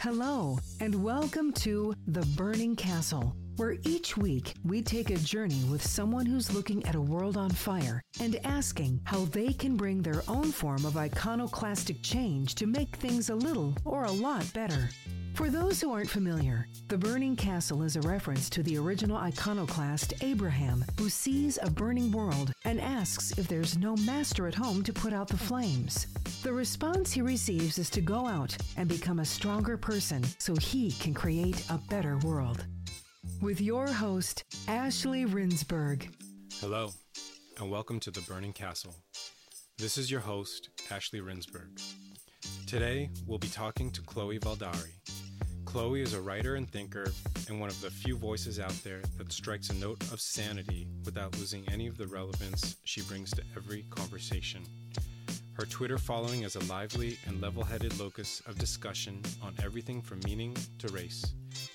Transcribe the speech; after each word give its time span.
Hello, 0.00 0.56
and 0.78 1.02
welcome 1.02 1.52
to 1.54 1.92
The 2.06 2.24
Burning 2.36 2.76
Castle, 2.76 3.34
where 3.58 3.76
each 3.82 4.16
week 4.16 4.54
we 4.64 4.80
take 4.80 5.10
a 5.10 5.16
journey 5.16 5.64
with 5.70 5.84
someone 5.84 6.24
who's 6.24 6.54
looking 6.54 6.84
at 6.86 6.94
a 6.94 7.00
world 7.00 7.36
on 7.36 7.50
fire 7.50 8.00
and 8.20 8.38
asking 8.44 9.00
how 9.04 9.24
they 9.26 9.52
can 9.52 9.76
bring 9.76 10.00
their 10.00 10.22
own 10.28 10.52
form 10.52 10.84
of 10.84 10.96
iconoclastic 10.96 12.00
change 12.02 12.54
to 12.54 12.66
make 12.66 12.94
things 12.96 13.30
a 13.30 13.34
little 13.34 13.74
or 13.84 14.04
a 14.04 14.10
lot 14.10 14.50
better. 14.54 14.88
For 15.34 15.50
those 15.50 15.80
who 15.80 15.92
aren't 15.92 16.10
familiar, 16.10 16.66
the 16.88 16.98
burning 16.98 17.36
castle 17.36 17.82
is 17.82 17.96
a 17.96 18.00
reference 18.00 18.48
to 18.50 18.62
the 18.62 18.76
original 18.76 19.16
iconoclast 19.16 20.14
Abraham, 20.20 20.84
who 20.98 21.08
sees 21.08 21.58
a 21.62 21.70
burning 21.70 22.10
world 22.10 22.52
and 22.64 22.80
asks 22.80 23.38
if 23.38 23.46
there's 23.46 23.78
no 23.78 23.94
master 23.98 24.48
at 24.48 24.54
home 24.54 24.82
to 24.82 24.92
put 24.92 25.12
out 25.12 25.28
the 25.28 25.36
flames. 25.36 26.08
The 26.42 26.52
response 26.52 27.12
he 27.12 27.22
receives 27.22 27.78
is 27.78 27.90
to 27.90 28.00
go 28.00 28.26
out 28.26 28.56
and 28.76 28.88
become 28.88 29.20
a 29.20 29.24
stronger 29.24 29.76
person 29.76 30.24
so 30.38 30.56
he 30.56 30.92
can 30.92 31.14
create 31.14 31.64
a 31.70 31.78
better 31.88 32.18
world. 32.18 32.64
With 33.40 33.60
your 33.60 33.86
host, 33.86 34.44
Ashley 34.66 35.24
Rinsberg. 35.24 36.08
Hello, 36.60 36.92
and 37.58 37.70
welcome 37.70 38.00
to 38.00 38.10
the 38.10 38.20
Burning 38.22 38.52
Castle. 38.52 38.94
This 39.76 39.98
is 39.98 40.10
your 40.10 40.20
host, 40.20 40.70
Ashley 40.90 41.20
Rinsberg. 41.20 41.80
Today, 42.66 43.10
we'll 43.26 43.38
be 43.38 43.48
talking 43.48 43.90
to 43.92 44.02
Chloe 44.02 44.38
Valdary. 44.38 44.92
Chloe 45.64 46.00
is 46.00 46.14
a 46.14 46.20
writer 46.20 46.54
and 46.56 46.70
thinker, 46.70 47.12
and 47.48 47.60
one 47.60 47.68
of 47.68 47.80
the 47.80 47.90
few 47.90 48.16
voices 48.16 48.58
out 48.58 48.74
there 48.84 49.02
that 49.16 49.32
strikes 49.32 49.70
a 49.70 49.74
note 49.74 50.00
of 50.12 50.20
sanity 50.20 50.88
without 51.04 51.36
losing 51.38 51.68
any 51.68 51.86
of 51.86 51.96
the 51.96 52.06
relevance 52.06 52.76
she 52.84 53.02
brings 53.02 53.30
to 53.32 53.42
every 53.56 53.84
conversation. 53.90 54.62
Her 55.58 55.66
Twitter 55.66 55.98
following 55.98 56.42
is 56.42 56.54
a 56.54 56.64
lively 56.66 57.18
and 57.26 57.40
level 57.40 57.64
headed 57.64 57.98
locus 57.98 58.40
of 58.46 58.60
discussion 58.60 59.20
on 59.42 59.56
everything 59.60 60.00
from 60.00 60.20
meaning 60.24 60.56
to 60.78 60.86
race, 60.92 61.24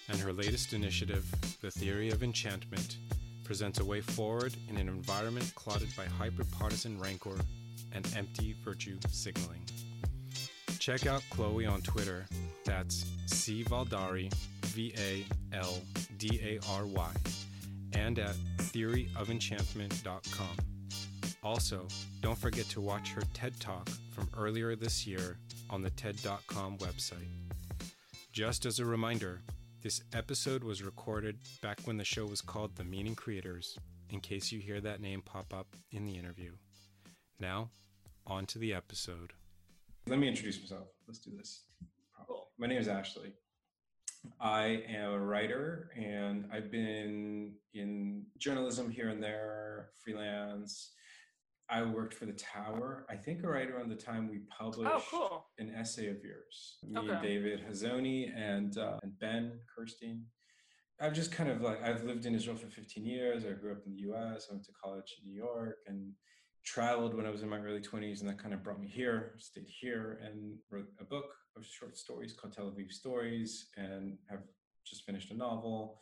and 0.08 0.18
her 0.20 0.32
latest 0.32 0.72
initiative, 0.72 1.30
The 1.60 1.70
Theory 1.70 2.10
of 2.10 2.24
Enchantment, 2.24 2.96
presents 3.44 3.82
a 3.82 3.86
way 3.86 4.00
forward 4.00 4.56
in 4.70 4.78
an 4.78 4.88
environment 4.88 5.52
clouded 5.56 5.90
by 5.98 6.06
hyper 6.06 6.46
partisan 6.46 6.98
rancor 6.98 7.36
and 7.92 8.10
empty 8.16 8.56
virtue 8.64 8.98
signaling. 9.10 9.66
Check 10.80 11.06
out 11.06 11.22
Chloe 11.30 11.66
on 11.66 11.82
Twitter. 11.82 12.26
That's 12.64 13.06
C 13.26 13.66
Valdary, 13.66 14.34
V 14.68 14.94
A 14.98 15.26
L 15.54 15.78
D 16.18 16.40
A 16.42 16.58
R 16.72 16.86
Y, 16.86 17.12
and 17.92 18.18
at 18.18 18.36
theoryofenchantment.com. 18.60 20.73
Also, 21.44 21.86
don't 22.22 22.38
forget 22.38 22.66
to 22.70 22.80
watch 22.80 23.12
her 23.12 23.22
TED 23.34 23.60
Talk 23.60 23.90
from 24.12 24.30
earlier 24.38 24.78
this 24.78 25.06
year 25.06 25.38
on 25.70 25.82
the 25.82 25.90
TED.com 25.90 26.78
website. 26.78 27.28
Just 28.32 28.66
as 28.66 28.80
a 28.80 28.86
reminder, 28.86 29.42
this 29.82 30.02
episode 30.14 30.64
was 30.64 30.82
recorded 30.82 31.38
back 31.62 31.82
when 31.84 31.98
the 31.98 32.06
show 32.06 32.26
was 32.26 32.40
called 32.40 32.78
The 32.78 32.86
Meaning 32.86 33.16
Creators, 33.16 33.78
in 34.10 34.22
case 34.22 34.54
you 34.54 34.60
hear 34.62 34.80
that 34.80 35.02
name 35.02 35.22
pop 35.22 35.54
up 35.54 35.76
in 35.92 36.06
the 36.06 36.18
interview. 36.18 36.54
Now, 37.42 37.72
on 38.26 38.46
to 38.46 38.58
the 38.58 38.74
episode. 38.74 39.34
Let 40.08 40.20
me 40.20 40.30
introduce 40.30 40.62
myself. 40.62 40.88
Let's 41.08 41.20
do 41.20 41.32
this. 41.36 41.64
My 42.58 42.68
name 42.68 42.80
is 42.80 42.88
Ashley. 42.88 43.34
I 44.40 44.84
am 44.88 45.12
a 45.12 45.20
writer 45.20 45.90
and 45.98 46.46
I've 46.54 46.72
been 46.72 47.56
in 47.74 48.26
journalism 48.38 48.90
here 48.90 49.10
and 49.10 49.22
there, 49.22 49.90
freelance. 50.02 50.92
I 51.70 51.82
worked 51.84 52.14
for 52.14 52.26
the 52.26 52.34
Tower. 52.34 53.06
I 53.10 53.16
think 53.16 53.44
right 53.44 53.70
around 53.70 53.90
the 53.90 53.96
time 53.96 54.30
we 54.30 54.40
published 54.58 54.92
oh, 54.94 55.04
cool. 55.10 55.46
an 55.60 55.74
essay 55.78 56.08
of 56.10 56.18
yours, 56.24 56.78
me 56.84 57.00
Okay. 57.00 57.10
and 57.12 57.22
David 57.22 57.62
Hazony 57.68 58.30
and 58.36 58.78
uh, 58.78 59.00
and 59.02 59.18
Ben 59.20 59.60
Kerstein. 59.78 60.22
I've 61.00 61.14
just 61.14 61.32
kind 61.32 61.50
of 61.50 61.62
like 61.62 61.82
I've 61.84 62.04
lived 62.04 62.26
in 62.26 62.36
Israel 62.36 62.56
for 62.56 62.68
15 62.68 63.06
years. 63.06 63.46
I 63.46 63.52
grew 63.52 63.72
up 63.72 63.82
in 63.86 63.94
the 63.94 64.02
U.S. 64.02 64.48
I 64.50 64.54
went 64.54 64.66
to 64.66 64.72
college 64.84 65.16
in 65.22 65.30
New 65.30 65.36
York 65.36 65.78
and 65.88 66.12
traveled 66.66 67.14
when 67.16 67.26
I 67.26 67.30
was 67.30 67.44
in 67.44 67.50
my 67.50 67.60
early 67.60 67.82
20s, 67.82 68.22
and 68.22 68.30
that 68.30 68.40
kind 68.40 68.54
of 68.54 68.64
brought 68.64 68.80
me 68.80 68.88
here. 68.88 69.34
Stayed 69.38 69.68
here 69.82 70.20
and 70.24 70.58
wrote 70.70 70.88
a 71.00 71.06
book 71.06 71.26
of 71.58 71.66
short 71.66 71.98
stories 71.98 72.34
called 72.34 72.54
Tel 72.54 72.66
Aviv 72.66 72.92
Stories, 72.92 73.68
and 73.78 74.18
have 74.30 74.44
just 74.86 75.06
finished 75.06 75.32
a 75.32 75.36
novel. 75.36 76.00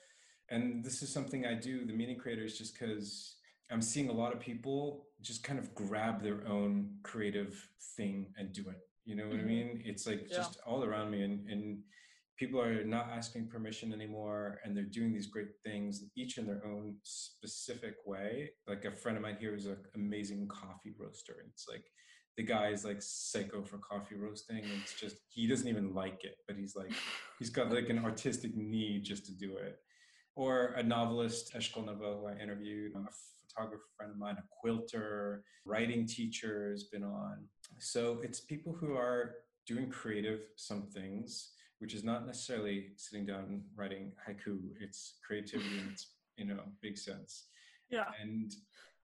And 0.49 0.83
this 0.83 1.01
is 1.01 1.13
something 1.13 1.45
I 1.45 1.53
do, 1.53 1.85
the 1.85 1.93
meaning 1.93 2.17
creators, 2.17 2.57
just 2.57 2.77
because 2.77 3.37
I'm 3.71 3.81
seeing 3.81 4.09
a 4.09 4.13
lot 4.13 4.33
of 4.33 4.39
people 4.39 5.07
just 5.21 5.43
kind 5.43 5.57
of 5.57 5.73
grab 5.73 6.21
their 6.21 6.45
own 6.47 6.97
creative 7.03 7.69
thing 7.95 8.33
and 8.37 8.51
do 8.51 8.69
it. 8.69 8.79
You 9.05 9.15
know 9.15 9.27
what 9.29 9.39
I 9.39 9.43
Mhm. 9.43 9.47
mean? 9.47 9.81
It's 9.85 10.05
like 10.05 10.29
Yeah. 10.29 10.37
just 10.37 10.59
all 10.65 10.83
around 10.83 11.09
me, 11.11 11.23
and, 11.23 11.47
and 11.49 11.83
people 12.37 12.61
are 12.61 12.83
not 12.83 13.09
asking 13.09 13.47
permission 13.47 13.93
anymore, 13.93 14.59
and 14.63 14.75
they're 14.75 14.83
doing 14.83 15.13
these 15.13 15.27
great 15.27 15.59
things, 15.63 16.03
each 16.15 16.37
in 16.37 16.45
their 16.45 16.65
own 16.65 16.97
specific 17.03 17.95
way. 18.05 18.51
Like 18.67 18.83
a 18.85 18.91
friend 18.91 19.17
of 19.17 19.23
mine 19.23 19.37
here 19.39 19.55
is 19.55 19.67
an 19.67 19.77
amazing 19.95 20.47
coffee 20.47 20.93
roaster, 20.97 21.37
and 21.39 21.49
it's 21.49 21.67
like 21.67 21.85
the 22.37 22.43
guy 22.43 22.69
is 22.69 22.83
like 22.83 23.01
psycho 23.01 23.63
for 23.63 23.77
coffee 23.77 24.15
roasting. 24.15 24.71
It's 24.81 24.93
just 24.93 25.17
he 25.29 25.47
doesn't 25.47 25.67
even 25.67 25.93
like 25.93 26.23
it, 26.23 26.37
but 26.47 26.57
he's 26.57 26.75
like 26.75 26.93
he's 27.39 27.49
got 27.49 27.71
like 27.71 27.89
an 27.89 27.99
artistic 27.99 28.55
need 28.55 29.03
just 29.03 29.25
to 29.27 29.33
do 29.33 29.57
it 29.57 29.79
or 30.35 30.67
a 30.77 30.83
novelist, 30.83 31.53
Eshkol 31.53 31.85
Nevo, 31.85 32.21
who 32.21 32.27
I 32.27 32.35
interviewed, 32.41 32.93
a 32.95 32.99
photographer 33.53 33.83
friend 33.95 34.11
of 34.11 34.17
mine, 34.17 34.35
a 34.37 34.43
quilter, 34.61 35.43
writing 35.65 36.05
teacher 36.05 36.71
has 36.71 36.85
been 36.85 37.03
on. 37.03 37.45
So 37.79 38.19
it's 38.23 38.39
people 38.39 38.73
who 38.73 38.95
are 38.95 39.35
doing 39.67 39.89
creative 39.89 40.41
some 40.55 40.83
things, 40.83 41.51
which 41.79 41.93
is 41.93 42.03
not 42.03 42.25
necessarily 42.25 42.89
sitting 42.97 43.25
down 43.25 43.43
and 43.49 43.61
writing 43.75 44.11
haiku. 44.27 44.59
It's 44.79 45.17
creativity 45.25 45.79
in 45.79 45.89
its 45.91 46.13
you 46.37 46.45
know 46.45 46.63
big 46.81 46.97
sense. 46.97 47.47
Yeah. 47.89 48.05
And 48.21 48.53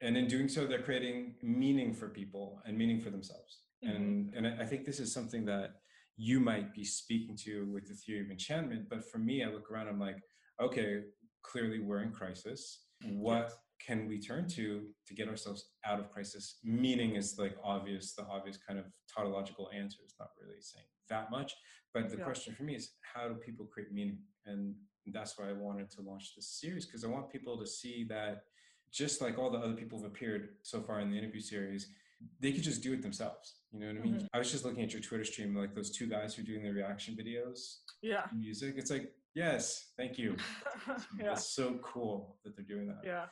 and 0.01 0.15
in 0.15 0.27
doing 0.27 0.47
so, 0.47 0.65
they're 0.65 0.81
creating 0.81 1.35
meaning 1.41 1.93
for 1.93 2.09
people 2.09 2.61
and 2.65 2.77
meaning 2.77 2.99
for 2.99 3.09
themselves. 3.09 3.61
Mm-hmm. 3.83 3.95
And 3.95 4.33
and 4.35 4.47
I 4.47 4.63
I 4.63 4.65
think 4.65 4.85
this 4.85 4.99
is 4.99 5.13
something 5.13 5.45
that 5.45 5.71
you 6.17 6.39
might 6.39 6.73
be 6.73 6.83
speaking 6.83 7.37
to 7.37 7.69
with 7.71 7.87
the 7.87 7.93
theory 7.93 8.21
of 8.21 8.31
enchantment. 8.31 8.89
But 8.89 9.09
for 9.09 9.19
me, 9.19 9.43
I 9.43 9.49
look 9.49 9.69
around, 9.71 9.87
I'm 9.87 9.99
like, 9.99 10.17
okay, 10.59 11.01
clearly 11.43 11.79
we're 11.79 12.01
in 12.01 12.11
crisis. 12.11 12.85
Mm-hmm. 13.05 13.19
What 13.19 13.53
can 13.85 14.07
we 14.07 14.19
turn 14.19 14.47
to 14.49 14.87
to 15.05 15.13
get 15.13 15.27
ourselves 15.27 15.69
out 15.85 15.99
of 15.99 16.11
crisis? 16.11 16.59
Meaning 16.63 17.15
is 17.15 17.37
like 17.37 17.55
obvious, 17.63 18.13
the 18.13 18.25
obvious 18.25 18.57
kind 18.57 18.79
of 18.79 18.85
tautological 19.13 19.69
answer 19.73 19.99
is 20.05 20.15
not 20.19 20.29
really 20.41 20.61
saying 20.61 20.85
that 21.09 21.31
much. 21.31 21.53
But 21.93 22.09
the 22.09 22.17
Yeah. 22.17 22.23
question 22.25 22.53
for 22.53 22.63
me 22.63 22.75
is 22.75 22.95
how 23.01 23.27
do 23.27 23.35
people 23.35 23.65
create 23.65 23.91
meaning? 23.91 24.19
And 24.45 24.75
that's 25.07 25.37
why 25.37 25.49
I 25.49 25.53
wanted 25.53 25.89
to 25.91 26.01
launch 26.01 26.35
this 26.35 26.47
series 26.59 26.85
because 26.85 27.03
I 27.03 27.07
want 27.07 27.29
people 27.31 27.57
to 27.59 27.65
see 27.65 28.03
that 28.05 28.43
just 28.91 29.21
like 29.21 29.37
all 29.37 29.49
the 29.51 29.57
other 29.59 29.73
people 29.75 29.97
who've 29.99 30.07
appeared 30.11 30.57
so 30.63 30.81
far 30.81 30.99
in 30.99 31.09
the 31.11 31.17
interview 31.17 31.41
series, 31.41 31.93
they 32.39 32.51
could 32.51 32.63
just 32.63 32.81
do 32.81 32.93
it 32.93 33.01
themselves. 33.01 33.61
You 33.71 33.79
know 33.79 33.87
what 33.87 33.97
I 33.97 33.99
mean? 34.01 34.15
Mhm. 34.21 34.27
I 34.33 34.39
was 34.39 34.51
just 34.51 34.65
looking 34.65 34.83
at 34.83 34.91
your 34.91 35.01
Twitter 35.01 35.23
stream, 35.23 35.55
like 35.55 35.75
those 35.75 35.91
two 35.91 36.07
guys 36.07 36.33
who 36.35 36.41
are 36.41 36.45
doing 36.45 36.63
the 36.63 36.71
reaction 36.71 37.15
videos, 37.15 37.81
Yeah. 38.01 38.27
music. 38.33 38.75
It's 38.77 38.89
like, 38.89 39.13
yes, 39.33 39.91
thank 39.97 40.17
you. 40.17 40.35
yeah. 41.19 41.33
It's 41.33 41.49
so 41.49 41.77
cool 41.79 42.39
that 42.43 42.55
they're 42.55 42.65
doing 42.65 42.87
that. 42.87 43.01
Yeah. 43.03 43.27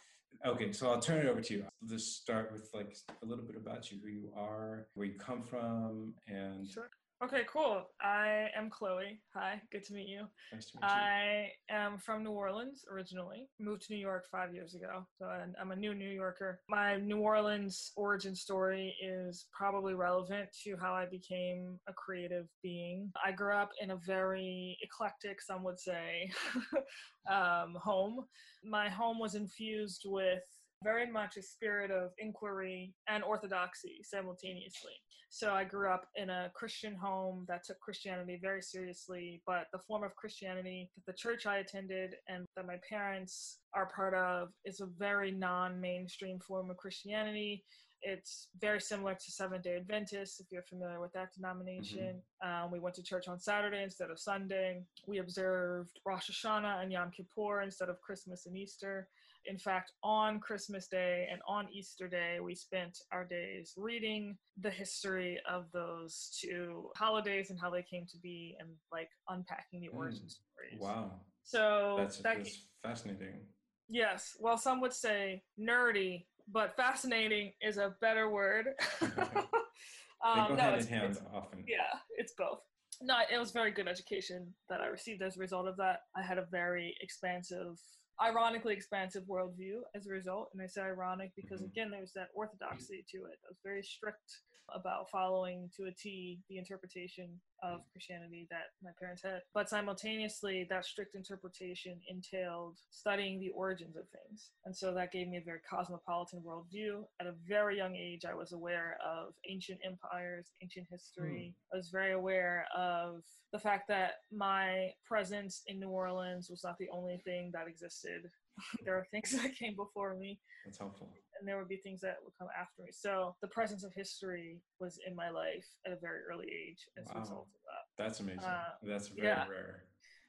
Okay, 0.45 0.71
so 0.71 0.89
I'll 0.89 1.01
turn 1.01 1.25
it 1.25 1.29
over 1.29 1.41
to 1.41 1.53
you. 1.53 1.63
I'll 1.63 1.87
just 1.89 2.21
start 2.21 2.51
with 2.51 2.69
like 2.73 2.95
a 3.21 3.25
little 3.25 3.45
bit 3.45 3.55
about 3.55 3.91
you, 3.91 3.99
who 4.01 4.09
you 4.09 4.31
are, 4.35 4.87
where 4.95 5.07
you 5.07 5.17
come 5.17 5.43
from, 5.43 6.13
and 6.27 6.67
Sure. 6.67 6.89
Okay, 7.23 7.43
cool. 7.51 7.83
I 8.01 8.49
am 8.55 8.69
Chloe. 8.69 9.21
Hi, 9.33 9.61
good 9.71 9.85
to 9.85 9.93
meet 9.93 10.09
you. 10.09 10.27
nice 10.51 10.65
to 10.71 10.77
meet 10.77 10.83
you. 10.83 10.89
I 10.89 11.51
am 11.69 11.97
from 11.97 12.23
New 12.23 12.31
Orleans 12.31 12.83
originally. 12.91 13.47
Moved 13.57 13.83
to 13.83 13.93
New 13.93 13.99
York 13.99 14.25
five 14.29 14.53
years 14.53 14.75
ago, 14.75 15.07
so 15.17 15.25
I'm- 15.25 15.55
I'm 15.57 15.71
a 15.71 15.75
new 15.77 15.95
New 15.95 16.09
Yorker. 16.09 16.61
My 16.67 16.97
New 16.97 17.21
Orleans 17.21 17.93
origin 17.95 18.35
story 18.35 18.95
is 19.01 19.47
probably 19.53 19.93
relevant 19.93 20.51
to 20.63 20.75
how 20.75 20.93
I 20.93 21.05
became 21.05 21.79
a 21.87 21.93
creative 21.93 22.49
being. 22.61 23.11
I 23.23 23.31
grew 23.31 23.55
up 23.55 23.71
in 23.79 23.91
a 23.91 23.95
very 23.97 24.77
eclectic, 24.81 25.41
some 25.41 25.63
would 25.63 25.79
say, 25.79 26.29
um, 27.29 27.75
home. 27.75 28.27
My 28.61 28.89
home 28.89 29.19
was 29.19 29.35
infused 29.35 30.03
with 30.05 30.43
very 30.85 31.11
much 31.11 31.35
a 31.35 31.41
spirit 31.41 31.89
of 31.89 32.11
inquiry 32.19 32.93
and 33.09 33.23
orthodoxy 33.23 34.01
simultaneously. 34.03 34.93
So 35.29 35.51
I 35.51 35.63
grew 35.63 35.89
up 35.89 36.05
in 36.15 36.29
a 36.29 36.51
Christian 36.53 36.95
home 36.95 37.43
that 37.49 37.65
took 37.65 37.79
Christianity 37.79 38.39
very 38.41 38.61
seriously, 38.61 39.41
but 39.47 39.65
the 39.73 39.79
form 39.79 40.03
of 40.03 40.15
Christianity 40.15 40.91
that 40.95 41.11
the 41.11 41.17
church 41.17 41.47
I 41.47 41.57
attended 41.57 42.15
and 42.29 42.45
that 42.55 42.67
my 42.67 42.77
parents 42.87 43.57
are 43.73 43.91
part 43.93 44.13
of 44.13 44.49
is 44.63 44.79
a 44.79 44.85
very 44.85 45.31
non 45.31 45.81
mainstream 45.81 46.39
form 46.39 46.69
of 46.69 46.77
Christianity. 46.77 47.65
It's 48.03 48.49
very 48.61 48.79
similar 48.79 49.15
to 49.15 49.31
Seventh 49.31 49.63
day 49.63 49.77
Adventists, 49.77 50.39
if 50.39 50.45
you're 50.51 50.61
familiar 50.69 51.01
with 51.01 51.11
that 51.13 51.33
denomination. 51.33 52.21
Um, 52.45 52.69
we 52.71 52.79
went 52.79 52.95
to 52.95 53.03
church 53.03 53.27
on 53.27 53.39
Saturday 53.39 53.81
instead 53.83 54.11
of 54.11 54.19
Sunday. 54.19 54.83
We 55.07 55.17
observed 55.17 55.99
Rosh 56.05 56.29
Hashanah 56.29 56.83
and 56.83 56.91
Yom 56.91 57.09
Kippur 57.09 57.61
instead 57.63 57.89
of 57.89 57.99
Christmas 58.01 58.45
and 58.45 58.55
Easter 58.55 59.07
in 59.47 59.57
fact, 59.57 59.91
on 60.03 60.39
Christmas 60.39 60.87
Day 60.87 61.27
and 61.31 61.41
on 61.47 61.67
Easter 61.71 62.07
Day, 62.07 62.39
we 62.41 62.55
spent 62.55 62.97
our 63.11 63.23
days 63.25 63.73
reading 63.77 64.37
the 64.57 64.69
history 64.69 65.39
of 65.49 65.65
those 65.71 66.37
two 66.41 66.89
holidays 66.95 67.49
and 67.49 67.59
how 67.59 67.69
they 67.69 67.83
came 67.83 68.05
to 68.11 68.17
be 68.17 68.55
and 68.59 68.69
like 68.91 69.09
unpacking 69.29 69.81
the 69.81 69.89
origin 69.89 70.25
Mm. 70.25 70.31
stories. 70.31 70.81
Wow, 70.81 71.11
So 71.43 71.95
that's, 71.99 72.17
that, 72.19 72.37
that's 72.37 72.67
fascinating. 72.83 73.47
yes, 73.89 74.35
well, 74.39 74.57
some 74.57 74.81
would 74.81 74.93
say 74.93 75.43
nerdy, 75.59 76.25
but 76.47 76.75
fascinating 76.75 77.53
is 77.61 77.77
a 77.77 77.95
better 78.01 78.29
word. 78.29 78.67
They 79.01 80.29
um, 80.41 80.47
go 80.49 80.55
no, 80.55 80.63
hand 80.63 80.81
in 80.81 80.87
hand 80.87 81.17
often. 81.33 81.63
yeah, 81.67 81.99
it's 82.17 82.33
both. 82.37 82.59
No, 83.01 83.17
it 83.31 83.37
was 83.37 83.51
very 83.51 83.71
good 83.71 83.87
education 83.87 84.53
that 84.69 84.81
I 84.81 84.87
received 84.87 85.21
as 85.21 85.35
a 85.37 85.39
result 85.39 85.67
of 85.67 85.77
that. 85.77 85.99
I 86.15 86.21
had 86.23 86.37
a 86.39 86.45
very 86.49 86.95
expansive, 87.01 87.77
ironically 88.21 88.73
expansive 88.73 89.23
worldview 89.25 89.81
as 89.93 90.07
a 90.07 90.11
result. 90.11 90.49
And 90.53 90.61
I 90.61 90.67
say 90.67 90.81
ironic 90.81 91.33
because, 91.35 91.61
Mhm. 91.61 91.65
again, 91.65 91.91
there's 91.91 92.13
that 92.13 92.29
orthodoxy 92.33 93.03
to 93.09 93.25
it. 93.25 93.39
I 93.45 93.49
was 93.49 93.59
very 93.63 93.83
strict 93.83 94.41
about 94.69 95.09
following 95.11 95.69
to 95.75 95.85
a 95.85 95.91
T 95.91 96.41
the 96.49 96.57
interpretation 96.57 97.39
of 97.63 97.81
Christianity 97.91 98.47
that 98.49 98.73
my 98.83 98.91
parents 98.99 99.23
had. 99.23 99.41
But 99.53 99.69
simultaneously, 99.69 100.65
that 100.69 100.85
strict 100.85 101.15
interpretation 101.15 101.99
entailed 102.07 102.77
studying 102.89 103.39
the 103.39 103.49
origins 103.49 103.95
of 103.95 104.03
things. 104.09 104.49
And 104.65 104.75
so 104.75 104.93
that 104.93 105.11
gave 105.11 105.27
me 105.27 105.37
a 105.37 105.41
very 105.41 105.59
cosmopolitan 105.69 106.41
worldview. 106.41 107.03
At 107.19 107.27
a 107.27 107.33
very 107.47 107.77
young 107.77 107.95
age, 107.95 108.25
I 108.25 108.33
was 108.33 108.51
aware 108.51 108.97
of 109.05 109.33
ancient 109.49 109.79
empires, 109.85 110.51
ancient 110.61 110.87
history. 110.89 111.55
Hmm. 111.71 111.75
I 111.75 111.77
was 111.77 111.89
very 111.89 112.13
aware 112.13 112.65
of 112.75 113.23
the 113.51 113.59
fact 113.59 113.87
that 113.87 114.21
my 114.31 114.91
presence 115.07 115.63
in 115.67 115.79
New 115.79 115.89
Orleans 115.89 116.49
was 116.49 116.63
not 116.63 116.77
the 116.77 116.89
only 116.91 117.21
thing 117.23 117.51
that 117.53 117.67
existed. 117.67 118.29
there 118.85 118.95
are 118.95 119.07
things 119.11 119.31
that 119.41 119.55
came 119.55 119.75
before 119.75 120.15
me 120.15 120.39
That's 120.65 120.77
helpful. 120.77 121.09
And 121.39 121.47
there 121.47 121.57
would 121.57 121.67
be 121.67 121.77
things 121.77 122.01
that 122.01 122.17
would 122.23 122.33
come 122.39 122.47
after 122.59 122.81
me. 122.83 122.89
So 122.91 123.35
the 123.41 123.47
presence 123.47 123.83
of 123.83 123.93
history 123.93 124.61
was 124.79 124.99
in 125.07 125.15
my 125.15 125.29
life 125.29 125.65
at 125.85 125.91
a 125.91 125.97
very 125.97 126.21
early 126.31 126.47
age 126.47 126.87
as 126.97 127.05
Wow. 127.07 127.13
a 127.15 127.19
result 127.19 127.47
of 127.53 127.61
that. 127.65 128.03
That's 128.03 128.19
amazing. 128.19 128.43
Uh, 128.43 128.69
that's 128.83 129.07
very 129.09 129.27
yeah. 129.27 129.47
rare. 129.47 129.83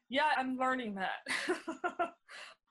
Yeah, 0.08 0.30
I'm 0.36 0.56
learning 0.56 0.94
that. 0.94 1.26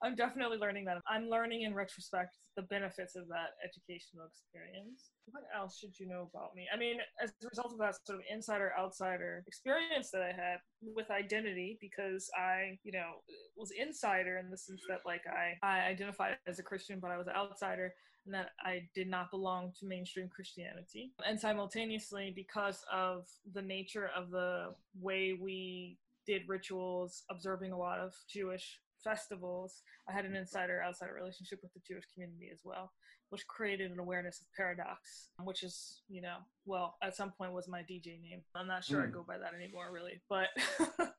I'm 0.03 0.15
definitely 0.15 0.57
learning 0.57 0.85
that. 0.85 1.01
I'm 1.07 1.29
learning 1.29 1.63
in 1.63 1.73
retrospect 1.73 2.35
the 2.55 2.63
benefits 2.63 3.15
of 3.15 3.27
that 3.29 3.55
educational 3.63 4.25
experience. 4.27 5.11
What 5.25 5.43
else 5.57 5.79
should 5.79 5.97
you 5.99 6.07
know 6.07 6.29
about 6.33 6.53
me? 6.55 6.67
I 6.73 6.77
mean, 6.77 6.97
as 7.21 7.31
a 7.43 7.47
result 7.47 7.73
of 7.73 7.79
that 7.79 7.95
sort 8.05 8.19
of 8.19 8.25
insider 8.31 8.73
outsider 8.77 9.43
experience 9.47 10.11
that 10.11 10.21
I 10.21 10.27
had 10.27 10.57
with 10.81 11.09
identity, 11.11 11.77
because 11.81 12.29
I, 12.37 12.77
you 12.83 12.91
know, 12.91 13.23
was 13.55 13.71
insider 13.71 14.37
in 14.37 14.49
the 14.49 14.57
sense 14.57 14.81
that 14.89 14.99
like 15.05 15.21
I, 15.27 15.55
I 15.65 15.87
identified 15.87 16.37
as 16.45 16.59
a 16.59 16.63
Christian, 16.63 16.99
but 16.99 17.11
I 17.11 17.17
was 17.17 17.27
an 17.27 17.33
outsider 17.35 17.93
and 18.25 18.33
that 18.33 18.51
I 18.59 18.87
did 18.95 19.07
not 19.07 19.31
belong 19.31 19.71
to 19.79 19.85
mainstream 19.85 20.27
Christianity. 20.29 21.13
And 21.25 21.39
simultaneously, 21.39 22.33
because 22.35 22.83
of 22.91 23.27
the 23.53 23.61
nature 23.61 24.09
of 24.15 24.31
the 24.31 24.73
way 24.99 25.37
we 25.39 25.97
did 26.25 26.41
rituals, 26.47 27.23
observing 27.29 27.71
a 27.71 27.77
lot 27.77 27.99
of 27.99 28.13
Jewish 28.27 28.79
festivals, 29.03 29.83
I 30.09 30.13
had 30.13 30.25
an 30.25 30.35
insider 30.35 30.81
outsider 30.83 31.13
relationship 31.13 31.59
with 31.61 31.73
the 31.73 31.81
Jewish 31.87 32.05
community 32.13 32.49
as 32.51 32.61
well, 32.63 32.91
which 33.29 33.45
created 33.47 33.91
an 33.91 33.99
awareness 33.99 34.41
of 34.41 34.47
paradox, 34.57 35.29
which 35.43 35.61
is, 35.61 36.01
you 36.09 36.21
know, 36.21 36.37
well, 36.65 36.95
at 37.03 37.15
some 37.15 37.31
point 37.31 37.53
was 37.53 37.67
my 37.67 37.81
DJ 37.81 38.19
name. 38.21 38.41
I'm 38.55 38.67
not 38.67 38.83
sure 38.83 39.03
I 39.03 39.07
Mm. 39.07 39.11
go 39.13 39.23
by 39.27 39.37
that 39.37 39.53
anymore, 39.53 39.91
really. 39.91 40.19
But 40.27 40.47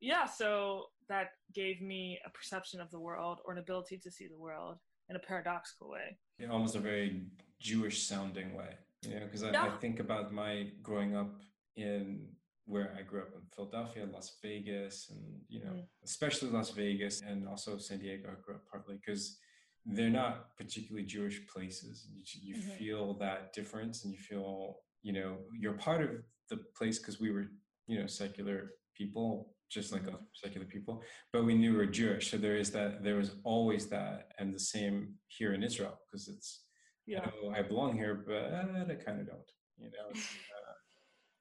yeah, 0.00 0.24
so 0.24 0.86
that 1.10 1.32
gave 1.54 1.82
me 1.82 2.18
a 2.24 2.30
perception 2.30 2.80
of 2.80 2.90
the 2.90 3.00
world 3.00 3.40
or 3.44 3.52
an 3.52 3.58
ability 3.58 3.98
to 3.98 4.10
see 4.10 4.26
the 4.26 4.38
world 4.38 4.78
in 5.08 5.16
a 5.16 5.18
paradoxical 5.18 5.90
way. 5.90 6.18
in 6.38 6.50
almost 6.50 6.76
a 6.76 6.80
very 6.80 7.22
Jewish 7.60 8.02
sounding 8.02 8.54
way. 8.54 8.72
You 9.02 9.14
know, 9.20 9.24
because 9.26 9.42
I, 9.44 9.50
I 9.68 9.70
think 9.80 10.00
about 10.00 10.32
my 10.32 10.70
growing 10.82 11.14
up 11.16 11.40
in 11.76 12.28
where 12.66 12.92
I 12.98 13.02
grew 13.02 13.20
up 13.22 13.32
in 13.34 13.42
Philadelphia, 13.54 14.04
Las 14.12 14.36
Vegas, 14.42 15.08
and 15.10 15.40
you 15.48 15.60
know, 15.64 15.70
Mm. 15.72 15.86
especially 16.04 16.50
Las 16.50 16.70
Vegas 16.70 17.22
and 17.22 17.46
also 17.48 17.78
San 17.78 17.98
Diego. 18.00 18.28
I 18.30 18.40
grew 18.44 18.56
up 18.56 18.66
partly 18.70 18.96
because 18.96 19.38
they're 19.86 20.10
not 20.10 20.56
particularly 20.56 21.06
Jewish 21.06 21.46
places. 21.46 22.08
You, 22.12 22.22
you 22.48 22.54
Mhm. 22.56 22.70
feel 22.78 23.14
that 23.18 23.52
difference, 23.52 24.04
and 24.04 24.12
you 24.12 24.18
feel 24.18 24.80
you 25.02 25.12
know 25.12 25.38
you're 25.60 25.78
part 25.88 26.02
of 26.02 26.10
the 26.50 26.56
place 26.78 26.98
because 26.98 27.20
we 27.20 27.30
were 27.30 27.46
you 27.86 27.98
know 28.00 28.06
secular 28.06 28.72
people 28.94 29.54
just 29.68 29.92
like 29.92 30.02
other 30.06 30.18
secular 30.32 30.66
people 30.66 31.02
but 31.32 31.44
we 31.44 31.54
knew 31.54 31.72
we 31.72 31.78
were 31.78 31.86
jewish 31.86 32.30
so 32.30 32.36
there 32.36 32.56
is 32.56 32.70
that 32.70 33.02
there 33.02 33.16
was 33.16 33.32
always 33.44 33.86
that 33.88 34.28
and 34.38 34.54
the 34.54 34.58
same 34.58 35.14
here 35.28 35.54
in 35.54 35.62
israel 35.62 35.98
because 36.06 36.28
it's 36.28 36.66
Yeah, 37.06 37.20
I 37.20 37.26
know 37.26 37.54
I 37.54 37.62
belong 37.62 37.96
here, 37.96 38.24
but 38.26 38.52
I 38.52 38.94
kind 38.96 39.20
of 39.20 39.26
don't. 39.28 39.50
You 39.78 39.90
know, 39.94 40.08
uh, 40.56 40.74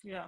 yeah, 0.03 0.27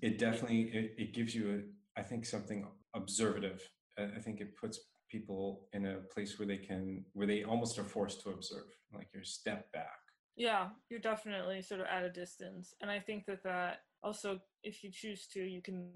it 0.00 0.18
definitely 0.18 0.62
it, 0.72 0.94
it 0.96 1.14
gives 1.14 1.34
you, 1.34 1.62
a, 1.96 2.00
I 2.00 2.02
think, 2.02 2.24
something 2.24 2.66
observative. 2.94 3.60
I 3.98 4.04
I 4.16 4.20
think 4.20 4.40
it 4.40 4.56
puts 4.56 4.80
people 5.10 5.68
in 5.72 5.86
a 5.86 5.96
place 6.12 6.38
where 6.38 6.48
they 6.48 6.56
can, 6.56 7.04
where 7.12 7.26
they 7.26 7.44
almost 7.44 7.78
are 7.78 7.84
forced 7.84 8.22
to 8.22 8.30
observe, 8.30 8.70
like 8.94 9.08
you're 9.12 9.24
step 9.24 9.70
back. 9.72 10.00
yeah. 10.36 10.68
You're 10.88 11.00
definitely 11.00 11.60
sort 11.62 11.80
of 11.80 11.86
at 11.86 12.04
a 12.04 12.10
distance, 12.10 12.74
and 12.80 12.90
I 12.90 13.00
think 13.00 13.26
that 13.26 13.42
that 13.44 13.80
also, 14.02 14.40
if 14.62 14.82
you 14.82 14.90
choose 14.90 15.26
to, 15.34 15.40
you 15.40 15.60
can 15.60 15.90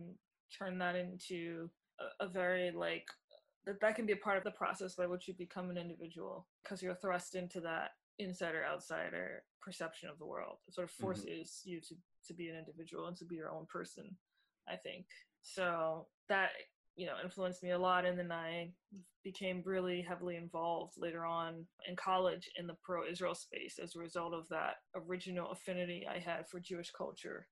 turn 0.56 0.78
that 0.78 0.96
into 0.96 1.70
a, 2.00 2.24
a 2.24 2.28
very 2.28 2.70
like 2.70 3.06
that 3.64 3.80
that 3.80 3.94
can 3.94 4.06
be 4.06 4.12
a 4.12 4.16
part 4.16 4.38
of 4.38 4.44
the 4.44 4.50
process 4.50 4.94
by 4.94 5.06
which 5.06 5.28
you 5.28 5.34
become 5.34 5.70
an 5.70 5.78
individual 5.78 6.46
because 6.62 6.82
you're 6.82 6.94
thrust 6.96 7.34
into 7.34 7.60
that 7.60 7.90
insider 8.18 8.64
outsider 8.64 9.42
perception 9.60 10.08
of 10.08 10.18
the 10.18 10.26
world 10.26 10.58
it 10.68 10.74
sort 10.74 10.88
of 10.88 10.94
Mhm. 10.94 11.00
forces 11.00 11.62
you 11.64 11.80
to 11.80 11.94
to 12.26 12.34
be 12.34 12.48
an 12.48 12.56
individual 12.56 13.06
and 13.06 13.16
to 13.16 13.24
be 13.24 13.36
your 13.36 13.50
own 13.50 13.66
person 13.66 14.16
i 14.68 14.76
think 14.76 15.06
so 15.42 16.06
that 16.28 16.50
you 16.94 17.06
know 17.06 17.16
influenced 17.22 17.62
me 17.62 17.70
a 17.70 17.78
lot 17.78 18.04
and 18.04 18.18
then 18.18 18.30
i 18.30 18.70
became 19.24 19.62
really 19.64 20.02
heavily 20.02 20.36
involved 20.36 20.94
later 20.98 21.24
on 21.24 21.66
in 21.88 21.96
college 21.96 22.50
in 22.56 22.66
the 22.66 22.76
pro-israel 22.82 23.34
space 23.34 23.78
as 23.78 23.94
a 23.96 23.98
result 23.98 24.34
of 24.34 24.46
that 24.48 24.76
original 24.94 25.50
affinity 25.50 26.06
i 26.06 26.18
had 26.18 26.46
for 26.48 26.60
jewish 26.60 26.90
culture 26.90 27.46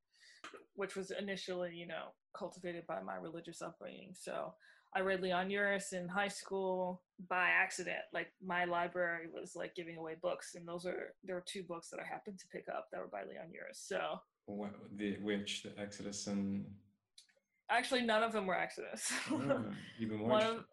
which 0.75 0.94
was 0.97 1.11
initially 1.11 1.75
you 1.75 1.87
know 1.87 2.12
cultivated 2.37 2.87
by 2.87 3.00
my 3.03 3.17
religious 3.17 3.62
upbringing 3.62 4.12
so 4.15 4.55
I 4.93 5.00
read 5.00 5.21
Leon 5.21 5.50
Uris 5.50 5.93
in 5.93 6.09
high 6.09 6.27
school 6.29 7.03
by 7.29 7.47
accident. 7.49 7.99
Like 8.12 8.32
my 8.44 8.65
library 8.65 9.27
was 9.32 9.55
like 9.55 9.77
giving 9.77 9.97
away 9.99 10.17
books, 10.21 10.56
and 10.56 10.67
those 10.67 10.85
are 10.85 11.15
there 11.23 11.37
were 11.37 11.44
two 11.47 11.62
books 11.62 11.91
that 11.91 12.00
I 12.00 12.05
happened 12.05 12.41
to 12.41 12.49
pick 12.49 12.67
up 12.69 12.88
that 12.91 12.99
were 13.00 13.06
by 13.06 13.21
Leon 13.23 13.50
Uris. 13.55 13.87
So 13.87 14.00
What, 14.47 14.73
the 14.97 15.17
which 15.23 15.62
the 15.62 15.79
Exodus 15.81 16.27
and 16.27 16.65
actually, 17.71 18.02
none 18.02 18.25
of 18.25 18.33
them 18.33 18.47
were 18.47 18.57
Exodus. 18.59 19.12
oh, 19.31 19.64
even 20.00 20.19
more. 20.19 20.28
one 20.28 20.43
of 20.43 20.64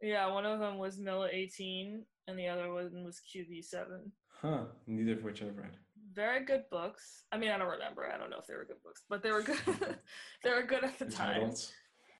yeah, 0.00 0.30
one 0.30 0.46
of 0.46 0.60
them 0.60 0.78
was 0.78 0.98
Mila 1.00 1.28
18, 1.32 2.04
and 2.28 2.38
the 2.38 2.46
other 2.46 2.72
one 2.72 3.04
was 3.04 3.20
QB 3.34 3.64
7. 3.64 4.12
huh? 4.40 4.64
Neither 4.86 5.14
of 5.14 5.24
which 5.24 5.42
I've 5.42 5.56
read. 5.56 5.76
Very 6.14 6.44
good 6.44 6.64
books. 6.70 7.24
I 7.32 7.38
mean, 7.38 7.50
I 7.50 7.58
don't 7.58 7.70
remember. 7.70 8.10
I 8.12 8.18
don't 8.18 8.30
know 8.30 8.38
if 8.38 8.46
they 8.46 8.54
were 8.54 8.64
good 8.64 8.82
books, 8.84 9.02
but 9.08 9.22
they 9.22 9.32
were 9.32 9.42
good. 9.42 9.58
they 10.44 10.50
were 10.50 10.62
good 10.62 10.84
at 10.84 10.98
the 10.98 11.06
time. 11.06 11.52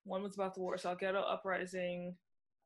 One 0.04 0.22
was 0.22 0.34
about 0.34 0.54
the 0.54 0.60
Warsaw 0.60 0.94
Ghetto 0.96 1.20
Uprising. 1.20 2.16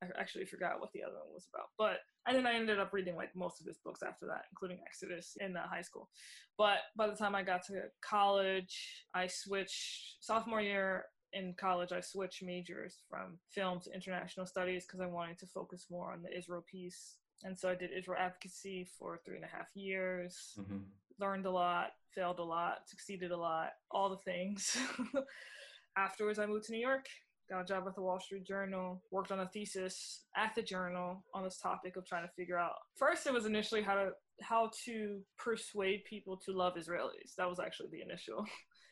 I 0.02 0.06
actually 0.18 0.44
forgot 0.44 0.80
what 0.80 0.92
the 0.92 1.02
other 1.02 1.16
one 1.24 1.34
was 1.34 1.48
about. 1.52 1.68
But 1.76 1.98
and 2.26 2.36
then 2.36 2.46
I 2.46 2.54
ended 2.54 2.78
up 2.78 2.92
reading 2.92 3.16
like 3.16 3.34
most 3.34 3.60
of 3.60 3.66
his 3.66 3.78
books 3.78 4.02
after 4.02 4.26
that, 4.26 4.44
including 4.50 4.80
Exodus 4.86 5.36
in 5.40 5.56
uh, 5.56 5.66
high 5.68 5.82
school. 5.82 6.08
But 6.56 6.78
by 6.96 7.08
the 7.08 7.16
time 7.16 7.34
I 7.34 7.42
got 7.42 7.64
to 7.66 7.82
college, 8.00 9.04
I 9.14 9.26
switched 9.26 10.16
sophomore 10.20 10.60
year 10.60 11.06
in 11.32 11.54
college. 11.58 11.92
I 11.92 12.00
switched 12.00 12.42
majors 12.42 13.02
from 13.10 13.38
film 13.50 13.80
to 13.80 13.94
international 13.94 14.46
studies 14.46 14.86
because 14.86 15.00
I 15.00 15.06
wanted 15.06 15.38
to 15.40 15.46
focus 15.46 15.86
more 15.90 16.12
on 16.12 16.22
the 16.22 16.36
Israel 16.36 16.64
piece. 16.70 17.16
And 17.44 17.58
so 17.58 17.68
I 17.68 17.74
did 17.74 17.90
Israel 17.96 18.18
advocacy 18.18 18.88
for 18.98 19.20
three 19.24 19.36
and 19.36 19.44
a 19.44 19.48
half 19.48 19.68
years 19.74 20.54
hmm 20.56 20.78
learned 21.20 21.46
a 21.46 21.50
lot, 21.50 21.88
failed 22.14 22.38
a 22.38 22.44
lot, 22.44 22.78
succeeded 22.86 23.30
a 23.30 23.36
lot, 23.36 23.70
all 23.90 24.10
the 24.10 24.18
things. 24.18 24.76
Afterwards, 25.96 26.38
I 26.38 26.46
moved 26.46 26.66
to 26.66 26.72
New 26.72 26.80
York, 26.80 27.06
got 27.50 27.62
a 27.62 27.64
job 27.64 27.84
at 27.86 27.94
the 27.94 28.02
Wall 28.02 28.20
Street 28.20 28.46
Journal, 28.46 29.02
worked 29.10 29.32
on 29.32 29.40
a 29.40 29.48
thesis 29.48 30.24
at 30.36 30.54
the 30.54 30.62
Journal 30.62 31.24
on 31.34 31.44
this 31.44 31.58
topic 31.58 31.96
of 31.96 32.06
trying 32.06 32.26
to 32.26 32.32
figure 32.36 32.58
out. 32.58 32.74
First, 32.96 33.26
it 33.26 33.32
was 33.32 33.46
initially 33.46 33.82
how 33.82 33.94
to 33.94 34.10
how 34.40 34.70
to 34.84 35.20
persuade 35.36 36.04
people 36.04 36.36
to 36.36 36.52
love 36.52 36.74
Israelis. 36.76 37.34
That 37.36 37.48
was 37.48 37.58
actually 37.58 37.88
the 37.90 38.02
initial 38.02 38.44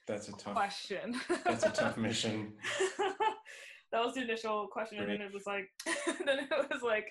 That's 0.09 0.29
a 0.29 0.33
tough. 0.33 0.55
question. 0.55 1.21
That's 1.45 1.65
a 1.65 1.71
tough 1.71 1.97
mission. 1.97 2.55
that 3.93 4.05
was 4.05 4.15
the 4.15 4.23
initial 4.23 4.67
question, 4.73 4.99
and 4.99 5.09
then 5.09 5.21
it 5.21 5.33
was 5.33 5.45
like, 5.47 5.69
then 6.27 6.41
it 6.41 6.71
was 6.71 6.83
like, 6.83 7.07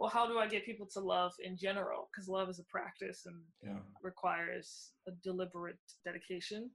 well, 0.00 0.08
how 0.08 0.26
do 0.26 0.38
I 0.38 0.46
get 0.48 0.64
people 0.64 0.86
to 0.94 1.00
love 1.00 1.32
in 1.44 1.58
general? 1.58 2.08
Because 2.10 2.26
love 2.26 2.48
is 2.48 2.58
a 2.58 2.64
practice, 2.64 3.26
and 3.26 3.44
Yeah. 3.62 3.80
requires 4.02 4.92
a 5.06 5.10
deliberate 5.22 5.78
dedication. 6.04 6.74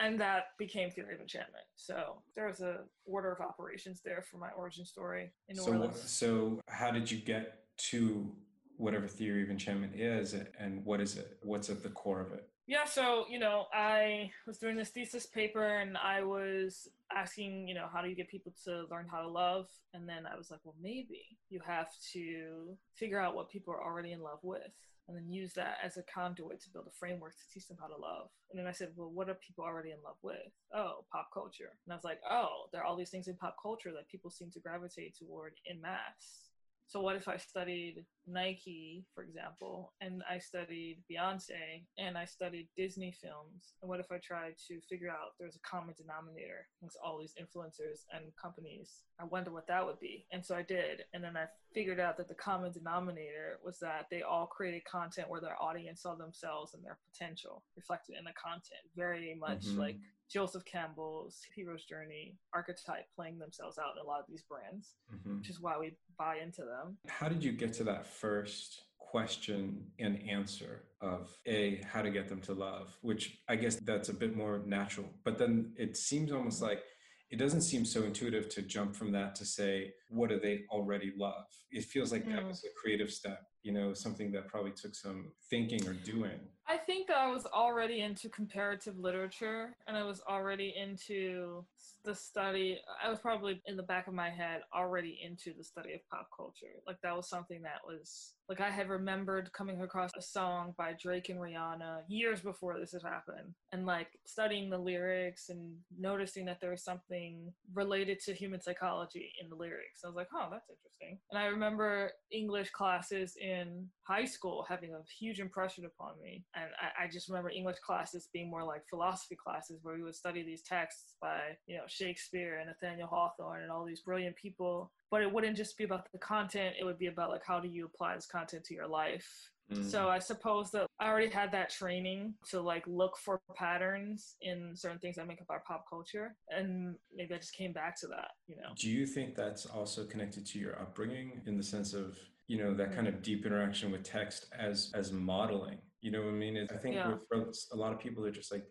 And 0.00 0.20
that 0.20 0.56
became 0.58 0.90
Theory 0.90 1.14
of 1.14 1.20
Enchantment. 1.22 1.64
So 1.74 2.22
there 2.36 2.46
was 2.46 2.60
a 2.60 2.86
order 3.06 3.32
of 3.32 3.40
operations 3.40 4.02
there 4.02 4.20
for 4.22 4.36
my 4.36 4.50
origin 4.52 4.84
story 4.84 5.32
in 5.48 5.56
New 5.56 5.62
So, 5.62 5.72
Orleans. 5.72 6.10
so 6.10 6.60
how 6.68 6.90
did 6.90 7.10
you 7.10 7.18
get 7.18 7.66
to 7.90 8.36
whatever 8.76 9.08
theory 9.08 9.42
of 9.42 9.50
enchantment 9.50 9.96
is 9.98 10.34
and 10.34 10.84
what 10.84 11.00
is 11.00 11.16
it? 11.16 11.38
What's 11.42 11.70
at 11.70 11.82
the 11.82 11.90
core 11.90 12.20
of 12.20 12.32
it? 12.32 12.48
Yeah, 12.68 12.84
so, 12.84 13.24
you 13.30 13.38
know, 13.38 13.64
I 13.72 14.30
was 14.46 14.58
doing 14.58 14.76
this 14.76 14.90
thesis 14.90 15.24
paper 15.24 15.78
and 15.78 15.96
I 15.96 16.22
was 16.22 16.86
asking, 17.10 17.66
you 17.66 17.74
know, 17.74 17.86
how 17.90 18.02
do 18.02 18.10
you 18.10 18.14
get 18.14 18.28
people 18.28 18.52
to 18.66 18.84
learn 18.90 19.06
how 19.10 19.22
to 19.22 19.28
love? 19.28 19.68
And 19.94 20.06
then 20.06 20.26
I 20.30 20.36
was 20.36 20.50
like, 20.50 20.60
well, 20.64 20.74
maybe 20.78 21.38
you 21.48 21.60
have 21.66 21.88
to 22.12 22.76
figure 22.94 23.18
out 23.18 23.34
what 23.34 23.48
people 23.48 23.72
are 23.72 23.82
already 23.82 24.12
in 24.12 24.20
love 24.20 24.40
with 24.42 24.70
and 25.08 25.16
then 25.16 25.30
use 25.30 25.54
that 25.54 25.78
as 25.82 25.96
a 25.96 26.02
conduit 26.14 26.60
to 26.60 26.70
build 26.70 26.86
a 26.86 26.98
framework 27.00 27.32
to 27.32 27.54
teach 27.54 27.66
them 27.68 27.78
how 27.80 27.86
to 27.86 27.96
love. 27.96 28.28
And 28.50 28.60
then 28.60 28.66
I 28.66 28.72
said, 28.72 28.90
well, 28.94 29.08
what 29.08 29.30
are 29.30 29.34
people 29.36 29.64
already 29.64 29.92
in 29.92 30.02
love 30.04 30.18
with? 30.20 30.36
Oh, 30.74 31.06
pop 31.10 31.30
culture. 31.32 31.72
And 31.86 31.92
I 31.94 31.96
was 31.96 32.04
like, 32.04 32.20
oh, 32.30 32.66
there 32.70 32.82
are 32.82 32.84
all 32.84 32.98
these 32.98 33.08
things 33.08 33.28
in 33.28 33.36
pop 33.36 33.56
culture 33.62 33.92
that 33.92 34.10
people 34.10 34.30
seem 34.30 34.50
to 34.50 34.60
gravitate 34.60 35.16
toward 35.16 35.54
in 35.64 35.80
mass. 35.80 36.47
So 36.88 37.02
what 37.02 37.16
if 37.16 37.28
I 37.28 37.36
studied 37.36 38.06
Nike, 38.26 39.04
for 39.14 39.22
example, 39.22 39.92
and 40.00 40.22
I 40.28 40.38
studied 40.38 41.02
Beyonce 41.10 41.84
and 41.98 42.16
I 42.16 42.24
studied 42.24 42.68
Disney 42.78 43.12
films? 43.12 43.74
And 43.82 43.90
what 43.90 44.00
if 44.00 44.10
I 44.10 44.16
tried 44.16 44.54
to 44.68 44.80
figure 44.88 45.10
out 45.10 45.36
there's 45.38 45.56
a 45.56 45.68
common 45.68 45.94
denominator 45.98 46.66
amongst 46.80 46.96
all 47.04 47.18
these 47.18 47.34
influencers 47.38 48.06
and 48.14 48.24
companies? 48.40 49.02
I 49.20 49.24
wonder 49.24 49.50
what 49.50 49.66
that 49.66 49.84
would 49.84 50.00
be. 50.00 50.24
And 50.32 50.44
so 50.44 50.56
I 50.56 50.62
did. 50.62 51.04
And 51.12 51.22
then 51.22 51.36
I 51.36 51.44
figured 51.74 52.00
out 52.00 52.16
that 52.16 52.28
the 52.28 52.34
common 52.34 52.72
denominator 52.72 53.58
was 53.62 53.78
that 53.80 54.06
they 54.10 54.22
all 54.22 54.46
created 54.46 54.82
content 54.86 55.28
where 55.28 55.42
their 55.42 55.60
audience 55.62 56.00
saw 56.00 56.14
themselves 56.14 56.72
and 56.72 56.82
their 56.82 56.96
potential 57.12 57.64
reflected 57.76 58.16
in 58.18 58.24
the 58.24 58.32
content, 58.32 58.80
very 58.96 59.36
much 59.38 59.66
mm-hmm. 59.66 59.78
like 59.78 59.96
Joseph 60.30 60.64
Campbell's 60.64 61.40
hero's 61.54 61.84
journey 61.84 62.36
archetype 62.54 63.06
playing 63.14 63.38
themselves 63.38 63.78
out 63.78 63.92
in 63.96 64.04
a 64.04 64.06
lot 64.06 64.20
of 64.20 64.26
these 64.28 64.42
brands, 64.42 64.94
mm-hmm. 65.14 65.38
which 65.38 65.50
is 65.50 65.60
why 65.60 65.78
we 65.78 65.92
buy 66.18 66.36
into 66.42 66.62
them. 66.62 66.98
How 67.08 67.28
did 67.28 67.42
you 67.42 67.52
get 67.52 67.72
to 67.74 67.84
that 67.84 68.06
first 68.06 68.82
question 68.98 69.86
and 69.98 70.22
answer 70.28 70.82
of 71.00 71.34
a 71.46 71.80
how 71.90 72.02
to 72.02 72.10
get 72.10 72.28
them 72.28 72.40
to 72.42 72.52
love, 72.52 72.96
which 73.00 73.38
I 73.48 73.56
guess 73.56 73.76
that's 73.76 74.10
a 74.10 74.14
bit 74.14 74.36
more 74.36 74.60
natural, 74.66 75.06
but 75.24 75.38
then 75.38 75.72
it 75.76 75.96
seems 75.96 76.30
almost 76.30 76.60
like 76.60 76.82
it 77.30 77.38
doesn't 77.38 77.60
seem 77.60 77.84
so 77.84 78.04
intuitive 78.04 78.48
to 78.48 78.62
jump 78.62 78.96
from 78.96 79.12
that 79.12 79.34
to 79.36 79.44
say 79.44 79.92
what 80.08 80.30
do 80.30 80.40
they 80.40 80.62
already 80.70 81.12
love 81.16 81.44
it 81.70 81.84
feels 81.84 82.10
like 82.10 82.26
that 82.26 82.46
was 82.46 82.64
a 82.64 82.80
creative 82.80 83.10
step 83.10 83.42
you 83.62 83.72
know 83.72 83.92
something 83.92 84.32
that 84.32 84.48
probably 84.48 84.70
took 84.70 84.94
some 84.94 85.30
thinking 85.50 85.86
or 85.86 85.92
doing 85.92 86.40
i 86.68 86.76
think 86.76 87.10
i 87.10 87.26
was 87.26 87.46
already 87.46 88.00
into 88.00 88.28
comparative 88.28 88.98
literature 88.98 89.74
and 89.86 89.96
i 89.96 90.02
was 90.02 90.20
already 90.28 90.74
into 90.76 91.64
the 92.04 92.14
study 92.14 92.78
i 93.04 93.08
was 93.08 93.18
probably 93.18 93.60
in 93.66 93.76
the 93.76 93.82
back 93.82 94.06
of 94.06 94.14
my 94.14 94.30
head 94.30 94.62
already 94.74 95.18
into 95.22 95.52
the 95.56 95.64
study 95.64 95.92
of 95.92 96.00
pop 96.10 96.28
culture. 96.34 96.80
Like 96.86 97.00
that 97.02 97.16
was 97.16 97.28
something 97.28 97.62
that 97.62 97.80
was 97.86 98.32
like 98.48 98.60
i 98.60 98.70
had 98.70 98.88
remembered 98.88 99.52
coming 99.52 99.82
across 99.82 100.10
a 100.16 100.22
song 100.22 100.74
by 100.78 100.94
drake 101.00 101.28
and 101.28 101.38
rihanna 101.38 102.00
years 102.08 102.40
before 102.40 102.78
this 102.78 102.92
had 102.92 103.02
happened 103.02 103.54
and 103.72 103.84
like 103.84 104.18
studying 104.24 104.70
the 104.70 104.78
lyrics 104.78 105.50
and 105.50 105.76
noticing 105.98 106.46
that 106.46 106.60
there 106.60 106.70
was 106.70 106.82
something 106.82 107.52
related 107.74 108.18
to 108.20 108.32
human 108.32 108.60
psychology 108.60 109.32
in 109.42 109.48
the 109.50 109.56
lyrics. 109.56 110.00
I 110.02 110.06
was 110.06 110.16
like 110.16 110.28
oh 110.34 110.48
that's 110.50 110.70
interesting. 110.70 111.18
And 111.30 111.38
i 111.38 111.46
remember 111.46 112.12
english 112.30 112.70
classes 112.70 113.36
in 113.36 113.88
high 114.02 114.24
school 114.24 114.64
having 114.68 114.94
a 114.94 115.02
huge 115.18 115.40
impression 115.40 115.84
upon 115.84 116.12
me 116.22 116.44
and 116.60 116.70
I, 116.80 117.04
I 117.04 117.08
just 117.08 117.28
remember 117.28 117.50
english 117.50 117.78
classes 117.84 118.28
being 118.32 118.50
more 118.50 118.64
like 118.64 118.82
philosophy 118.88 119.36
classes 119.36 119.78
where 119.82 119.94
we 119.94 120.02
would 120.02 120.14
study 120.14 120.42
these 120.42 120.62
texts 120.62 121.14
by 121.20 121.38
you 121.66 121.76
know 121.76 121.84
Shakespeare 121.86 122.58
and 122.58 122.68
Nathaniel 122.68 123.08
Hawthorne 123.08 123.62
and 123.62 123.70
all 123.70 123.84
these 123.84 124.00
brilliant 124.00 124.36
people. 124.36 124.90
But 125.10 125.22
it 125.22 125.32
wouldn't 125.32 125.56
just 125.56 125.76
be 125.78 125.84
about 125.84 126.10
the 126.12 126.18
content, 126.18 126.76
it 126.78 126.84
would 126.84 126.98
be 126.98 127.06
about 127.06 127.30
like 127.30 127.42
how 127.46 127.60
do 127.60 127.68
you 127.68 127.86
apply 127.86 128.14
this 128.14 128.26
content 128.26 128.64
to 128.64 128.74
your 128.74 128.86
life. 128.86 129.28
Mm-hmm. 129.72 129.88
So 129.88 130.08
I 130.08 130.18
suppose 130.18 130.70
that 130.70 130.86
I 130.98 131.08
already 131.08 131.28
had 131.28 131.52
that 131.52 131.68
training 131.68 132.34
to 132.50 132.60
like 132.60 132.84
look 132.86 133.18
for 133.18 133.40
patterns 133.54 134.36
in 134.40 134.72
certain 134.74 134.98
things 134.98 135.16
that 135.16 135.26
make 135.26 135.42
up 135.42 135.50
our 135.50 135.62
pop 135.66 135.84
culture. 135.88 136.34
And 136.48 136.96
maybe 137.14 137.34
I 137.34 137.38
just 137.38 137.54
came 137.54 137.72
back 137.72 137.98
to 138.00 138.06
that, 138.08 138.30
you 138.46 138.56
know. 138.56 138.70
Do 138.76 138.88
you 138.88 139.06
think 139.06 139.34
that's 139.34 139.66
also 139.66 140.06
connected 140.06 140.46
to 140.46 140.58
your 140.58 140.80
upbringing 140.80 141.42
in 141.46 141.58
the 141.58 141.62
sense 141.62 141.92
of, 141.92 142.18
you 142.46 142.56
know, 142.56 142.72
that 142.74 142.94
kind 142.94 143.08
of 143.08 143.22
deep 143.22 143.44
interaction 143.44 143.92
with 143.92 144.04
text 144.04 144.46
as 144.58 144.90
as 144.94 145.12
modeling? 145.12 145.78
You 146.00 146.10
know 146.10 146.22
what 146.22 146.28
I 146.28 146.32
mean? 146.32 146.68
I 146.70 146.76
think 146.76 146.94
yeah. 146.94 147.14
for 147.28 147.50
a 147.72 147.76
lot 147.76 147.92
of 147.92 147.98
people, 147.98 148.22
they're 148.22 148.32
just 148.32 148.52
like, 148.52 148.64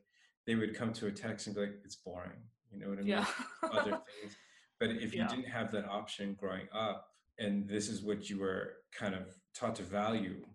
they 0.45 0.55
would 0.55 0.75
come 0.75 0.93
to 0.93 1.07
a 1.07 1.11
text 1.11 1.47
and 1.47 1.55
be 1.55 1.61
like, 1.61 1.75
it's 1.83 1.95
boring. 1.95 2.39
You 2.71 2.79
know 2.79 2.89
what 2.89 2.99
I 2.99 3.01
mean? 3.01 3.07
Yeah. 3.07 3.25
Other 3.63 3.91
things. 4.21 4.35
But 4.79 4.91
if 4.91 5.13
you 5.13 5.21
yeah. 5.21 5.27
didn't 5.27 5.47
have 5.47 5.71
that 5.71 5.85
option 5.85 6.35
growing 6.39 6.67
up, 6.73 7.07
and 7.39 7.67
this 7.67 7.89
is 7.89 8.01
what 8.01 8.29
you 8.29 8.39
were 8.39 8.73
kind 8.91 9.13
of 9.13 9.35
taught 9.53 9.75
to 9.75 9.83
value. 9.83 10.45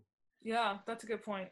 Yeah, 0.42 0.78
that's 0.86 1.04
a 1.04 1.06
good 1.06 1.22
point. 1.22 1.48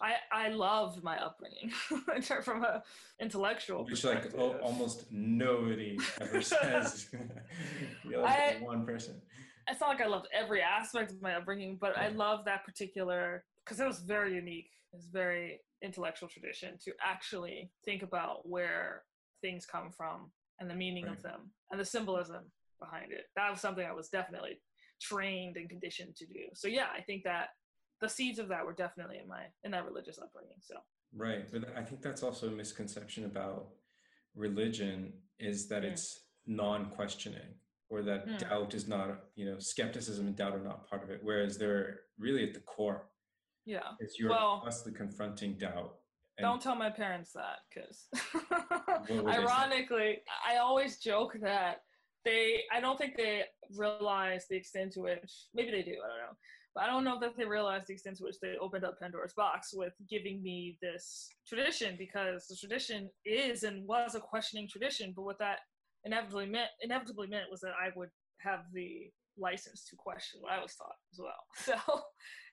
I 0.00 0.14
I 0.30 0.48
love 0.48 1.02
my 1.02 1.18
upbringing 1.18 1.70
from 2.42 2.64
a 2.64 2.82
intellectual. 3.20 3.84
Which 3.84 4.04
like 4.04 4.32
oh, 4.36 4.52
almost 4.58 5.10
nobody 5.10 5.98
ever 6.20 6.42
says. 6.42 7.08
you 8.04 8.20
I, 8.20 8.58
one 8.60 8.84
person. 8.84 9.20
It's 9.68 9.80
not 9.80 9.88
like 9.88 10.00
I 10.00 10.06
loved 10.06 10.28
every 10.32 10.60
aspect 10.62 11.10
of 11.10 11.22
my 11.22 11.34
upbringing, 11.34 11.78
but 11.80 11.94
yeah. 11.96 12.04
I 12.04 12.08
love 12.08 12.44
that 12.44 12.64
particular 12.64 13.44
because 13.66 13.80
it 13.80 13.86
was 13.86 14.00
very 14.00 14.34
unique. 14.34 14.70
It's 14.92 15.06
very 15.06 15.60
intellectual 15.82 16.28
tradition 16.28 16.78
to 16.84 16.92
actually 17.04 17.70
think 17.84 18.02
about 18.02 18.48
where 18.48 19.02
things 19.42 19.66
come 19.66 19.90
from 19.90 20.30
and 20.60 20.70
the 20.70 20.74
meaning 20.74 21.06
right. 21.06 21.16
of 21.16 21.22
them 21.22 21.50
and 21.70 21.80
the 21.80 21.84
symbolism 21.84 22.44
behind 22.80 23.12
it. 23.12 23.24
That 23.34 23.50
was 23.50 23.60
something 23.60 23.84
I 23.84 23.92
was 23.92 24.08
definitely 24.08 24.60
trained 25.00 25.56
and 25.56 25.68
conditioned 25.68 26.16
to 26.16 26.26
do. 26.26 26.44
So 26.54 26.68
yeah, 26.68 26.86
I 26.96 27.02
think 27.02 27.24
that 27.24 27.48
the 28.00 28.08
seeds 28.08 28.38
of 28.38 28.48
that 28.48 28.64
were 28.64 28.72
definitely 28.72 29.18
in 29.18 29.28
my 29.28 29.44
in 29.64 29.70
that 29.72 29.84
religious 29.84 30.18
upbringing. 30.18 30.56
So 30.60 30.76
right, 31.14 31.50
but 31.50 31.76
I 31.76 31.82
think 31.82 32.02
that's 32.02 32.22
also 32.22 32.48
a 32.48 32.50
misconception 32.50 33.24
about 33.24 33.68
religion 34.34 35.12
is 35.38 35.66
that 35.68 35.82
mm. 35.82 35.86
it's 35.86 36.20
non-questioning 36.46 37.54
or 37.88 38.02
that 38.02 38.28
mm. 38.28 38.38
doubt 38.38 38.74
is 38.74 38.86
not 38.86 39.24
you 39.34 39.46
know 39.46 39.58
skepticism 39.58 40.26
and 40.26 40.36
doubt 40.36 40.54
are 40.54 40.62
not 40.62 40.88
part 40.88 41.02
of 41.02 41.10
it 41.10 41.20
whereas 41.22 41.58
they're 41.58 42.00
really 42.18 42.44
at 42.44 42.54
the 42.54 42.60
core 42.60 43.06
yeah 43.66 43.80
it's 44.00 44.18
you're 44.18 44.30
well, 44.30 44.60
constantly 44.62 44.96
confronting 44.96 45.54
doubt 45.58 45.96
Don't 46.38 46.60
tell 46.60 46.74
my 46.76 46.90
parents 46.90 47.32
that, 47.32 47.60
because 47.72 48.08
ironically, 49.26 50.18
I 50.46 50.58
always 50.58 50.98
joke 50.98 51.34
that 51.40 51.78
they. 52.24 52.60
I 52.70 52.80
don't 52.80 52.98
think 52.98 53.16
they 53.16 53.44
realize 53.74 54.44
the 54.48 54.56
extent 54.56 54.92
to 54.92 55.00
which 55.00 55.32
maybe 55.54 55.70
they 55.70 55.82
do. 55.82 55.92
I 55.92 56.08
don't 56.08 56.18
know, 56.18 56.36
but 56.74 56.84
I 56.84 56.86
don't 56.88 57.04
know 57.04 57.18
that 57.20 57.38
they 57.38 57.46
realize 57.46 57.86
the 57.86 57.94
extent 57.94 58.18
to 58.18 58.24
which 58.24 58.36
they 58.42 58.56
opened 58.60 58.84
up 58.84 59.00
Pandora's 59.00 59.32
box 59.32 59.70
with 59.72 59.94
giving 60.10 60.42
me 60.42 60.76
this 60.82 61.26
tradition 61.48 61.96
because 61.98 62.46
the 62.48 62.56
tradition 62.56 63.08
is 63.24 63.62
and 63.62 63.86
was 63.86 64.14
a 64.14 64.20
questioning 64.20 64.68
tradition. 64.68 65.14
But 65.16 65.24
what 65.24 65.38
that 65.38 65.60
inevitably 66.04 66.46
meant 66.46 66.70
inevitably 66.82 67.28
meant 67.28 67.50
was 67.50 67.60
that 67.60 67.72
I 67.82 67.88
would 67.96 68.10
have 68.40 68.60
the 68.74 69.10
license 69.38 69.84
to 69.90 69.96
question 69.96 70.40
what 70.40 70.52
I 70.52 70.62
was 70.62 70.74
taught 70.74 70.96
as 71.12 71.18
well. 71.18 71.44
So 71.56 72.02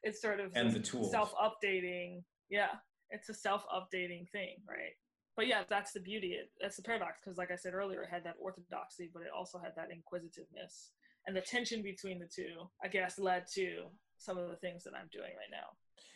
it's 0.04 0.22
sort 0.22 0.40
of 0.40 0.52
and 0.56 0.72
the 0.72 0.80
tools 0.80 1.12
self-updating. 1.12 2.24
Yeah, 2.50 2.72
it's 3.10 3.30
a 3.30 3.34
self-updating 3.34 4.30
thing, 4.32 4.58
right? 4.68 4.94
But 5.36 5.48
yeah, 5.48 5.64
that's 5.70 5.94
the 5.94 6.00
beauty. 6.00 6.38
That's 6.62 6.76
the 6.76 6.84
paradox 6.84 7.20
because, 7.24 7.38
like 7.38 7.52
I 7.52 7.56
said 7.56 7.74
earlier, 7.74 8.04
it 8.04 8.10
had 8.12 8.24
that 8.26 8.36
orthodoxy, 8.40 9.10
but 9.14 9.24
it 9.24 9.30
also 9.36 9.58
had 9.58 9.72
that 9.76 9.90
inquisitiveness, 9.92 10.92
and 11.26 11.36
the 11.36 11.42
tension 11.42 11.82
between 11.82 12.20
the 12.20 12.28
two, 12.28 12.70
I 12.84 12.88
guess, 12.88 13.18
led 13.18 13.46
to 13.56 13.86
some 14.18 14.38
of 14.38 14.50
the 14.50 14.58
things 14.58 14.84
that 14.84 14.94
I'm 14.94 15.10
doing 15.12 15.32
right 15.32 15.52
now. 15.52 15.76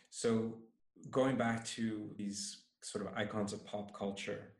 So, 0.09 0.53
going 1.09 1.35
back 1.35 1.65
to 1.67 2.09
these 2.17 2.63
sort 2.81 3.05
of 3.05 3.13
icons 3.15 3.53
of 3.53 3.65
pop 3.65 3.93
culture, 3.97 4.53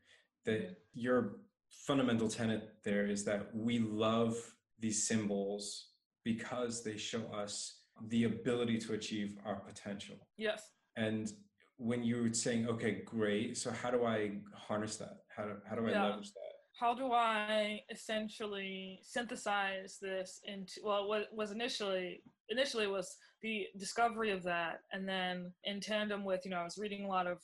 that 0.45 0.61
mm-hmm. 0.61 0.73
your 0.93 1.37
fundamental 1.69 2.27
tenet 2.27 2.73
there 2.83 3.05
is 3.05 3.23
that 3.25 3.53
we 3.55 3.79
love 3.79 4.35
these 4.79 5.07
symbols 5.07 5.89
because 6.27 6.83
they 6.83 6.97
show 6.97 7.23
us 7.43 7.83
the 8.09 8.25
ability 8.25 8.77
to 8.77 8.93
achieve 8.93 9.37
our 9.45 9.61
potential. 9.61 10.17
Yes. 10.37 10.61
And 10.97 11.31
when 11.77 12.03
you 12.03 12.21
were 12.21 12.33
saying, 12.33 12.67
okay, 12.67 13.01
great. 13.05 13.57
So 13.57 13.71
how 13.71 13.91
do 13.91 14.03
I 14.03 14.39
harness 14.53 14.97
that? 14.97 15.19
How 15.33 15.45
do, 15.45 15.53
how 15.69 15.77
do 15.77 15.87
I 15.87 15.91
yeah. 15.91 16.03
leverage 16.03 16.33
that? 16.33 16.53
How 16.77 16.93
do 16.93 17.13
I 17.13 17.79
essentially 17.89 18.99
synthesize 19.03 19.99
this 20.01 20.41
into, 20.43 20.81
well, 20.83 21.07
what 21.07 21.27
was 21.31 21.51
initially, 21.51 22.21
initially 22.49 22.87
was 22.87 23.15
the 23.41 23.67
discovery 23.79 24.31
of 24.31 24.43
that. 24.43 24.81
And 24.91 25.07
then 25.07 25.53
in 25.63 25.79
tandem 25.79 26.25
with, 26.25 26.41
you 26.43 26.51
know, 26.51 26.57
I 26.57 26.65
was 26.65 26.77
reading 26.77 27.05
a 27.05 27.07
lot 27.07 27.25
of 27.25 27.37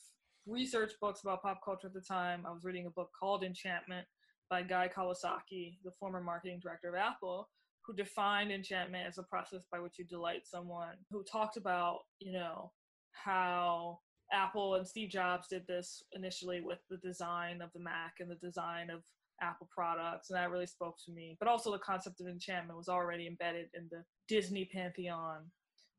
research 0.46 0.92
books 1.00 1.22
about 1.22 1.42
pop 1.42 1.60
culture 1.64 1.86
at 1.86 1.94
the 1.94 2.02
time. 2.02 2.44
I 2.46 2.50
was 2.50 2.64
reading 2.64 2.84
a 2.84 2.90
book 2.90 3.08
called 3.18 3.44
Enchantment 3.44 4.06
by 4.50 4.62
Guy 4.62 4.90
Kawasaki, 4.94 5.78
the 5.82 5.90
former 5.98 6.20
marketing 6.20 6.60
director 6.62 6.90
of 6.90 6.96
Apple, 6.96 7.48
who 7.86 7.94
defined 7.94 8.50
enchantment 8.50 9.06
as 9.06 9.18
a 9.18 9.22
process 9.22 9.62
by 9.70 9.78
which 9.78 9.98
you 9.98 10.04
delight 10.04 10.46
someone, 10.46 10.96
who 11.10 11.22
talked 11.22 11.56
about, 11.56 11.98
you 12.18 12.32
know, 12.32 12.72
how 13.12 13.98
Apple 14.32 14.76
and 14.76 14.88
Steve 14.88 15.10
Jobs 15.10 15.48
did 15.48 15.66
this 15.66 16.02
initially 16.12 16.60
with 16.60 16.78
the 16.88 16.96
design 16.96 17.60
of 17.60 17.70
the 17.74 17.80
Mac 17.80 18.14
and 18.20 18.30
the 18.30 18.36
design 18.36 18.90
of 18.90 19.02
Apple 19.42 19.68
products, 19.74 20.30
and 20.30 20.36
that 20.38 20.50
really 20.50 20.66
spoke 20.66 20.96
to 21.04 21.12
me. 21.12 21.36
But 21.38 21.48
also, 21.48 21.72
the 21.72 21.78
concept 21.78 22.20
of 22.20 22.28
enchantment 22.28 22.78
was 22.78 22.88
already 22.88 23.26
embedded 23.26 23.68
in 23.74 23.88
the 23.90 24.04
Disney 24.28 24.64
pantheon 24.72 25.50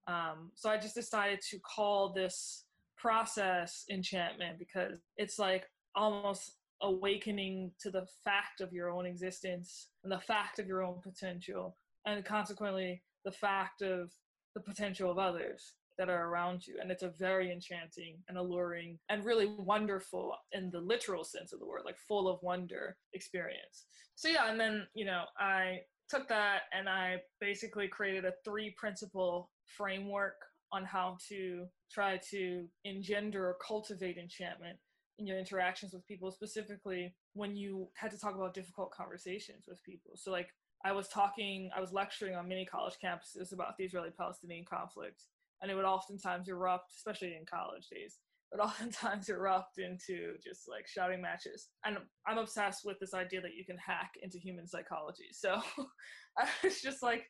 Um, 0.07 0.51
so 0.55 0.69
I 0.69 0.77
just 0.77 0.95
decided 0.95 1.41
to 1.49 1.59
call 1.59 2.13
this 2.13 2.65
process 2.97 3.85
enchantment 3.91 4.59
because 4.59 4.99
it's 5.17 5.39
like 5.39 5.65
almost 5.95 6.57
awakening 6.81 7.71
to 7.79 7.89
the 7.89 8.05
fact 8.23 8.61
of 8.61 8.73
your 8.73 8.89
own 8.91 9.05
existence 9.05 9.87
and 10.03 10.11
the 10.11 10.19
fact 10.19 10.59
of 10.59 10.67
your 10.67 10.83
own 10.83 10.99
potential 11.01 11.77
and 12.05 12.23
consequently 12.25 13.01
the 13.23 13.31
fact 13.31 13.81
of 13.81 14.11
the 14.53 14.61
potential 14.61 15.09
of 15.09 15.17
others 15.17 15.73
that 15.97 16.09
are 16.09 16.27
around 16.27 16.67
you. 16.67 16.75
And 16.81 16.91
it's 16.91 17.03
a 17.03 17.13
very 17.17 17.51
enchanting 17.51 18.17
and 18.27 18.37
alluring 18.37 18.99
and 19.09 19.23
really 19.23 19.47
wonderful 19.57 20.35
in 20.51 20.69
the 20.69 20.81
literal 20.81 21.23
sense 21.23 21.53
of 21.53 21.59
the 21.59 21.65
word 21.65 21.81
like 21.85 21.97
full 21.97 22.27
of 22.27 22.39
wonder 22.41 22.97
experience. 23.13 23.85
So 24.15 24.29
yeah 24.29 24.49
and 24.49 24.59
then 24.59 24.87
you 24.93 25.05
know 25.05 25.23
i 25.37 25.79
took 26.09 26.27
that 26.29 26.61
and 26.77 26.87
i 26.87 27.17
basically 27.41 27.87
created 27.87 28.25
a 28.25 28.33
three 28.43 28.73
principle 28.77 29.49
framework 29.65 30.35
on 30.71 30.85
how 30.85 31.17
to 31.29 31.65
try 31.91 32.19
to 32.31 32.65
engender 32.85 33.47
or 33.47 33.57
cultivate 33.65 34.17
enchantment 34.17 34.77
in 35.17 35.25
your 35.25 35.39
interactions 35.39 35.93
with 35.93 36.05
people 36.07 36.31
specifically 36.31 37.15
when 37.33 37.55
you 37.55 37.87
had 37.95 38.11
to 38.11 38.19
talk 38.19 38.35
about 38.35 38.53
difficult 38.53 38.91
conversations 38.91 39.65
with 39.67 39.83
people 39.83 40.11
so 40.15 40.31
like 40.31 40.49
i 40.83 40.91
was 40.91 41.07
talking 41.07 41.69
i 41.75 41.79
was 41.79 41.93
lecturing 41.93 42.35
on 42.35 42.47
many 42.47 42.65
college 42.65 42.95
campuses 43.03 43.53
about 43.53 43.77
the 43.77 43.85
israeli 43.85 44.11
palestinian 44.17 44.65
conflict 44.65 45.23
and 45.61 45.71
it 45.71 45.75
would 45.75 45.85
oftentimes 45.85 46.47
erupt, 46.47 46.91
especially 46.95 47.35
in 47.35 47.45
college 47.45 47.87
days, 47.89 48.19
but 48.51 48.59
oftentimes 48.63 49.29
erupt 49.29 49.79
into 49.79 50.33
just 50.43 50.69
like 50.69 50.87
shouting 50.87 51.21
matches. 51.21 51.69
And 51.83 51.97
I'm 52.27 52.37
obsessed 52.37 52.85
with 52.85 52.99
this 52.99 53.13
idea 53.13 53.41
that 53.41 53.55
you 53.55 53.65
can 53.65 53.77
hack 53.77 54.11
into 54.21 54.37
human 54.37 54.67
psychology. 54.67 55.29
So 55.31 55.61
I 56.37 56.47
was 56.63 56.81
just 56.81 57.01
like, 57.01 57.25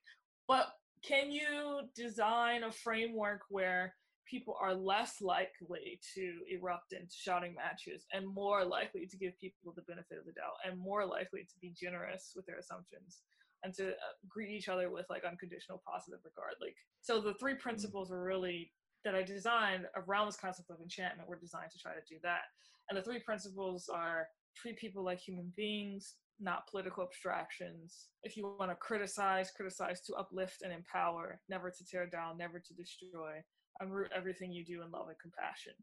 but 0.47 0.67
can 1.03 1.31
you 1.31 1.81
design 1.95 2.63
a 2.63 2.71
framework 2.71 3.41
where 3.49 3.93
people 4.29 4.57
are 4.59 4.73
less 4.73 5.21
likely 5.21 5.99
to 6.15 6.33
erupt 6.49 6.93
into 6.93 7.13
shouting 7.13 7.55
matches 7.55 8.05
and 8.13 8.25
more 8.27 8.65
likely 8.65 9.05
to 9.05 9.17
give 9.17 9.39
people 9.39 9.73
the 9.75 9.81
benefit 9.83 10.17
of 10.17 10.25
the 10.25 10.33
doubt 10.33 10.57
and 10.65 10.79
more 10.79 11.05
likely 11.05 11.41
to 11.41 11.55
be 11.61 11.73
generous 11.79 12.33
with 12.35 12.45
their 12.45 12.57
assumptions 12.57 13.21
and 13.63 13.73
to 13.73 13.89
uh, 13.89 14.13
greet 14.29 14.49
each 14.49 14.69
other 14.69 14.89
with 14.91 15.05
like 15.09 15.23
unconditional 15.23 15.81
positive 15.87 16.19
regard. 16.23 16.53
Like 16.61 16.75
so 17.01 17.21
the 17.21 17.33
three 17.35 17.55
mm. 17.55 17.59
principles 17.59 18.09
were 18.09 18.23
really 18.23 18.71
that 19.03 19.13
i 19.13 19.21
designed 19.21 19.85
around 19.95 20.25
this 20.25 20.35
concept 20.35 20.71
of 20.71 20.77
enchantment 20.81 21.29
were 21.29 21.37
designed 21.37 21.69
to 21.71 21.79
try 21.79 21.93
to 21.93 22.01
do 22.09 22.17
that. 22.23 22.41
And 22.89 22.97
the 22.97 23.03
three 23.03 23.19
principles 23.19 23.89
are 23.93 24.27
treat 24.55 24.77
people 24.77 25.03
like 25.03 25.19
human 25.19 25.51
beings 25.55 26.15
not 26.39 26.67
political 26.69 27.03
abstractions. 27.03 28.07
If 28.23 28.35
you 28.35 28.55
want 28.59 28.71
to 28.71 28.75
criticize 28.75 29.51
criticize 29.55 30.01
to 30.01 30.15
uplift 30.15 30.63
and 30.63 30.73
empower 30.73 31.39
never 31.49 31.69
to 31.71 31.85
tear 31.85 32.07
down 32.07 32.37
never 32.37 32.59
to 32.59 32.73
destroy 32.73 33.41
root 33.87 34.11
everything 34.15 34.51
you 34.51 34.63
do 34.63 34.81
in 34.83 34.91
love 34.91 35.07
and 35.07 35.19
compassion 35.19 35.73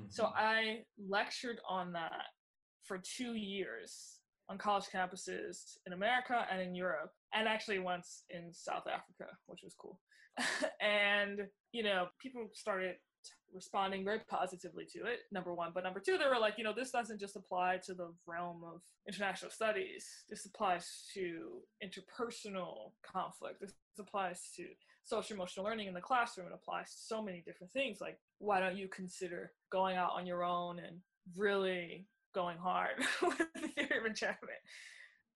mm-hmm. 0.00 0.10
so 0.10 0.26
i 0.36 0.78
lectured 1.08 1.58
on 1.68 1.92
that 1.92 2.26
for 2.84 2.98
two 2.98 3.34
years 3.34 4.18
on 4.48 4.58
college 4.58 4.84
campuses 4.94 5.78
in 5.86 5.92
America 5.92 6.46
and 6.50 6.60
in 6.60 6.74
Europe, 6.74 7.12
and 7.32 7.48
actually 7.48 7.78
once 7.78 8.24
in 8.30 8.52
South 8.52 8.84
Africa, 8.86 9.32
which 9.46 9.60
was 9.62 9.74
cool. 9.74 9.98
and, 10.80 11.40
you 11.72 11.82
know, 11.82 12.06
people 12.20 12.48
started 12.52 12.96
responding 13.54 14.04
very 14.04 14.20
positively 14.28 14.84
to 14.92 15.00
it, 15.00 15.20
number 15.30 15.54
one. 15.54 15.70
But 15.74 15.84
number 15.84 16.00
two, 16.00 16.18
they 16.18 16.26
were 16.26 16.40
like, 16.40 16.54
you 16.58 16.64
know, 16.64 16.74
this 16.74 16.90
doesn't 16.90 17.20
just 17.20 17.36
apply 17.36 17.78
to 17.86 17.94
the 17.94 18.12
realm 18.26 18.62
of 18.64 18.80
international 19.06 19.50
studies. 19.50 20.06
This 20.28 20.44
applies 20.46 21.04
to 21.14 21.60
interpersonal 21.84 22.92
conflict. 23.02 23.60
This 23.60 23.74
applies 23.98 24.50
to 24.56 24.64
social 25.04 25.34
emotional 25.34 25.66
learning 25.66 25.88
in 25.88 25.94
the 25.94 26.00
classroom. 26.00 26.46
It 26.46 26.54
applies 26.54 26.90
to 26.90 26.98
so 26.98 27.22
many 27.22 27.42
different 27.44 27.72
things. 27.72 28.00
Like, 28.00 28.18
why 28.38 28.60
don't 28.60 28.76
you 28.76 28.88
consider 28.88 29.52
going 29.70 29.96
out 29.96 30.12
on 30.14 30.26
your 30.26 30.44
own 30.44 30.78
and 30.78 30.98
really 31.36 32.06
going 32.34 32.58
hard 32.58 32.96
with 33.22 33.38
the 33.38 33.68
theory 33.68 33.98
of 33.98 34.06
enchantment. 34.06 34.58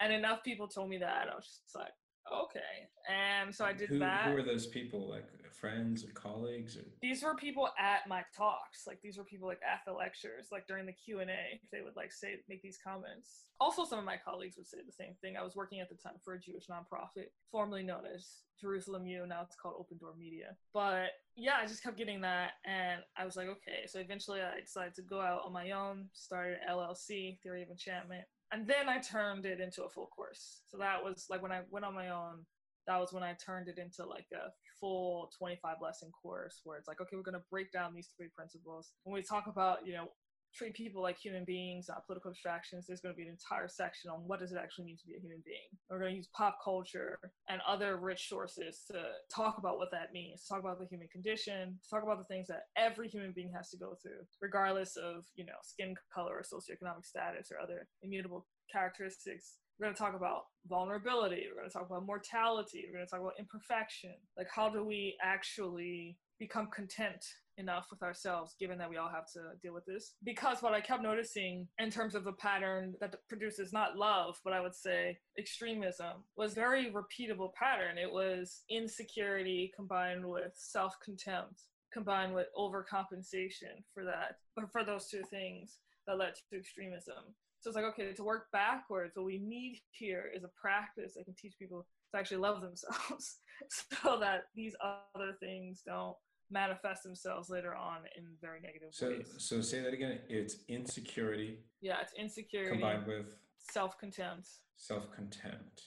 And 0.01 0.13
enough 0.13 0.43
people 0.45 0.69
told 0.69 0.89
me 0.89 0.99
that. 0.99 1.29
I 1.31 1.35
was 1.35 1.61
just 1.63 1.75
like, 1.75 1.93
okay. 2.33 2.89
And 3.09 3.55
so 3.55 3.65
I 3.65 3.73
did 3.73 3.89
who, 3.89 3.99
that. 4.01 4.27
Who 4.27 4.35
were 4.35 4.43
those 4.43 4.67
people? 4.67 5.09
Like 5.09 5.27
friends 5.57 6.05
or 6.05 6.13
colleagues? 6.13 6.77
Or? 6.77 6.85
These 7.01 7.23
were 7.23 7.35
people 7.35 7.69
at 7.79 8.09
my 8.09 8.23
talks. 8.37 8.87
Like 8.87 9.01
these 9.03 9.19
were 9.19 9.25
people 9.25 9.49
like 9.49 9.61
at 9.67 9.81
the 9.87 9.93
lectures, 9.93 10.49
like 10.53 10.67
during 10.67 10.87
the 10.87 10.93
Q 10.93 11.21
and 11.21 11.31
A, 11.31 11.61
they 11.73 11.81
would 11.83 11.97
like 11.97 12.13
say 12.13 12.37
make 12.49 12.63
these 12.63 12.79
comments. 12.83 13.47
Also, 13.59 13.85
some 13.85 13.99
of 13.99 14.05
my 14.05 14.17
colleagues 14.23 14.57
would 14.57 14.67
say 14.67 14.79
the 14.85 14.93
same 14.93 15.15
thing. 15.21 15.37
I 15.37 15.43
was 15.43 15.57
working 15.57 15.81
at 15.81 15.89
the 15.89 15.97
time 15.97 16.17
for 16.23 16.35
a 16.35 16.41
Jewish 16.41 16.67
nonprofit, 16.67 17.29
formerly 17.51 17.83
known 17.83 18.03
as 18.15 18.43
Jerusalem 18.61 19.07
U. 19.07 19.27
Now 19.27 19.43
it's 19.43 19.57
called 19.57 19.75
OpenDor 19.77 20.17
Media. 20.19 20.57
But 20.75 21.11
yeah, 21.37 21.55
I 21.63 21.67
just 21.67 21.83
kept 21.83 21.97
getting 21.97 22.21
that, 22.21 22.53
and 22.67 23.01
I 23.17 23.25
was 23.25 23.37
like, 23.37 23.49
okay. 23.49 23.87
So 23.87 23.99
eventually, 23.99 24.41
I 24.41 24.61
decided 24.61 24.95
to 24.97 25.03
go 25.03 25.21
out 25.21 25.43
on 25.47 25.53
my 25.53 25.71
own, 25.71 26.09
started 26.13 26.59
LLC, 26.71 27.41
Theory 27.43 27.63
of 27.63 27.71
Enchantment, 27.71 28.25
and 28.53 28.67
then 28.67 28.89
I 28.89 28.99
turned 28.99 29.47
it 29.47 29.61
into 29.61 29.85
a 29.85 29.89
full 29.89 30.07
course. 30.07 30.61
So 30.71 30.79
that 30.79 31.03
was 31.03 31.27
like 31.29 31.43
when 31.43 31.53
I 31.53 31.63
went 31.71 31.85
on 31.85 31.95
my 31.95 32.11
own. 32.11 32.45
That 32.87 33.01
was 33.01 33.13
when 33.13 33.25
I 33.25 33.35
turned 33.45 33.67
it 33.67 33.79
into 33.79 34.09
like 34.09 34.27
a 34.33 34.51
full 34.79 35.29
25 35.39 35.77
lesson 35.83 36.13
course 36.13 36.61
where 36.63 36.79
it's 36.79 36.87
like, 36.87 37.01
okay, 37.01 37.17
we're 37.17 37.23
going 37.23 37.35
to 37.35 37.43
break 37.51 37.73
down 37.73 37.93
these 37.93 38.11
three 38.17 38.29
principles. 38.37 38.93
When 39.03 39.13
we 39.13 39.23
talk 39.23 39.49
about, 39.49 39.85
you 39.85 39.95
know, 39.95 40.09
treat 40.55 40.75
people 40.75 41.03
like 41.03 41.19
human 41.19 41.45
beings, 41.45 41.87
not 41.89 42.07
political 42.07 42.31
abstractions, 42.31 42.87
there's 42.87 43.01
going 43.01 43.15
to 43.15 43.17
be 43.17 43.25
an 43.25 43.37
entire 43.37 43.69
section 43.69 44.11
on 44.11 44.21
what 44.27 44.41
does 44.41 44.53
it 44.53 44.59
actually 44.59 44.87
mean 44.87 44.97
to 44.97 45.07
be 45.07 45.15
a 45.15 45.21
human 45.21 45.43
being. 45.45 45.69
We're 45.91 45.99
going 45.99 46.13
to 46.13 46.17
use 46.17 46.29
pop 46.37 46.59
culture 46.65 47.19
and 47.49 47.61
other 47.67 47.97
rich 47.99 48.29
sources 48.29 48.83
to 48.91 49.03
talk 49.35 49.59
about 49.59 49.79
what 49.79 49.91
that 49.93 50.13
means, 50.13 50.43
to 50.43 50.49
talk 50.49 50.61
about 50.61 50.79
the 50.79 50.87
human 50.87 51.09
condition, 51.09 51.79
to 51.83 51.89
talk 51.91 52.03
about 52.03 52.19
the 52.19 52.25
things 52.25 52.47
that 52.49 52.65
every 52.77 53.09
human 53.09 53.33
being 53.33 53.53
has 53.55 53.71
to 53.71 53.77
go 53.77 53.97
through, 54.03 54.25
regardless 54.41 54.97
of, 54.97 55.25
you 55.35 55.45
know, 55.45 55.59
skin 55.63 55.95
color 56.15 56.33
or 56.33 56.43
socioeconomic 56.43 57.05
status 57.05 57.51
or 57.51 57.61
other 57.63 57.89
immutable 58.03 58.47
characteristics. 58.73 59.57
We're 59.79 59.87
going 59.87 59.95
to 59.95 60.03
talk 60.03 60.15
about 60.17 60.45
vulnerability. 60.67 61.45
We're 61.49 61.61
going 61.61 61.69
to 61.69 61.73
talk 61.73 61.87
about 61.87 62.07
mortality. 62.07 62.87
We're 62.87 62.99
going 62.99 63.07
to 63.07 63.11
talk 63.11 63.21
about 63.21 63.39
imperfection. 63.39 64.15
Like, 64.37 64.49
how 64.55 64.71
do 64.71 64.83
we 64.83 65.17
actually 65.23 66.17
become 66.39 66.69
content 66.75 67.25
enough 67.59 67.87
with 67.91 68.03
ourselves 68.03 68.55
given 68.61 68.77
that 68.77 68.91
we 68.91 68.99
all 68.99 69.09
have 69.09 69.27
to 69.33 69.41
deal 69.63 69.73
with 69.73 69.87
this. 69.87 70.15
Because 70.25 70.63
what 70.63 70.75
i 70.75 70.81
kept 70.81 71.03
noticing 71.03 71.67
in 71.79 71.91
terms 71.91 72.15
of 72.15 72.25
the 72.25 72.33
pattern 72.33 72.95
that 73.01 73.15
produces 73.29 73.73
not 73.73 73.97
love 73.97 74.37
but 74.45 74.53
i 74.53 74.61
would 74.61 74.75
say 74.75 75.19
extremism 75.39 76.25
was 76.37 76.55
very 76.55 76.93
repeatable 76.93 77.53
pattern. 77.55 77.99
It 77.99 78.13
was 78.13 78.63
insecurity 78.71 79.73
combined 79.75 80.25
with 80.25 80.53
self-contempt 80.55 81.63
combined 81.93 82.35
with 82.35 82.47
overcompensation 82.59 83.83
for 83.95 84.05
that 84.05 84.37
or 84.57 84.67
for 84.67 84.85
those 84.85 85.09
two 85.09 85.23
things 85.31 85.79
that 86.07 86.19
led 86.19 86.35
to 86.35 86.59
extremism. 86.59 87.35
So 87.61 87.71
it's 87.71 87.77
like 87.77 87.87
okay 87.87 88.13
to 88.13 88.23
work 88.23 88.47
backwards 88.53 89.13
what 89.17 89.25
we 89.25 89.39
need 89.39 89.81
here 89.91 90.31
is 90.35 90.45
a 90.45 90.51
practice 90.61 91.15
that 91.15 91.25
can 91.25 91.35
teach 91.35 91.55
people 91.59 91.87
to 92.13 92.19
actually 92.19 92.37
love 92.37 92.61
themselves 92.61 93.39
so 93.71 94.19
that 94.21 94.45
these 94.55 94.75
other 95.15 95.33
things 95.41 95.83
don't 95.87 96.17
manifest 96.51 97.03
themselves 97.03 97.51
later 97.51 97.75
on 97.75 97.99
in 98.17 98.25
very 98.41 98.61
negative 98.61 98.89
so, 98.93 99.09
ways. 99.09 99.35
So 99.39 99.61
say 99.61 99.81
that 99.81 99.93
again. 99.93 100.19
It's 100.29 100.57
insecurity. 100.69 101.59
Yeah, 101.81 101.97
it's 102.01 102.13
insecurity 102.19 102.73
combined 102.73 103.07
with 103.07 103.37
self-contempt. 103.59 104.49
Self-contempt, 104.77 105.83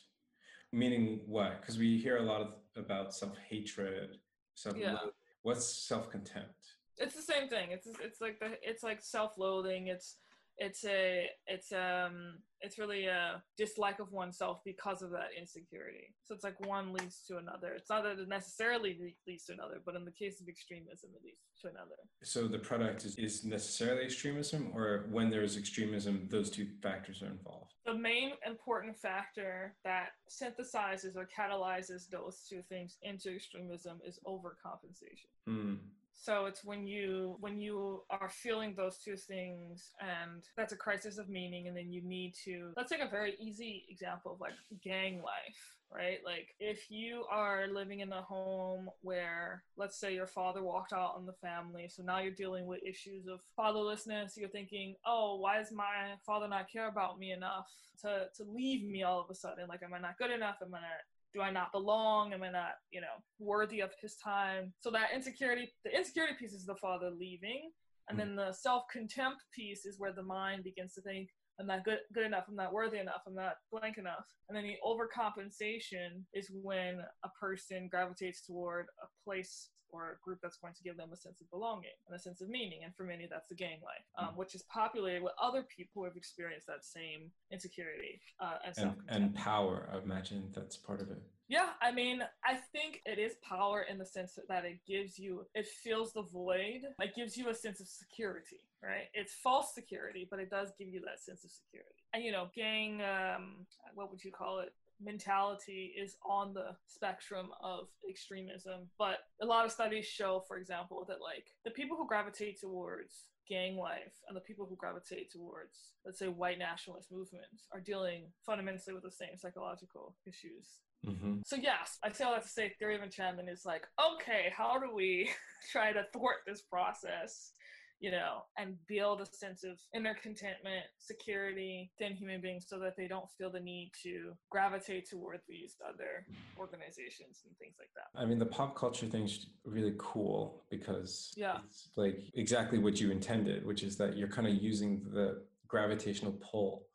meaning 0.74 1.22
what? 1.26 1.62
Because 1.62 1.78
we 1.78 1.98
hear 1.98 2.17
a 2.17 2.24
lot 2.24 2.41
of 2.41 2.54
about 2.76 3.13
self-hatred. 3.13 4.17
Self. 4.56 4.76
Yeah. 4.78 4.98
What's 5.43 5.65
self-contempt? 5.88 6.56
It's 6.98 7.15
the 7.15 7.22
same 7.22 7.48
thing. 7.48 7.72
It's 7.72 7.88
it's 8.04 8.19
like 8.19 8.39
the 8.39 8.58
it's 8.62 8.84
like 8.84 9.02
self-loathing. 9.02 9.88
It's 9.88 10.17
it's 10.60 10.84
a 10.86 11.26
it's 11.48 11.72
um 11.72 12.36
it's 12.62 12.78
really 12.78 13.06
a 13.06 13.41
dislike 13.58 14.00
of 14.00 14.12
oneself 14.12 14.60
because 14.65 15.02
of 15.02 15.12
that 15.12 15.30
insecurity. 15.39 16.13
So 16.26 16.36
it's 16.36 16.43
like 16.43 16.60
one 16.67 16.91
leads 16.91 17.24
to 17.30 17.38
another. 17.38 17.72
It's 17.74 17.89
not 17.89 18.04
that 18.04 18.19
it 18.19 18.28
necessarily 18.28 19.15
leads 19.26 19.45
to 19.45 19.54
another 19.54 19.82
but 19.84 19.95
in 19.95 20.04
the 20.04 20.12
case 20.12 20.41
of 20.41 20.48
extremism 20.50 21.12
it 21.15 21.24
leads 21.24 21.39
to 21.62 21.69
another. 21.69 21.95
So 22.24 22.48
the 22.48 22.60
product 22.60 23.06
is, 23.06 23.15
is 23.15 23.45
necessarily 23.45 24.04
extremism 24.04 24.72
or 24.76 25.08
when 25.10 25.30
there's 25.30 25.58
extremism 25.58 26.28
those 26.30 26.50
two 26.50 26.67
factors 26.84 27.22
are 27.22 27.28
involved? 27.28 27.74
The 27.86 27.93
main 27.93 28.32
important 28.45 28.98
factor 28.98 29.76
that 29.86 30.10
synthesizes 30.30 31.15
or 31.15 31.28
catalyzes 31.28 32.10
those 32.10 32.45
two 32.50 32.62
things 32.67 32.98
into 33.02 33.34
extremism 33.34 34.00
is 34.06 34.19
overcompensation. 34.28 35.30
Mm 35.48 35.78
so 36.21 36.45
it's 36.45 36.63
when 36.63 36.86
you 36.86 37.38
when 37.39 37.58
you 37.60 38.01
are 38.10 38.29
feeling 38.29 38.73
those 38.75 38.97
two 38.97 39.15
things 39.15 39.91
and 40.01 40.43
that's 40.58 40.73
a 40.73 40.77
crisis 40.77 41.17
of 41.17 41.29
meaning 41.29 41.67
and 41.67 41.77
then 41.77 41.91
you 41.91 42.01
need 42.01 42.34
to 42.43 42.71
let's 42.75 42.91
take 42.91 43.01
a 43.01 43.08
very 43.08 43.36
easy 43.39 43.86
example 43.89 44.34
of 44.34 44.41
like 44.41 44.53
gang 44.84 45.21
life 45.21 45.79
right? 45.91 46.19
Like 46.23 46.55
if 46.60 46.89
you 46.89 47.25
are 47.32 47.67
living 47.67 48.01
in 48.01 48.12
a 48.12 48.21
home 48.21 48.89
where 49.01 49.63
let's 49.77 49.99
say 49.99 50.13
your 50.13 50.27
father 50.27 50.63
walked 50.63 50.93
out 50.93 51.15
on 51.15 51.25
the 51.25 51.34
family 51.34 51.88
so 51.89 52.03
now 52.03 52.19
you're 52.19 52.32
dealing 52.32 52.67
with 52.67 52.84
issues 52.84 53.27
of 53.27 53.39
fatherlessness 53.58 54.38
you're 54.38 54.49
thinking 54.49 54.95
oh 55.05 55.38
why 55.38 55.58
does 55.58 55.71
my 55.71 56.13
father 56.25 56.47
not 56.47 56.71
care 56.71 56.88
about 56.88 57.19
me 57.19 57.32
enough 57.32 57.67
to 58.01 58.27
to 58.36 58.43
leave 58.43 58.84
me 58.84 59.03
all 59.03 59.19
of 59.19 59.29
a 59.29 59.36
sudden? 59.36 59.67
Like 59.67 59.84
am 59.84 59.93
i 59.93 59.99
not 59.99 60.17
good 60.17 60.32
enough? 60.32 60.58
Am 60.62 60.73
i 60.73 60.79
not 60.79 60.89
do 61.34 61.42
I 61.42 61.52
not 61.52 61.72
belong? 61.72 62.34
Am 62.34 62.44
I 62.44 62.50
not, 62.50 62.72
you 62.92 63.02
know, 63.02 63.08
worthy 63.39 63.82
of 63.82 63.92
his 64.02 64.15
time? 64.15 64.74
So 64.80 64.89
that 64.92 65.10
insecurity, 65.13 65.72
the 65.86 65.96
insecurity 65.96 66.36
piece 66.39 66.54
is 66.54 66.65
the 66.65 66.76
father 66.76 67.12
leaving. 67.12 67.72
And 68.10 68.18
mm. 68.18 68.22
then 68.22 68.36
the 68.36 68.52
self 68.52 68.84
contempt 68.92 69.44
piece 69.54 69.86
is 69.86 70.00
where 70.00 70.13
the 70.13 70.24
mind 70.24 70.63
begins 70.63 70.94
to 70.96 71.02
think, 71.02 71.30
I'm 71.60 71.67
not 71.67 71.84
good 71.84 72.00
good 72.13 72.26
enough, 72.26 72.45
I'm 72.48 72.56
not 72.56 72.74
worthy 72.74 73.00
enough, 73.00 73.22
I'm 73.28 73.36
not 73.36 73.56
blank 73.72 73.98
enough. 73.98 74.26
And 74.48 74.56
then 74.56 74.63
the 74.63 74.78
overcompensation 74.86 76.24
is 76.34 76.50
when 76.63 77.02
a 77.24 77.30
person 77.39 77.88
gravitates 77.89 78.41
toward 78.41 78.88
a 79.04 79.08
place 79.24 79.69
or 79.91 80.12
a 80.12 80.24
group 80.24 80.39
that's 80.41 80.58
going 80.58 80.74
to 80.74 80.84
give 80.84 80.98
them 80.98 81.10
a 81.12 81.17
sense 81.17 81.41
of 81.41 81.50
belonging 81.50 81.89
and 82.08 82.15
a 82.15 82.19
sense 82.19 82.41
of 82.41 82.50
meaning. 82.50 82.82
And 82.84 82.95
for 82.95 83.04
many, 83.04 83.28
that's 83.30 83.50
the 83.50 83.56
gang 83.56 83.80
life, 83.84 84.06
um, 84.17 84.36
which 84.36 84.56
is 84.56 84.63
populated 84.72 85.24
with 85.24 85.34
other 85.41 85.63
people 85.76 86.02
who 86.02 86.06
have 86.06 86.15
experienced 86.15 86.67
that 86.67 86.86
same 86.86 87.32
insecurity 87.52 88.22
uh, 88.39 88.58
and, 88.65 88.78
and, 88.78 89.24
and 89.24 89.36
power. 89.36 89.89
I 89.93 89.98
imagine 89.98 90.50
that's 90.54 90.78
part 90.78 91.02
of 91.02 91.10
it. 91.10 91.22
Yeah, 91.50 91.70
I 91.82 91.92
mean, 91.92 92.22
I 92.46 92.60
think 92.72 93.02
it 93.08 93.18
is 93.18 93.34
power 93.42 93.82
in 93.90 93.98
the 93.98 94.06
sense 94.06 94.38
that 94.48 94.66
it 94.66 94.80
gives 94.88 95.18
you, 95.18 95.48
it 95.56 95.68
fills 95.68 96.14
the 96.14 96.22
void. 96.22 96.82
It 97.02 97.16
gives 97.16 97.36
you 97.36 97.50
a 97.50 97.56
sense 97.56 97.80
of 97.80 97.88
security, 97.88 98.60
right? 98.84 99.08
It's 99.16 99.34
false 99.34 99.74
security, 99.74 100.28
but 100.30 100.40
it 100.40 100.52
does 100.52 100.70
give 100.78 100.90
you 100.90 101.02
that 101.02 101.20
sense 101.20 101.44
of 101.44 101.50
security. 101.50 101.90
And, 102.14 102.24
you 102.24 102.32
know, 102.32 102.50
gang, 102.56 103.02
um, 103.02 103.66
what 103.96 104.12
would 104.12 104.24
you 104.24 104.32
call 104.32 104.60
it? 104.60 104.74
mentality 105.02 105.94
is 105.98 106.18
on 106.26 106.54
the 106.54 106.76
spectrum 106.86 107.48
of 107.64 107.88
extremism. 108.10 108.90
But 108.98 109.20
a 109.42 109.46
lot 109.46 109.66
of 109.66 109.72
studies 109.72 110.06
show, 110.06 110.44
for 110.48 110.58
example, 110.58 111.06
that 111.08 111.22
like 111.22 111.46
the 111.64 111.72
people 111.72 111.98
who 111.98 112.08
gravitate 112.08 112.60
towards 112.60 113.26
gang 113.48 113.78
life 113.78 114.14
and 114.28 114.36
the 114.36 114.42
people 114.42 114.66
who 114.66 114.76
gravitate 114.76 115.32
towards, 115.32 115.78
let's 116.06 116.20
say, 116.20 116.28
white 116.28 116.60
nationalist 116.60 117.12
movements 117.12 117.68
are 117.74 117.80
dealing 117.80 118.26
fundamentally 118.46 118.94
with 118.94 119.04
the 119.04 119.12
same 119.12 119.38
psychological 119.38 120.16
issues. 120.28 120.68
Mm-hmm. 121.06 121.40
So 121.46 121.56
yes, 121.56 121.98
I 122.04 122.12
say 122.12 122.24
all 122.24 122.34
that 122.34 122.44
to 122.44 122.50
say 122.50 122.74
theory 122.80 122.96
of 122.96 123.04
enchantment 123.04 123.50
is 123.50 123.64
like, 123.66 123.88
okay, 124.14 124.52
how 124.56 124.80
do 124.80 124.94
we 124.94 125.30
try 125.72 125.94
to 125.94 126.06
thwart 126.14 126.38
this 126.46 126.62
process 126.62 127.52
you 128.00 128.12
know, 128.12 128.44
and 128.58 128.76
build 128.88 129.20
a 129.22 129.26
sense 129.26 129.64
of 129.64 129.78
inner 129.94 130.16
contentment, 130.22 130.86
security 130.98 131.92
within 132.00 132.16
human 132.16 132.40
beings 132.40 132.66
so 132.68 132.80
that 132.80 132.96
they 132.96 133.08
don't 133.08 133.30
feel 133.38 133.52
the 133.52 133.60
need 133.60 133.92
to 134.04 134.32
gravitate 134.50 135.10
toward 135.10 135.42
these 135.50 135.76
other 135.88 136.26
organizations 136.58 137.42
and 137.46 137.58
things 137.58 137.76
like 137.78 137.90
that. 137.96 138.20
I 138.20 138.26
mean, 138.26 138.40
the 138.40 138.46
pop 138.46 138.76
culture 138.76 139.06
thing's 139.06 139.48
really 139.66 139.94
cool 139.98 140.64
because 140.70 141.34
yeah. 141.36 141.58
it's 141.68 141.90
like 141.98 142.20
exactly 142.36 142.80
what 142.80 143.02
you 143.02 143.12
intended, 143.12 143.66
which 143.66 143.84
is 143.84 143.98
that 143.98 144.16
you're 144.16 144.30
kind 144.30 144.48
of 144.48 144.54
using 144.56 145.06
the 145.12 145.44
gravitational 145.68 146.32
pull, 146.40 146.86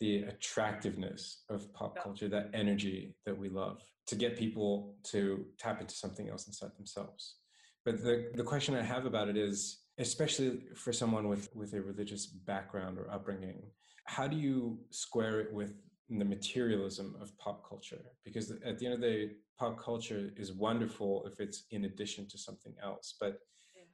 the 0.00 0.22
attractiveness 0.22 1.42
of 1.48 1.72
pop 1.72 1.94
yeah. 1.96 2.02
culture, 2.02 2.28
that 2.28 2.50
energy 2.54 3.14
that 3.26 3.36
we 3.36 3.48
love 3.48 3.82
to 4.06 4.16
get 4.16 4.36
people 4.36 4.96
to 5.04 5.44
tap 5.58 5.80
into 5.80 5.94
something 5.94 6.28
else 6.28 6.46
inside 6.46 6.70
themselves. 6.76 7.36
But 7.84 8.02
the, 8.02 8.30
the 8.34 8.42
question 8.42 8.74
I 8.74 8.82
have 8.82 9.06
about 9.06 9.28
it 9.28 9.36
is 9.36 9.80
especially 10.00 10.60
for 10.74 10.92
someone 10.92 11.28
with 11.28 11.54
with 11.54 11.74
a 11.74 11.80
religious 11.80 12.26
background 12.26 12.98
or 12.98 13.08
upbringing 13.10 13.62
how 14.04 14.26
do 14.26 14.36
you 14.36 14.78
square 14.90 15.40
it 15.40 15.52
with 15.52 15.74
the 16.08 16.24
materialism 16.24 17.14
of 17.20 17.36
pop 17.38 17.68
culture 17.68 18.02
because 18.24 18.50
at 18.50 18.78
the 18.78 18.86
end 18.86 18.94
of 18.94 19.00
the 19.00 19.06
day 19.06 19.30
pop 19.58 19.78
culture 19.78 20.30
is 20.36 20.52
wonderful 20.52 21.24
if 21.30 21.38
it's 21.38 21.64
in 21.70 21.84
addition 21.84 22.26
to 22.26 22.36
something 22.36 22.74
else 22.82 23.14
but 23.20 23.38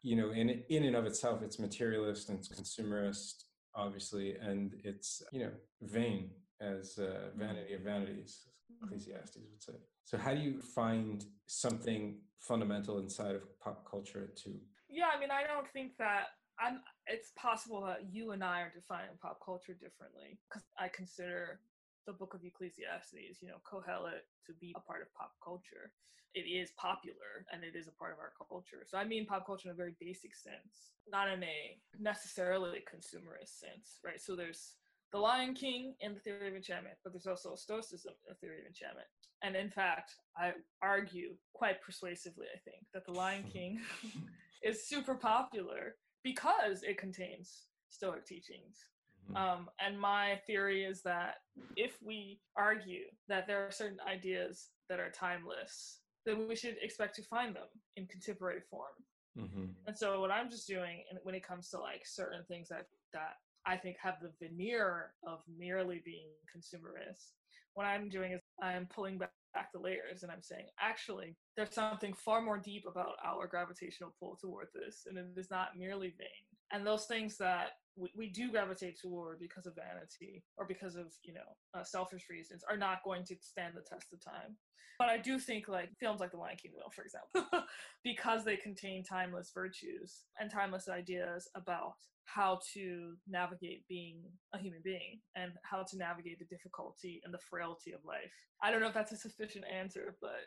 you 0.02 0.16
know 0.16 0.30
in 0.30 0.62
in 0.70 0.84
and 0.84 0.96
of 0.96 1.04
itself 1.04 1.42
it's 1.42 1.58
materialist 1.58 2.28
and 2.30 2.38
it's 2.38 2.48
consumerist 2.48 3.44
obviously 3.76 4.36
and 4.36 4.72
it's 4.84 5.22
you 5.32 5.40
know 5.40 5.52
vain 5.82 6.30
as 6.60 6.98
uh, 6.98 7.28
vanity 7.36 7.74
of 7.74 7.82
vanities 7.82 8.46
ecclesiastes 8.82 9.36
would 9.36 9.62
say 9.62 9.78
so 10.04 10.16
how 10.16 10.34
do 10.34 10.40
you 10.40 10.60
find 10.60 11.26
something 11.46 12.18
fundamental 12.40 12.98
inside 12.98 13.34
of 13.34 13.42
pop 13.60 13.88
culture 13.90 14.30
to 14.34 14.50
yeah, 14.88 15.06
I 15.14 15.18
mean, 15.18 15.30
I 15.30 15.42
don't 15.46 15.68
think 15.72 15.96
that 15.98 16.28
I'm. 16.58 16.80
It's 17.06 17.32
possible 17.36 17.84
that 17.86 18.06
you 18.10 18.32
and 18.32 18.42
I 18.42 18.60
are 18.60 18.72
defining 18.74 19.18
pop 19.20 19.38
culture 19.44 19.74
differently 19.74 20.38
because 20.48 20.64
I 20.78 20.88
consider 20.88 21.60
the 22.06 22.12
Book 22.12 22.34
of 22.34 22.44
Ecclesiastes, 22.44 23.42
you 23.42 23.48
know, 23.48 23.60
Kohelet, 23.66 24.24
to 24.46 24.52
be 24.60 24.72
a 24.76 24.80
part 24.80 25.02
of 25.02 25.12
pop 25.14 25.32
culture. 25.42 25.92
It 26.34 26.46
is 26.46 26.70
popular 26.76 27.46
and 27.52 27.64
it 27.64 27.76
is 27.76 27.88
a 27.88 27.92
part 27.92 28.12
of 28.12 28.18
our 28.18 28.32
culture. 28.48 28.84
So 28.86 28.98
I 28.98 29.04
mean 29.04 29.26
pop 29.26 29.46
culture 29.46 29.68
in 29.68 29.72
a 29.72 29.76
very 29.76 29.96
basic 30.00 30.34
sense, 30.34 30.92
not 31.08 31.28
in 31.30 31.42
a 31.42 31.78
necessarily 31.98 32.84
consumerist 32.84 33.58
sense, 33.58 33.98
right? 34.04 34.20
So 34.20 34.36
there's 34.36 34.74
the 35.12 35.18
Lion 35.18 35.54
King 35.54 35.94
in 36.00 36.14
the 36.14 36.20
Theory 36.20 36.48
of 36.48 36.54
Enchantment, 36.54 36.96
but 37.02 37.12
there's 37.12 37.26
also 37.26 37.54
Stoicism 37.54 38.12
in 38.26 38.34
the 38.34 38.34
Theory 38.34 38.60
of 38.60 38.66
Enchantment. 38.66 39.06
And 39.42 39.56
in 39.56 39.70
fact, 39.70 40.14
I 40.36 40.52
argue 40.82 41.34
quite 41.54 41.80
persuasively, 41.80 42.46
I 42.54 42.58
think, 42.58 42.84
that 42.92 43.06
the 43.06 43.12
Lion 43.12 43.44
King 43.52 43.80
is 44.62 44.86
super 44.86 45.14
popular 45.14 45.94
because 46.22 46.82
it 46.82 46.98
contains 46.98 47.62
Stoic 47.88 48.26
teachings. 48.26 48.84
Mm-hmm. 49.30 49.36
Um, 49.36 49.68
and 49.84 49.98
my 49.98 50.40
theory 50.46 50.84
is 50.84 51.02
that 51.02 51.36
if 51.76 51.96
we 52.02 52.40
argue 52.56 53.04
that 53.28 53.46
there 53.46 53.66
are 53.66 53.70
certain 53.70 53.98
ideas 54.08 54.68
that 54.88 55.00
are 55.00 55.10
timeless, 55.10 55.98
then 56.24 56.48
we 56.48 56.56
should 56.56 56.76
expect 56.82 57.16
to 57.16 57.22
find 57.22 57.54
them 57.54 57.68
in 57.96 58.06
contemporary 58.06 58.60
form. 58.70 58.94
Mm-hmm. 59.38 59.64
And 59.86 59.96
so, 59.96 60.20
what 60.20 60.30
I'm 60.30 60.50
just 60.50 60.66
doing 60.66 61.02
when 61.22 61.34
it 61.34 61.46
comes 61.46 61.68
to 61.70 61.78
like 61.78 62.02
certain 62.04 62.42
things 62.48 62.68
that 62.68 62.86
that 63.12 63.34
I 63.66 63.76
think 63.76 63.96
have 64.02 64.16
the 64.22 64.32
veneer 64.40 65.12
of 65.26 65.40
merely 65.58 66.00
being 66.04 66.28
consumerist, 66.54 67.32
what 67.74 67.84
I'm 67.84 68.08
doing 68.08 68.32
is 68.32 68.40
I'm 68.62 68.86
pulling 68.86 69.18
back 69.18 69.32
back 69.56 69.72
the 69.72 69.80
layers 69.80 70.22
and 70.22 70.30
I'm 70.30 70.42
saying, 70.42 70.66
actually, 70.80 71.34
there's 71.56 71.74
something 71.74 72.12
far 72.12 72.42
more 72.42 72.58
deep 72.58 72.84
about 72.86 73.14
our 73.24 73.46
gravitational 73.46 74.14
pull 74.20 74.38
toward 74.40 74.68
this, 74.74 75.06
and 75.06 75.16
it 75.16 75.26
is 75.36 75.50
not 75.50 75.78
merely 75.78 76.14
vain. 76.18 76.44
And 76.72 76.86
those 76.86 77.06
things 77.06 77.36
that 77.38 77.72
we, 77.96 78.10
we 78.16 78.28
do 78.28 78.50
gravitate 78.50 78.98
toward 79.00 79.40
because 79.40 79.66
of 79.66 79.74
vanity 79.74 80.44
or 80.56 80.66
because 80.66 80.96
of, 80.96 81.06
you 81.22 81.34
know, 81.34 81.40
uh, 81.74 81.82
selfish 81.82 82.26
reasons 82.30 82.62
are 82.68 82.76
not 82.76 83.02
going 83.04 83.24
to 83.24 83.36
stand 83.40 83.74
the 83.74 83.80
test 83.80 84.12
of 84.12 84.22
time. 84.22 84.56
But 84.98 85.08
I 85.08 85.18
do 85.18 85.38
think 85.38 85.68
like 85.68 85.90
films 86.00 86.20
like 86.20 86.30
The 86.30 86.38
Lion 86.38 86.56
King 86.56 86.72
will, 86.74 86.90
for 86.90 87.02
example, 87.02 87.66
because 88.04 88.44
they 88.44 88.56
contain 88.56 89.04
timeless 89.04 89.50
virtues 89.54 90.24
and 90.40 90.50
timeless 90.50 90.88
ideas 90.88 91.48
about 91.54 91.94
how 92.24 92.60
to 92.74 93.14
navigate 93.28 93.86
being 93.88 94.22
a 94.52 94.58
human 94.58 94.80
being 94.82 95.20
and 95.36 95.52
how 95.62 95.82
to 95.82 95.96
navigate 95.96 96.38
the 96.38 96.44
difficulty 96.46 97.20
and 97.24 97.32
the 97.32 97.38
frailty 97.38 97.92
of 97.92 98.00
life. 98.04 98.32
I 98.62 98.70
don't 98.70 98.80
know 98.80 98.88
if 98.88 98.94
that's 98.94 99.12
a 99.12 99.16
sufficient 99.16 99.64
answer, 99.72 100.16
but 100.20 100.40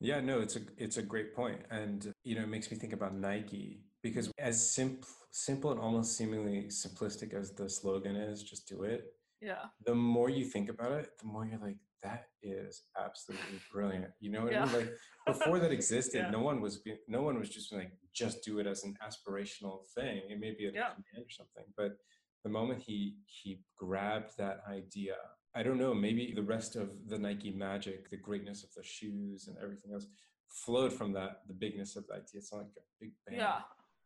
yeah, 0.00 0.20
no, 0.20 0.40
it's 0.40 0.56
a 0.56 0.60
it's 0.76 0.96
a 0.96 1.02
great 1.02 1.34
point, 1.34 1.60
and 1.70 2.12
you 2.24 2.34
know, 2.34 2.42
it 2.42 2.48
makes 2.48 2.70
me 2.70 2.76
think 2.76 2.92
about 2.92 3.14
Nike 3.14 3.84
because 4.02 4.30
as 4.38 4.72
simple 4.72 5.08
simple 5.32 5.70
and 5.70 5.80
almost 5.80 6.16
seemingly 6.16 6.66
simplistic 6.68 7.34
as 7.34 7.52
the 7.52 7.68
slogan 7.68 8.16
is, 8.16 8.42
just 8.42 8.68
do 8.68 8.82
it. 8.82 9.04
Yeah. 9.40 9.64
The 9.86 9.94
more 9.94 10.28
you 10.28 10.44
think 10.44 10.68
about 10.68 10.92
it, 10.92 11.10
the 11.18 11.26
more 11.26 11.46
you're 11.46 11.58
like, 11.58 11.78
that 12.02 12.26
is 12.42 12.82
absolutely 13.02 13.60
brilliant. 13.72 14.10
You 14.20 14.30
know 14.30 14.42
what 14.42 14.52
yeah. 14.52 14.62
I 14.62 14.66
mean? 14.66 14.74
Like 14.74 14.92
before 15.26 15.58
that 15.58 15.72
existed, 15.72 16.18
yeah. 16.18 16.30
no 16.30 16.40
one 16.40 16.60
was 16.60 16.82
no 17.08 17.22
one 17.22 17.38
was 17.38 17.48
just 17.48 17.72
like 17.72 17.92
just 18.14 18.44
do 18.44 18.58
it 18.58 18.66
as 18.66 18.84
an 18.84 18.94
aspirational 19.02 19.86
thing. 19.94 20.22
It 20.28 20.38
may 20.38 20.54
be 20.56 20.66
a 20.66 20.72
yeah. 20.72 20.90
command 20.90 21.26
or 21.26 21.30
something, 21.30 21.64
but 21.76 21.96
the 22.44 22.50
moment 22.50 22.82
he 22.82 23.16
he 23.26 23.60
grabbed 23.78 24.36
that 24.38 24.62
idea, 24.68 25.14
I 25.54 25.62
don't 25.62 25.78
know, 25.78 25.94
maybe 25.94 26.32
the 26.34 26.42
rest 26.42 26.76
of 26.76 26.90
the 27.08 27.18
Nike 27.18 27.52
magic, 27.52 28.10
the 28.10 28.16
greatness 28.16 28.64
of 28.64 28.70
the 28.76 28.82
shoes 28.82 29.48
and 29.48 29.56
everything 29.62 29.92
else 29.92 30.06
flowed 30.48 30.92
from 30.92 31.12
that, 31.12 31.42
the 31.46 31.54
bigness 31.54 31.96
of 31.96 32.06
the 32.08 32.14
idea. 32.14 32.34
It's 32.34 32.52
like 32.52 32.66
a 32.66 32.82
big 33.00 33.12
bang. 33.26 33.38
Yeah. 33.38 33.60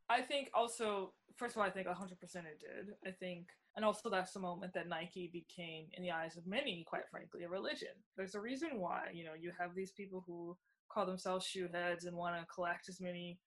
I 0.08 0.22
think 0.22 0.50
also, 0.54 1.12
first 1.36 1.56
of 1.56 1.60
all, 1.60 1.66
I 1.66 1.70
think 1.70 1.88
100% 1.88 2.12
it 2.12 2.60
did. 2.60 2.94
I 3.06 3.10
think 3.10 3.46
and 3.76 3.84
also, 3.84 4.08
that's 4.08 4.32
the 4.32 4.40
moment 4.40 4.72
that 4.72 4.88
Nike 4.88 5.28
became, 5.30 5.88
in 5.92 6.02
the 6.02 6.10
eyes 6.10 6.38
of 6.38 6.46
many, 6.46 6.82
quite 6.88 7.06
frankly, 7.10 7.42
a 7.44 7.48
religion. 7.48 7.92
There's 8.16 8.34
a 8.34 8.40
reason 8.40 8.70
why, 8.80 9.08
you 9.12 9.24
know, 9.24 9.34
you 9.38 9.52
have 9.60 9.74
these 9.74 9.90
people 9.90 10.24
who 10.26 10.56
call 10.90 11.04
themselves 11.04 11.44
shoe 11.44 11.68
heads 11.70 12.06
and 12.06 12.16
want 12.16 12.40
to 12.40 12.46
collect 12.46 12.88
as 12.88 13.02
many, 13.02 13.38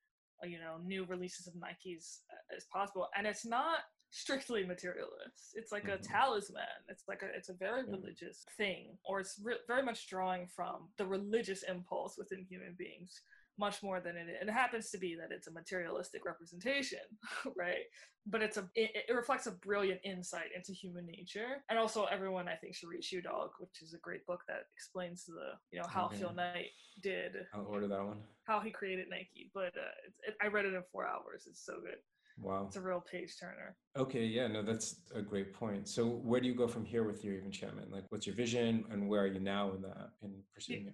uh, 0.43 0.47
you 0.47 0.59
know, 0.59 0.77
new 0.85 1.03
releases 1.05 1.47
of 1.47 1.55
Nikes 1.55 2.19
uh, 2.31 2.55
as 2.55 2.65
possible. 2.71 3.07
And 3.17 3.25
it's 3.25 3.43
not 3.43 3.79
strictly 4.11 4.63
materialist. 4.63 5.55
It's 5.55 5.71
like 5.71 5.85
mm-hmm. 5.85 6.03
a 6.03 6.07
talisman. 6.07 6.77
It's 6.89 7.05
like 7.07 7.23
a 7.23 7.35
it's 7.35 7.49
a 7.49 7.53
very 7.53 7.81
mm-hmm. 7.81 7.93
religious 7.93 8.45
thing, 8.55 8.97
or 9.05 9.19
it's 9.19 9.39
re- 9.43 9.65
very 9.67 9.83
much 9.83 10.07
drawing 10.07 10.47
from 10.55 10.89
the 10.99 11.07
religious 11.07 11.63
impulse 11.63 12.17
within 12.19 12.45
human 12.47 12.75
beings 12.77 13.21
much 13.59 13.83
more 13.83 13.99
than 13.99 14.15
it 14.15 14.27
is. 14.29 14.47
It 14.47 14.51
happens 14.51 14.89
to 14.91 14.97
be 14.97 15.15
that 15.15 15.35
it's 15.35 15.47
a 15.47 15.51
materialistic 15.51 16.25
representation, 16.25 16.99
right? 17.57 17.83
But 18.25 18.41
it's 18.41 18.57
a 18.57 18.69
it, 18.73 18.91
it, 19.09 19.13
reflects 19.13 19.47
a 19.47 19.51
brilliant 19.51 19.99
insight 20.03 20.47
into 20.55 20.71
human 20.71 21.05
nature, 21.05 21.63
and 21.69 21.77
also 21.77 22.05
everyone 22.05 22.47
I 22.47 22.55
think 22.55 22.75
should 22.75 22.89
read 22.89 23.03
Shoe 23.03 23.21
Dog, 23.21 23.49
which 23.59 23.81
is 23.81 23.93
a 23.93 23.97
great 23.97 24.25
book 24.25 24.41
that 24.47 24.63
explains 24.75 25.25
the 25.25 25.57
you 25.71 25.79
know 25.79 25.87
how 25.87 26.05
okay. 26.05 26.17
Phil 26.17 26.33
Knight 26.33 26.69
did. 27.03 27.33
I'll 27.53 27.65
order 27.65 27.87
that 27.87 28.03
one. 28.03 28.19
How 28.45 28.59
he 28.61 28.71
created 28.71 29.07
Nike, 29.09 29.51
but 29.53 29.75
uh, 29.75 30.27
it, 30.27 30.35
I 30.41 30.47
read 30.47 30.65
it 30.65 30.73
in 30.73 30.83
four 30.91 31.05
hours. 31.05 31.45
It's 31.47 31.65
so 31.65 31.73
good. 31.81 31.97
Wow. 32.41 32.65
It's 32.67 32.77
a 32.77 32.81
real 32.81 33.01
page 33.01 33.35
turner. 33.37 33.75
Okay, 33.97 34.23
yeah, 34.23 34.47
no, 34.47 34.61
that's 34.61 35.01
a 35.13 35.21
great 35.21 35.53
point. 35.53 35.89
So 35.89 36.05
where 36.07 36.39
do 36.39 36.47
you 36.47 36.55
go 36.55 36.69
from 36.69 36.85
here 36.85 37.03
with 37.03 37.21
your 37.23 37.37
of 37.37 37.43
Enchantment? 37.43 37.91
Like 37.91 38.05
what's 38.09 38.25
your 38.25 38.35
vision 38.35 38.85
and 38.91 39.09
where 39.09 39.23
are 39.23 39.27
you 39.27 39.41
now 39.41 39.73
in 39.73 39.81
that 39.81 40.11
in 40.23 40.33
pursuing 40.53 40.87
it? 40.87 40.93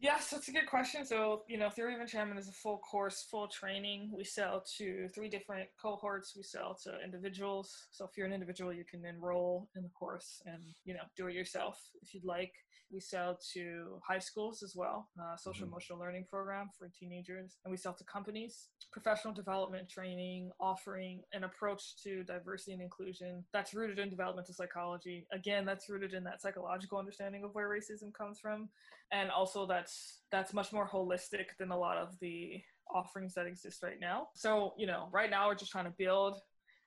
Yes, 0.00 0.30
that's 0.30 0.46
a 0.46 0.52
good 0.52 0.68
question. 0.68 1.04
So, 1.04 1.42
you 1.48 1.58
know, 1.58 1.70
Theory 1.70 1.94
of 1.94 2.00
Enchantment 2.00 2.38
is 2.38 2.48
a 2.48 2.52
full 2.52 2.78
course, 2.78 3.26
full 3.28 3.48
training. 3.48 4.12
We 4.16 4.22
sell 4.22 4.62
to 4.78 5.08
three 5.08 5.28
different 5.28 5.68
cohorts. 5.80 6.34
We 6.36 6.44
sell 6.44 6.78
to 6.84 7.02
individuals. 7.02 7.88
So, 7.90 8.04
if 8.04 8.16
you're 8.16 8.26
an 8.26 8.32
individual, 8.32 8.72
you 8.72 8.84
can 8.84 9.04
enroll 9.04 9.68
in 9.76 9.82
the 9.82 9.88
course 9.88 10.40
and, 10.46 10.62
you 10.84 10.94
know, 10.94 11.00
do 11.16 11.26
it 11.26 11.34
yourself 11.34 11.80
if 12.00 12.14
you'd 12.14 12.24
like. 12.24 12.52
We 12.92 13.00
sell 13.00 13.38
to 13.52 14.00
high 14.06 14.20
schools 14.20 14.62
as 14.62 14.74
well, 14.74 15.08
uh, 15.20 15.36
social 15.36 15.64
mm-hmm. 15.64 15.72
emotional 15.72 15.98
learning 15.98 16.26
program 16.30 16.70
for 16.78 16.88
teenagers. 16.88 17.58
And 17.64 17.70
we 17.70 17.76
sell 17.76 17.92
to 17.92 18.04
companies, 18.04 18.68
professional 18.92 19.34
development 19.34 19.90
training, 19.90 20.52
offering 20.58 21.20
an 21.34 21.44
approach 21.44 21.96
to 22.04 22.24
diversity 22.24 22.72
and 22.72 22.80
inclusion 22.80 23.44
that's 23.52 23.74
rooted 23.74 23.98
in 23.98 24.08
developmental 24.08 24.54
psychology. 24.54 25.26
Again, 25.32 25.66
that's 25.66 25.90
rooted 25.90 26.14
in 26.14 26.24
that 26.24 26.40
psychological 26.40 26.98
understanding 26.98 27.44
of 27.44 27.50
where 27.52 27.68
racism 27.68 28.14
comes 28.14 28.38
from. 28.40 28.70
And 29.12 29.30
also 29.30 29.66
that's 29.66 30.20
that's 30.30 30.52
much 30.52 30.72
more 30.72 30.88
holistic 30.88 31.46
than 31.58 31.70
a 31.70 31.78
lot 31.78 31.96
of 31.96 32.18
the 32.20 32.60
offerings 32.94 33.34
that 33.34 33.46
exist 33.46 33.82
right 33.82 34.00
now. 34.00 34.28
So, 34.34 34.74
you 34.76 34.86
know, 34.86 35.08
right 35.12 35.30
now 35.30 35.48
we're 35.48 35.54
just 35.54 35.72
trying 35.72 35.86
to 35.86 35.94
build 35.98 36.38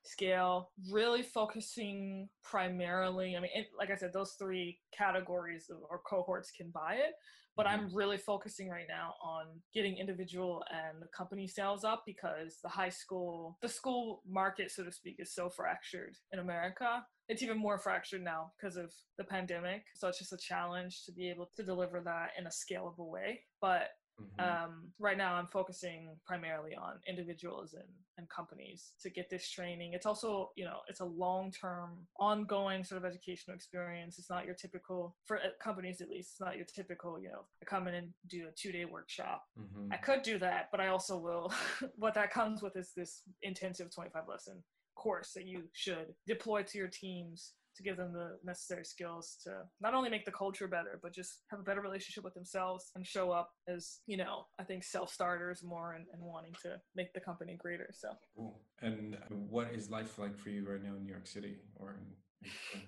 scale, 0.04 0.72
really 0.92 1.22
focusing 1.22 2.28
primarily. 2.44 3.36
I 3.36 3.40
mean, 3.40 3.52
it, 3.54 3.68
like 3.78 3.92
I 3.92 3.96
said, 3.96 4.14
those 4.14 4.36
three 4.40 4.80
categories 4.96 5.70
or 5.90 6.02
cohorts 6.08 6.52
can 6.52 6.72
buy 6.72 6.96
it, 6.96 7.14
but 7.58 7.68
I'm 7.68 7.88
mm-hmm. 7.88 7.96
really 7.96 8.18
focusing 8.18 8.70
right 8.70 8.88
now 8.88 9.14
on 9.24 9.46
getting 9.74 9.98
individual 9.98 10.64
and 10.72 11.02
the 11.02 11.08
company 11.08 11.48
sales 11.48 11.84
up 11.84 12.04
because 12.06 12.58
the 12.64 12.70
high 12.70 12.90
school, 12.90 13.58
the 13.62 13.70
school 13.70 14.22
market, 14.28 14.72
so 14.72 14.84
to 14.84 14.92
speak, 14.92 15.18
is 15.20 15.34
so 15.34 15.50
fractured 15.50 16.16
in 16.32 16.40
America. 16.40 17.04
It's 17.28 17.44
even 17.44 17.58
more 17.58 17.78
fractured 17.78 18.24
now 18.24 18.52
because 18.60 18.78
of 18.78 18.92
the 19.18 19.24
pandemic. 19.24 19.84
So 19.96 20.08
it's 20.08 20.20
just 20.20 20.34
a 20.34 20.38
challenge 20.38 21.04
to 21.06 21.12
be 21.12 21.30
able 21.30 21.50
to 21.56 21.64
deliver 21.64 22.02
that 22.02 22.32
in 22.38 22.48
a 22.48 22.50
scalable 22.50 23.10
way. 23.10 23.42
But 23.62 23.90
Mm-hmm. 24.20 24.66
Um, 24.66 24.92
right 25.00 25.18
now, 25.18 25.36
I'm 25.36 25.48
focusing 25.48 26.16
primarily 26.26 26.76
on 26.76 26.94
individuals 27.08 27.74
and, 27.74 27.88
and 28.18 28.30
companies 28.30 28.92
to 29.02 29.10
get 29.10 29.30
this 29.30 29.50
training. 29.50 29.94
It's 29.94 30.06
also, 30.06 30.52
you 30.56 30.66
know, 30.66 30.80
it's 30.88 31.00
a 31.00 31.06
long 31.06 31.52
term, 31.52 32.08
ongoing 32.20 32.84
sort 32.84 33.04
of 33.04 33.06
educational 33.06 33.56
experience. 33.56 34.20
It's 34.20 34.30
not 34.30 34.46
your 34.46 34.56
typical, 34.56 35.16
for 35.26 35.38
uh, 35.38 35.50
companies 35.62 36.02
at 36.02 36.10
least, 36.10 36.32
it's 36.32 36.42
not 36.42 36.58
your 36.58 36.66
typical, 36.66 37.20
you 37.20 37.30
know, 37.30 37.46
come 37.66 37.88
in 37.88 37.96
and 37.96 38.10
do 38.28 38.48
a 38.48 38.52
two 38.52 38.72
day 38.72 38.86
workshop. 38.86 39.44
Mm-hmm. 39.60 39.92
I 39.92 39.98
could 39.98 40.22
do 40.24 40.38
that, 40.40 40.70
but 40.72 40.80
I 40.80 40.88
also 40.88 41.18
will. 41.18 41.54
what 41.96 42.14
that 42.16 42.32
comes 42.32 42.62
with 42.62 42.76
is 42.76 42.92
this 42.96 43.24
intensive 43.42 43.94
25 43.94 44.24
lesson 44.28 44.64
course 44.96 45.32
that 45.34 45.48
you 45.48 45.64
should 45.74 46.14
deploy 46.28 46.62
to 46.64 46.78
your 46.78 46.88
teams 46.88 47.54
to 47.76 47.84
give 47.84 47.98
them 47.98 48.14
the 48.14 48.38
necessary 48.44 48.84
skills 48.84 49.38
to 49.44 49.64
not 49.80 49.94
only 49.94 50.10
make 50.10 50.26
the 50.26 50.32
culture 50.32 50.68
better, 50.68 51.00
but 51.02 51.14
just 51.14 51.44
have 51.50 51.60
a 51.60 51.64
better 51.64 51.82
relationship 51.82 52.24
with 52.24 52.34
themselves 52.34 52.92
and 52.96 53.06
show 53.06 53.32
up 53.32 53.52
as, 53.68 54.00
you 54.08 54.18
know, 54.18 54.46
I 54.60 54.64
think 54.64 54.84
self 54.84 55.12
starters 55.12 55.64
more 55.64 55.94
and, 55.94 56.06
and 56.14 56.22
wanting 56.22 56.54
to 56.64 56.80
make 56.96 57.14
the 57.14 57.20
company 57.20 57.58
greater. 57.60 57.90
So, 57.94 58.10
cool. 58.36 58.60
and 58.82 59.18
what 59.30 59.72
is 59.74 59.90
life 59.90 60.20
like 60.20 60.38
for 60.38 60.50
you 60.50 60.70
right 60.70 60.84
now 60.84 60.96
in 60.96 61.04
New 61.04 61.12
York 61.12 61.28
City 61.28 61.58
or 61.76 61.96
in, 61.98 62.82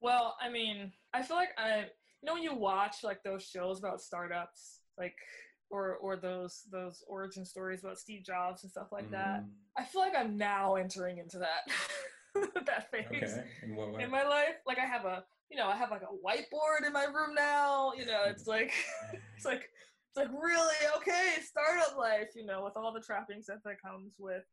well, 0.00 0.36
I 0.40 0.50
mean, 0.50 0.92
I 1.12 1.22
feel 1.22 1.36
like 1.36 1.50
I, 1.58 1.80
you 1.80 2.26
know, 2.26 2.34
when 2.34 2.42
you 2.42 2.54
watch 2.54 2.96
like 3.02 3.22
those 3.22 3.44
shows 3.44 3.78
about 3.78 4.00
startups, 4.00 4.80
like, 4.98 5.16
or, 5.70 5.96
or 5.96 6.16
those 6.16 6.62
those 6.70 7.02
origin 7.08 7.44
stories 7.44 7.82
about 7.82 7.98
Steve 7.98 8.22
Jobs 8.22 8.62
and 8.62 8.70
stuff 8.70 8.88
like 8.92 9.04
mm-hmm. 9.04 9.14
that. 9.14 9.44
I 9.76 9.84
feel 9.84 10.02
like 10.02 10.14
I'm 10.16 10.36
now 10.36 10.76
entering 10.76 11.18
into 11.18 11.38
that. 11.38 11.66
that 12.66 12.90
phase 12.90 13.06
okay. 13.10 13.44
in, 13.62 14.00
in 14.00 14.10
my 14.10 14.24
life. 14.24 14.56
Like 14.66 14.78
I 14.78 14.86
have 14.86 15.04
a, 15.04 15.24
you 15.50 15.56
know, 15.56 15.68
I 15.68 15.76
have 15.76 15.90
like 15.90 16.02
a 16.02 16.26
whiteboard 16.26 16.86
in 16.86 16.92
my 16.92 17.04
room 17.04 17.34
now. 17.34 17.92
You 17.96 18.06
know, 18.06 18.22
it's 18.26 18.46
like, 18.46 18.72
it's 19.36 19.44
like, 19.44 19.68
it's 20.08 20.16
like 20.16 20.28
really 20.30 20.74
okay, 20.96 21.34
startup 21.42 21.96
life. 21.98 22.28
You 22.34 22.46
know, 22.46 22.64
with 22.64 22.76
all 22.76 22.92
the 22.92 23.00
trappings 23.00 23.46
that 23.46 23.58
that 23.64 23.80
comes 23.82 24.14
with. 24.18 24.44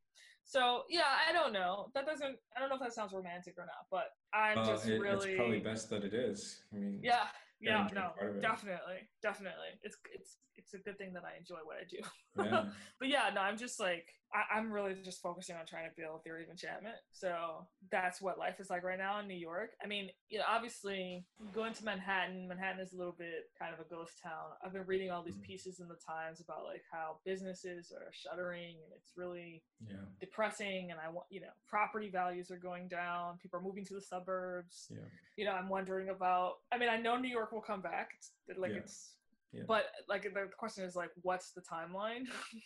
So 0.43 0.83
yeah, 0.89 1.03
I 1.27 1.31
don't 1.31 1.53
know. 1.53 1.87
That 1.93 2.05
doesn't. 2.05 2.35
I 2.55 2.59
don't 2.59 2.69
know 2.69 2.75
if 2.75 2.81
that 2.81 2.93
sounds 2.93 3.13
romantic 3.13 3.55
or 3.57 3.65
not, 3.65 3.85
but 3.89 4.05
I'm 4.33 4.57
uh, 4.57 4.65
just 4.65 4.87
it, 4.87 4.99
really. 4.99 5.31
It's 5.31 5.37
probably 5.37 5.59
best 5.59 5.89
that 5.91 6.03
it 6.03 6.13
is. 6.13 6.61
I 6.73 6.77
mean. 6.77 6.99
Yeah. 7.03 7.25
Yeah. 7.59 7.87
No. 7.93 8.11
Definitely. 8.41 9.07
Definitely. 9.21 9.77
It's 9.83 9.97
it's 10.13 10.37
it's 10.73 10.81
a 10.81 10.89
good 10.89 10.97
thing 10.97 11.13
that 11.13 11.23
I 11.23 11.38
enjoy 11.38 11.60
what 11.63 11.77
I 11.77 11.86
do. 11.89 11.97
Yeah. 12.43 12.65
but 12.99 13.10
yeah, 13.10 13.29
no, 13.34 13.41
I'm 13.41 13.57
just 13.57 13.79
like 13.79 14.07
I, 14.34 14.57
am 14.57 14.71
really 14.71 14.95
just 15.03 15.21
focusing 15.21 15.55
on 15.55 15.65
trying 15.65 15.89
to 15.89 15.95
build 15.95 16.23
theory 16.23 16.43
of 16.43 16.49
enchantment. 16.49 16.95
So 17.12 17.67
that's 17.91 18.21
what 18.21 18.39
life 18.39 18.60
is 18.60 18.69
like 18.69 18.84
right 18.84 18.97
now 18.97 19.19
in 19.19 19.27
New 19.27 19.36
York. 19.36 19.71
I 19.84 19.88
mean, 19.88 20.10
you 20.29 20.39
know, 20.39 20.45
obviously 20.49 21.25
going 21.53 21.73
to 21.73 21.86
Manhattan, 21.86 22.47
Manhattan 22.47 22.79
is 22.79 22.93
a 22.93 22.97
little 22.97 23.15
bit 23.17 23.49
kind 23.60 23.73
of 23.73 23.86
a 23.86 23.89
ghost 23.89 24.13
town. 24.23 24.55
I've 24.63 24.73
been 24.73 24.86
reading 24.86 25.12
all 25.12 25.23
these 25.23 25.36
mm. 25.36 25.41
pieces 25.41 25.79
in 25.79 25.88
the 25.88 25.97
Times 26.07 26.39
about 26.39 26.63
like 26.65 26.84
how 26.91 27.17
businesses 27.25 27.91
are 27.91 28.12
shuttering 28.13 28.75
and 28.84 28.93
it's 28.95 29.12
really 29.17 29.63
yeah. 29.86 29.95
depressing. 30.19 30.91
And 30.91 30.99
I 30.99 31.10
want, 31.10 31.27
you 31.29 31.41
know, 31.41 31.53
property 31.67 32.10
values 32.10 32.51
are 32.51 32.57
going 32.57 32.88
down. 32.88 33.38
People 33.41 33.60
are 33.60 33.63
moving 33.63 33.86
to 33.86 33.93
the 33.93 34.01
suburbs. 34.01 34.88
Yeah. 34.89 34.97
You 35.36 35.45
know, 35.45 35.51
I'm 35.51 35.67
wondering 35.67 36.10
about, 36.10 36.53
I 36.71 36.77
mean, 36.77 36.89
I 36.89 36.97
know 36.97 37.17
New 37.17 37.29
York 37.29 37.51
will 37.51 37.62
come 37.62 37.81
back. 37.81 38.12
It's 38.47 38.60
like 38.60 38.71
yeah. 38.71 38.77
it's, 38.77 39.12
yeah. 39.53 39.63
but 39.67 39.85
like 40.07 40.23
the 40.23 40.49
question 40.57 40.83
is 40.83 40.95
like, 40.95 41.11
what's 41.21 41.51
the 41.51 41.61
timeline? 41.61 42.23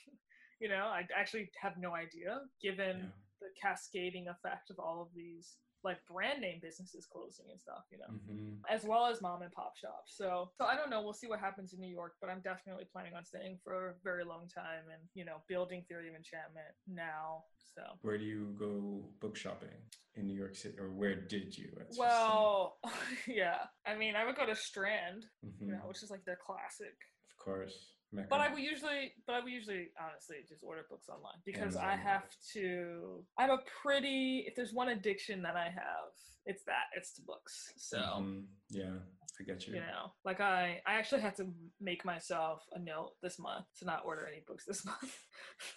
you 0.60 0.70
know, 0.70 0.86
I 0.86 1.04
actually 1.18 1.50
have 1.62 1.74
no 1.78 1.94
idea 1.94 2.40
given 2.62 2.98
yeah. 2.98 3.10
the 3.42 3.48
cascading 3.62 4.28
effect 4.28 4.70
of 4.70 4.80
all 4.80 5.02
of 5.02 5.08
these 5.16 5.56
like 5.86 5.98
brand 6.12 6.42
name 6.42 6.60
businesses 6.62 7.06
closing 7.06 7.46
and 7.52 7.62
stuff, 7.62 7.86
you 7.92 8.00
know, 8.00 8.12
mm-hmm. 8.12 8.58
as 8.70 8.84
well 8.84 9.06
as 9.06 9.22
mom 9.22 9.44
and 9.44 9.52
pop 9.52 9.78
shops. 9.78 10.18
So, 10.18 10.50
so 10.58 10.66
I 10.66 10.76
don't 10.76 10.90
know. 10.90 11.02
We'll 11.02 11.14
see 11.14 11.28
what 11.28 11.40
happens 11.40 11.74
in 11.74 11.80
New 11.80 11.94
York, 11.94 12.14
but 12.20 12.30
I'm 12.30 12.42
definitely 12.42 12.86
planning 12.92 13.14
on 13.16 13.24
staying 13.24 13.60
for 13.64 13.90
a 13.90 13.94
very 14.04 14.26
long 14.26 14.50
time 14.54 14.90
and 14.92 15.02
you 15.14 15.24
know, 15.24 15.38
building 15.48 15.86
Theory 15.88 16.10
of 16.10 16.16
Enchantment 16.16 16.74
now. 16.88 17.44
So, 17.76 17.82
where 18.02 18.18
do 18.18 18.24
you 18.24 18.56
go 18.58 19.06
book 19.20 19.36
shopping 19.38 19.78
in 20.16 20.28
New 20.28 20.34
York 20.34 20.56
City, 20.56 20.78
or 20.80 20.92
where 20.92 21.16
did 21.16 21.58
you? 21.58 21.70
well, 21.98 22.78
yeah. 23.28 23.58
I 23.86 23.96
mean, 23.96 24.16
I 24.16 24.26
would 24.26 24.36
go 24.36 24.46
to 24.46 24.56
Strand, 24.56 25.26
mm-hmm. 25.46 25.66
you 25.66 25.72
know, 25.74 25.82
which 25.86 26.02
is 26.02 26.10
like 26.10 26.24
their 26.26 26.38
classic. 26.44 26.96
Of 27.30 27.44
course. 27.44 27.95
But 28.30 28.42
I 28.42 28.54
would 28.54 28.62
usually, 28.62 29.14
but 29.26 29.34
I 29.34 29.40
would 29.42 29.52
usually, 29.52 29.90
honestly, 30.02 30.38
just 30.48 30.64
order 30.64 30.86
books 30.90 31.08
online 31.10 31.40
because 31.46 31.76
Amazon. 31.76 31.84
I 31.86 31.96
have 31.96 32.24
to. 32.54 33.24
I'm 33.38 33.50
a 33.50 33.60
pretty. 33.82 34.46
If 34.48 34.56
there's 34.56 34.74
one 34.74 34.90
addiction 34.90 35.42
that 35.44 35.56
I 35.56 35.66
have, 35.66 36.12
it's 36.46 36.64
that. 36.66 36.86
It's 36.96 37.14
to 37.16 37.22
books. 37.22 37.74
So 37.78 37.98
mm-hmm. 37.98 38.40
yeah, 38.70 38.92
I 39.40 39.44
get 39.44 39.68
you. 39.68 39.76
You 39.76 39.82
know, 39.82 40.12
like 40.24 40.42
I, 40.42 40.82
I 40.86 40.96
actually 40.96 41.22
had 41.22 41.36
to 41.38 41.48
make 41.82 42.06
myself 42.06 42.64
a 42.74 42.80
note 42.80 43.14
this 43.22 43.40
month 43.40 43.66
to 43.80 43.86
not 43.86 44.04
order 44.06 44.28
any 44.32 44.44
books 44.48 44.66
this 44.66 44.86
month. 44.86 45.18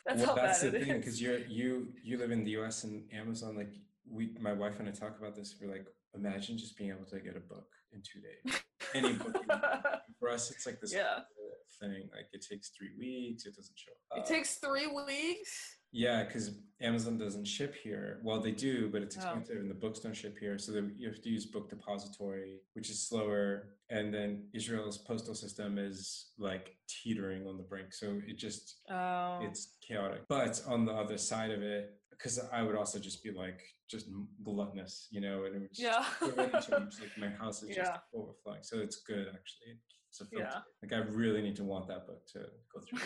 that's 0.06 0.18
well, 0.18 0.28
how 0.28 0.34
that's 0.34 0.62
bad 0.62 0.72
the 0.72 0.80
thing 0.80 0.98
because 0.98 1.20
you're 1.20 1.38
you 1.38 1.88
you 2.02 2.18
live 2.18 2.30
in 2.30 2.44
the 2.44 2.52
U.S. 2.52 2.84
and 2.84 3.04
Amazon. 3.12 3.56
Like 3.56 3.72
we, 4.10 4.30
my 4.40 4.52
wife 4.52 4.78
and 4.78 4.88
I 4.88 4.92
talk 4.92 5.18
about 5.18 5.34
this. 5.34 5.56
We're 5.60 5.70
like, 5.70 5.86
imagine 6.14 6.58
just 6.58 6.76
being 6.76 6.90
able 6.90 7.04
to 7.06 7.20
get 7.20 7.36
a 7.36 7.40
book 7.40 7.68
in 7.92 8.02
two 8.02 8.20
days. 8.20 8.60
Any 8.94 9.12
book. 9.14 9.36
For 10.18 10.30
us, 10.30 10.50
it's 10.50 10.66
like 10.66 10.80
this. 10.80 10.92
Yeah 10.92 11.20
thing. 11.80 12.08
Like 12.14 12.26
it 12.32 12.44
takes 12.48 12.70
three 12.70 12.90
weeks. 12.98 13.46
It 13.46 13.54
doesn't 13.56 13.78
show 13.78 13.92
up. 14.12 14.18
It 14.18 14.28
takes 14.28 14.56
three 14.56 14.86
weeks. 14.86 15.76
Yeah, 15.90 16.24
because 16.24 16.50
Amazon 16.82 17.16
doesn't 17.16 17.46
ship 17.46 17.74
here. 17.82 18.20
Well, 18.22 18.40
they 18.40 18.50
do, 18.50 18.90
but 18.90 19.02
it's 19.02 19.16
oh. 19.16 19.20
expensive, 19.20 19.56
oh. 19.58 19.60
and 19.60 19.70
the 19.70 19.74
books 19.74 20.00
don't 20.00 20.14
ship 20.14 20.36
here. 20.38 20.58
So 20.58 20.72
you 20.96 21.08
have 21.08 21.22
to 21.22 21.28
use 21.30 21.46
Book 21.46 21.70
Depository, 21.70 22.58
which 22.74 22.90
is 22.90 23.08
slower. 23.08 23.70
And 23.90 24.12
then 24.12 24.44
Israel's 24.52 24.98
postal 24.98 25.34
system 25.34 25.78
is 25.78 26.32
like 26.38 26.76
teetering 26.88 27.46
on 27.46 27.56
the 27.56 27.62
brink. 27.62 27.94
So 27.94 28.20
it 28.26 28.36
just 28.36 28.80
oh. 28.90 29.38
it's 29.42 29.76
chaotic. 29.86 30.22
But 30.28 30.60
on 30.66 30.84
the 30.84 30.92
other 30.92 31.16
side 31.16 31.50
of 31.50 31.62
it, 31.62 31.94
because 32.10 32.40
I 32.52 32.62
would 32.62 32.76
also 32.76 32.98
just 32.98 33.22
be 33.22 33.30
like 33.30 33.62
just 33.88 34.06
gluttonous, 34.44 35.08
you 35.10 35.20
know, 35.20 35.44
and 35.44 35.56
it 35.56 35.58
would 35.60 35.74
just 35.74 35.80
yeah. 35.80 36.04
like 36.36 37.18
my 37.18 37.28
house 37.28 37.62
is 37.62 37.74
just 37.74 37.92
overflowing. 38.14 38.62
So 38.62 38.78
it's 38.78 38.96
good 38.96 39.28
actually. 39.28 39.78
It's 40.07 40.07
filter. 40.12 40.48
Yeah. 40.50 40.60
Like 40.82 40.92
I 40.92 41.06
really 41.08 41.42
need 41.42 41.56
to 41.56 41.64
want 41.64 41.88
that 41.88 42.06
book 42.06 42.26
to 42.32 42.40
go 42.72 42.80
through. 42.80 43.00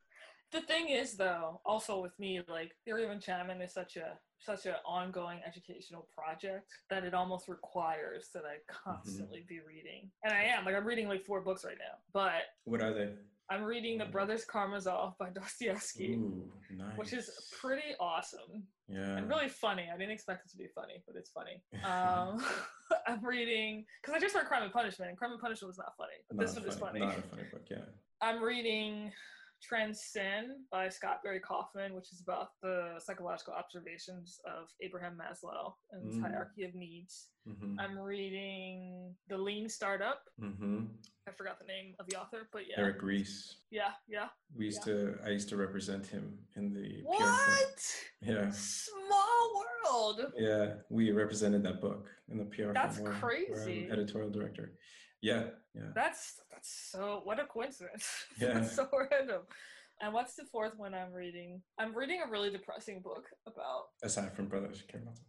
the 0.52 0.60
thing 0.62 0.88
is 0.88 1.16
though, 1.16 1.60
also 1.64 2.00
with 2.00 2.18
me, 2.18 2.40
like 2.48 2.72
Theory 2.84 3.04
of 3.04 3.10
Enchantment 3.10 3.62
is 3.62 3.72
such 3.72 3.96
a 3.96 4.18
such 4.40 4.66
an 4.66 4.74
ongoing 4.86 5.40
educational 5.46 6.06
project 6.16 6.70
that 6.90 7.04
it 7.04 7.12
almost 7.12 7.48
requires 7.48 8.28
that 8.32 8.44
I 8.44 8.56
mm-hmm. 8.56 8.90
constantly 8.90 9.40
mm-hmm. 9.40 9.48
be 9.48 9.60
reading. 9.66 10.10
And 10.24 10.32
I 10.32 10.42
am. 10.42 10.64
Like 10.64 10.74
I'm 10.74 10.84
reading 10.84 11.08
like 11.08 11.24
four 11.24 11.40
books 11.40 11.64
right 11.64 11.78
now. 11.78 11.98
But 12.12 12.42
what 12.64 12.82
are 12.82 12.92
they? 12.92 13.10
I'm 13.50 13.62
reading 13.62 13.98
The 13.98 14.04
Brothers 14.04 14.44
Karamazov 14.44 15.16
by 15.18 15.30
Dostoevsky, 15.34 16.14
Ooh, 16.14 16.50
nice. 16.70 16.96
which 16.96 17.12
is 17.12 17.30
pretty 17.60 17.94
awesome. 17.98 18.64
Yeah. 18.88 19.16
And 19.16 19.28
really 19.28 19.48
funny. 19.48 19.88
I 19.92 19.96
didn't 19.96 20.12
expect 20.12 20.46
it 20.46 20.50
to 20.50 20.56
be 20.56 20.66
funny, 20.74 21.02
but 21.06 21.16
it's 21.16 21.30
funny. 21.30 21.62
Um, 21.84 22.44
I'm 23.06 23.24
reading, 23.24 23.84
because 24.02 24.14
I 24.14 24.20
just 24.20 24.34
read 24.34 24.46
Crime 24.46 24.62
and 24.62 24.72
Punishment, 24.72 25.08
and 25.10 25.18
Crime 25.18 25.32
and 25.32 25.40
Punishment 25.40 25.68
was 25.68 25.78
not 25.78 25.94
funny. 25.96 26.12
But 26.28 26.36
not 26.36 26.46
this 26.46 26.54
one 26.56 26.64
funny, 26.64 26.70
is 26.70 26.80
funny. 26.80 27.00
Not 27.00 27.18
a 27.18 27.22
funny 27.22 27.42
book, 27.50 27.62
yeah. 27.70 27.78
I'm 28.20 28.42
reading 28.42 29.12
Transcend 29.62 30.48
by 30.70 30.88
Scott 30.88 31.20
Barry 31.22 31.40
Kaufman, 31.40 31.94
which 31.94 32.12
is 32.12 32.20
about 32.20 32.48
the 32.62 32.92
psychological 32.98 33.54
observations 33.54 34.38
of 34.46 34.68
Abraham 34.80 35.18
Maslow 35.18 35.72
and 35.90 36.06
his 36.06 36.16
mm. 36.16 36.22
hierarchy 36.22 36.64
of 36.64 36.74
needs. 36.74 37.28
Mm-hmm. 37.48 37.80
I'm 37.80 37.98
reading 37.98 39.14
The 39.28 39.38
Lean 39.38 39.68
Startup. 39.68 40.20
Mm-hmm. 40.40 40.84
I 41.28 41.32
forgot 41.32 41.58
the 41.58 41.66
name 41.66 41.94
of 41.98 42.06
the 42.08 42.16
author, 42.16 42.48
but 42.52 42.62
yeah. 42.68 42.76
Eric 42.78 43.02
Ries. 43.02 43.56
Yeah, 43.70 43.90
yeah. 44.08 44.26
We 44.56 44.66
used 44.66 44.86
yeah. 44.86 44.94
to, 44.94 45.18
I 45.26 45.30
used 45.30 45.48
to 45.50 45.56
represent 45.56 46.06
him 46.06 46.38
in 46.56 46.72
the. 46.72 47.02
What? 47.04 47.82
Yeah. 48.22 48.50
Small 48.50 49.64
world. 49.84 50.32
Yeah, 50.36 50.74
we 50.90 51.10
represented 51.12 51.62
that 51.64 51.80
book 51.80 52.08
in 52.30 52.38
the 52.38 52.44
PR. 52.44 52.72
That's 52.72 53.00
crazy. 53.18 53.88
editorial 53.90 54.30
director. 54.30 54.72
Yeah, 55.20 55.44
yeah. 55.78 55.90
That's 55.94 56.40
that's 56.50 56.90
so 56.92 57.20
what 57.24 57.38
a 57.40 57.44
coincidence. 57.44 58.08
Yeah. 58.40 58.54
that's 58.54 58.74
so 58.74 58.88
random. 59.10 59.42
And 60.00 60.14
what's 60.14 60.34
the 60.34 60.44
fourth 60.44 60.74
one 60.76 60.94
I'm 60.94 61.12
reading? 61.12 61.60
I'm 61.78 61.96
reading 61.96 62.20
a 62.24 62.30
really 62.30 62.50
depressing 62.50 63.00
book 63.02 63.26
about 63.46 63.86
aside 64.02 64.32
from 64.34 64.46
Brothers 64.46 64.82
Karamazov. 64.88 65.24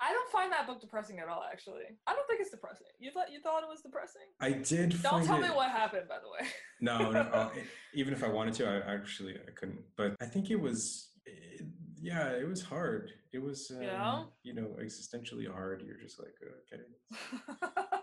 I 0.00 0.12
don't 0.12 0.30
find 0.30 0.52
that 0.52 0.66
book 0.66 0.80
depressing 0.80 1.20
at 1.20 1.28
all. 1.28 1.42
Actually, 1.50 1.84
I 2.06 2.14
don't 2.14 2.26
think 2.26 2.40
it's 2.40 2.50
depressing. 2.50 2.86
You 2.98 3.10
thought 3.12 3.32
you 3.32 3.40
thought 3.40 3.62
it 3.62 3.68
was 3.68 3.80
depressing. 3.80 4.22
I 4.40 4.52
did. 4.52 5.00
Don't 5.02 5.24
tell 5.24 5.38
it... 5.38 5.42
me 5.42 5.48
what 5.48 5.70
happened, 5.70 6.08
by 6.08 6.16
the 6.16 6.28
way. 6.28 6.50
no, 6.80 7.10
no. 7.10 7.20
Uh, 7.20 7.48
even 7.94 8.12
if 8.12 8.22
I 8.22 8.28
wanted 8.28 8.54
to, 8.54 8.68
I 8.68 8.92
actually 8.92 9.34
I 9.34 9.50
couldn't. 9.58 9.80
But 9.96 10.14
I 10.20 10.26
think 10.26 10.50
it 10.50 10.60
was. 10.60 11.10
It, 11.24 11.66
yeah, 11.98 12.28
it 12.28 12.46
was 12.46 12.62
hard. 12.62 13.10
It 13.32 13.42
was. 13.42 13.72
Um, 13.74 13.82
yeah. 13.82 14.22
You 14.42 14.54
know, 14.54 14.76
existentially 14.80 15.50
hard. 15.50 15.82
You're 15.86 16.00
just 16.00 16.20
like 16.20 16.34
okay. 16.72 17.98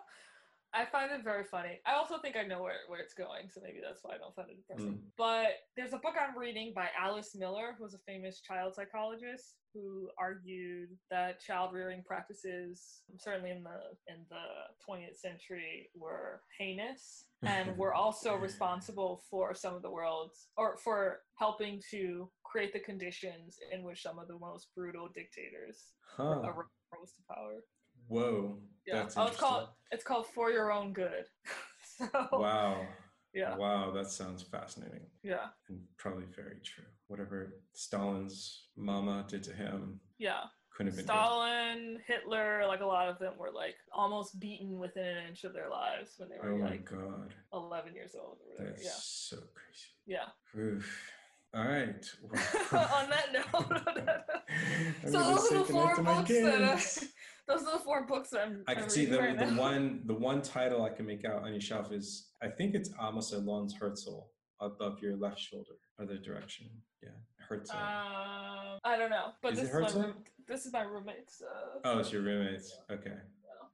I 0.73 0.85
find 0.85 1.11
it 1.11 1.23
very 1.23 1.43
funny. 1.43 1.79
I 1.85 1.93
also 1.93 2.17
think 2.17 2.35
I 2.35 2.43
know 2.43 2.61
where, 2.61 2.73
where 2.87 2.99
it's 2.99 3.13
going, 3.13 3.49
so 3.49 3.61
maybe 3.63 3.79
that's 3.83 3.99
why 4.03 4.15
I 4.15 4.17
don't 4.17 4.35
find 4.35 4.49
it 4.49 4.57
depressing. 4.57 4.97
Mm. 4.97 5.01
But 5.17 5.47
there's 5.77 5.93
a 5.93 5.97
book 5.97 6.15
I'm 6.19 6.37
reading 6.37 6.73
by 6.75 6.87
Alice 6.99 7.35
Miller, 7.35 7.75
who's 7.77 7.93
a 7.93 7.99
famous 8.07 8.41
child 8.41 8.73
psychologist, 8.73 9.55
who 9.73 10.09
argued 10.17 10.89
that 11.11 11.39
child 11.41 11.73
rearing 11.73 12.03
practices, 12.03 13.01
certainly 13.17 13.51
in 13.51 13.63
the 13.63 14.11
in 14.11 14.25
the 14.29 14.45
20th 14.87 15.17
century, 15.17 15.89
were 15.95 16.41
heinous 16.57 17.25
and 17.43 17.77
were 17.77 17.93
also 17.93 18.35
responsible 18.35 19.21
for 19.29 19.53
some 19.53 19.75
of 19.75 19.83
the 19.83 19.91
world's 19.91 20.47
or 20.57 20.77
for 20.77 21.19
helping 21.37 21.81
to 21.91 22.29
create 22.43 22.73
the 22.73 22.79
conditions 22.79 23.57
in 23.71 23.83
which 23.83 24.01
some 24.01 24.17
of 24.17 24.27
the 24.27 24.39
most 24.39 24.69
brutal 24.75 25.07
dictators 25.13 25.93
huh. 26.17 26.41
rose 26.41 27.11
to 27.15 27.21
power. 27.29 27.59
Whoa. 28.07 28.57
Yeah. 28.85 29.05
oh, 29.15 29.27
it's 29.27 29.37
called 29.37 29.67
it's 29.91 30.03
called 30.03 30.27
For 30.27 30.51
Your 30.51 30.71
Own 30.71 30.93
Good. 30.93 31.25
so, 31.97 32.07
wow. 32.31 32.85
Yeah. 33.33 33.55
Wow, 33.55 33.91
that 33.91 34.09
sounds 34.11 34.43
fascinating. 34.43 35.01
Yeah. 35.23 35.47
And 35.69 35.79
probably 35.97 36.25
very 36.35 36.57
true. 36.63 36.83
Whatever 37.07 37.55
Stalin's 37.73 38.67
mama 38.77 39.25
did 39.27 39.43
to 39.43 39.53
him. 39.53 39.99
Yeah. 40.19 40.41
Couldn't 40.75 40.91
have 40.93 40.97
been 40.97 41.05
Stalin, 41.05 41.93
good. 41.93 42.01
Hitler, 42.07 42.63
like 42.67 42.81
a 42.81 42.85
lot 42.85 43.07
of 43.07 43.19
them 43.19 43.33
were 43.37 43.51
like 43.53 43.75
almost 43.91 44.39
beaten 44.39 44.79
within 44.79 45.05
an 45.05 45.27
inch 45.27 45.43
of 45.43 45.53
their 45.53 45.69
lives 45.69 46.13
when 46.17 46.29
they 46.29 46.37
were 46.41 46.53
oh 46.53 46.65
like 46.65 46.85
God. 46.85 47.33
11 47.53 47.93
years 47.93 48.15
old 48.19 48.37
or 48.41 48.53
whatever. 48.53 48.71
That's 48.71 48.83
yeah. 48.83 49.37
so 49.37 49.37
crazy. 49.53 49.91
Yeah. 50.07 50.59
Oof. 50.59 51.11
All 51.55 51.63
right. 51.63 52.05
on 52.73 53.09
that 53.11 53.31
note, 53.31 55.11
so 55.11 55.19
those 55.19 55.51
are 55.51 55.57
the 55.59 55.65
four 55.65 56.01
books 56.01 56.29
that 56.29 57.03
those 57.47 57.61
are 57.63 57.73
the 57.73 57.83
four 57.83 58.05
books 58.05 58.29
that 58.29 58.41
I'm. 58.41 58.63
I 58.67 58.73
can 58.73 58.83
I'm 58.83 58.89
see 58.89 59.05
the, 59.05 59.19
right 59.19 59.37
the 59.37 59.53
one 59.55 60.01
the 60.05 60.13
one 60.13 60.41
title 60.41 60.83
I 60.83 60.89
can 60.89 61.05
make 61.05 61.25
out 61.25 61.43
on 61.43 61.51
your 61.51 61.61
shelf 61.61 61.91
is 61.91 62.29
I 62.41 62.47
think 62.47 62.75
it's 62.75 62.89
Amos 63.01 63.33
Elon's 63.33 63.73
Herzl 63.73 64.21
above 64.61 64.99
your 65.01 65.15
left 65.17 65.39
shoulder, 65.39 65.75
other 66.01 66.17
direction. 66.17 66.67
Yeah, 67.01 67.09
Herzl. 67.49 67.71
Um, 67.73 68.79
I 68.83 68.97
don't 68.97 69.09
know, 69.09 69.31
but 69.41 69.53
is 69.53 69.59
this 69.59 69.69
is 69.69 69.95
my 69.95 70.11
this 70.47 70.65
is 70.65 70.73
my 70.73 70.83
roommate's. 70.83 71.41
Uh, 71.41 71.79
oh, 71.85 71.99
it's 71.99 72.11
your 72.11 72.21
roommate's. 72.21 72.77
Okay. 72.91 73.15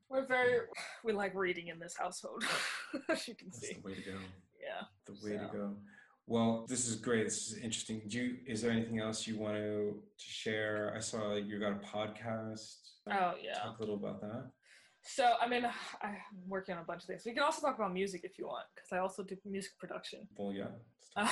We're 0.10 0.25
very 0.25 0.62
we 1.03 1.13
like 1.13 1.36
reading 1.36 1.67
in 1.67 1.79
this 1.79 1.95
household, 1.95 2.43
as 3.10 3.27
you 3.27 3.36
can 3.36 3.49
That's 3.51 3.67
see. 3.67 3.75
the 3.75 3.82
way 3.82 3.93
to 3.93 4.01
go. 4.01 4.17
Yeah. 4.60 4.86
The 5.05 5.13
way 5.23 5.38
so. 5.38 5.45
to 5.45 5.58
go. 5.58 5.75
Well, 6.25 6.65
this 6.67 6.88
is 6.88 6.95
great. 6.95 7.25
This 7.25 7.51
is 7.51 7.58
interesting. 7.58 8.01
Do 8.08 8.19
you, 8.19 8.38
is 8.45 8.62
there 8.62 8.69
anything 8.69 8.99
else 8.99 9.25
you 9.25 9.38
want 9.38 9.55
to, 9.55 9.95
to 10.17 10.25
share? 10.25 10.93
I 10.95 10.99
saw 10.99 11.34
you 11.34 11.60
got 11.60 11.71
a 11.71 11.97
podcast. 11.97 12.88
Oh 13.12 13.34
yeah. 13.41 13.60
Talk 13.60 13.78
a 13.78 13.82
little 13.82 13.95
about 13.95 14.22
that. 14.22 14.52
So 15.02 15.34
I 15.41 15.48
mean, 15.48 15.65
I'm 16.02 16.15
working 16.48 16.76
on 16.76 16.82
a 16.82 16.86
bunch 16.86 17.04
of 17.04 17.08
things. 17.08 17.24
We 17.26 17.34
can 17.34 17.43
also 17.43 17.62
talk 17.62 17.76
about 17.76 17.93
music 17.93 18.22
if 18.24 18.38
you 18.38 18.48
want, 18.48 18.65
because 18.76 18.91
I 18.91 19.00
also 19.00 19.24
do 19.24 19.36
music 19.45 19.72
production. 19.80 20.28
Well, 20.38 20.54
yeah. 20.54 20.67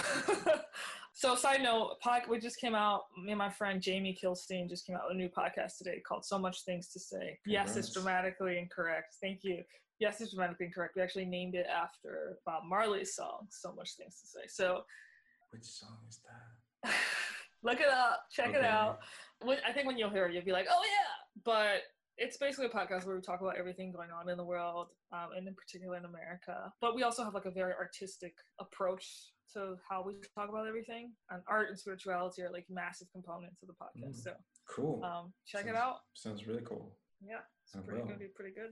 so 1.14 1.36
side 1.36 1.62
note, 1.62 2.00
pod, 2.02 2.24
we 2.30 2.40
just 2.40 2.60
came 2.60 2.76
out. 2.76 3.04
Me 3.24 3.32
and 3.32 3.38
my 3.38 3.50
friend 3.50 3.82
Jamie 3.82 4.18
Kilstein 4.22 4.68
just 4.68 4.86
came 4.86 4.96
out 4.96 5.04
with 5.08 5.16
a 5.16 5.18
new 5.18 5.30
podcast 5.30 5.78
today 5.78 6.02
called 6.06 6.26
"So 6.26 6.40
Much 6.40 6.64
Things 6.64 6.88
to 6.90 7.00
Say." 7.00 7.40
Congrats. 7.44 7.76
Yes, 7.76 7.78
it's 7.78 7.94
dramatically 7.94 8.58
incorrect. 8.58 9.16
Thank 9.22 9.44
you. 9.44 9.64
Yes, 10.00 10.22
it's 10.22 10.34
dramatically 10.34 10.68
incorrect. 10.68 10.96
We 10.96 11.02
actually 11.02 11.26
named 11.26 11.56
it 11.56 11.66
after 11.66 12.38
Bob 12.46 12.64
Marley's 12.68 13.16
song, 13.16 13.48
So 13.50 13.74
Much 13.74 13.96
Things 13.96 14.20
to 14.22 14.28
Say. 14.28 14.42
So, 14.48 14.84
which 15.52 15.64
song 15.64 15.98
is 16.08 16.20
that? 16.26 16.94
Look 17.64 17.82
it 17.82 17.90
up, 17.90 18.26
check 18.32 18.50
okay. 18.50 18.60
it 18.60 18.64
out. 18.64 19.00
I 19.44 19.72
think 19.72 19.88
when 19.88 19.98
you'll 19.98 20.10
hear 20.10 20.26
it, 20.26 20.34
you'll 20.34 20.44
be 20.44 20.52
like, 20.52 20.68
oh 20.70 20.84
yeah. 20.84 21.42
But 21.44 21.82
it's 22.18 22.38
basically 22.38 22.66
a 22.66 22.70
podcast 22.70 23.06
where 23.06 23.16
we 23.16 23.22
talk 23.22 23.42
about 23.42 23.58
everything 23.58 23.92
going 23.92 24.10
on 24.10 24.30
in 24.30 24.38
the 24.38 24.44
world, 24.44 24.88
um, 25.12 25.30
and 25.38 25.48
in 25.48 25.54
particular 25.54 25.98
in 25.98 26.06
America. 26.06 26.72
But 26.82 26.96
we 26.96 27.04
also 27.04 27.24
have 27.24 27.34
like 27.34 27.46
a 27.46 27.52
very 27.52 27.74
artistic 27.74 28.34
approach 28.60 29.32
to 29.54 29.76
how 29.88 30.04
we 30.06 30.14
talk 30.36 30.50
about 30.50 30.68
everything. 30.68 31.12
And 31.30 31.42
art 31.48 31.70
and 31.70 31.78
spirituality 31.78 32.42
are 32.42 32.52
like 32.52 32.66
massive 32.70 33.08
components 33.12 33.62
of 33.62 33.68
the 33.68 33.76
podcast. 33.76 34.18
Mm, 34.18 34.24
so 34.24 34.32
cool. 34.68 35.04
Um, 35.04 35.34
check 35.46 35.62
sounds, 35.62 35.76
it 35.76 35.80
out. 35.80 35.96
Sounds 36.14 36.48
really 36.48 36.64
cool. 36.64 36.96
Yeah, 37.22 37.38
it's 37.64 37.86
pretty, 37.86 38.02
gonna 38.02 38.18
be 38.18 38.28
pretty 38.36 38.54
good. 38.54 38.72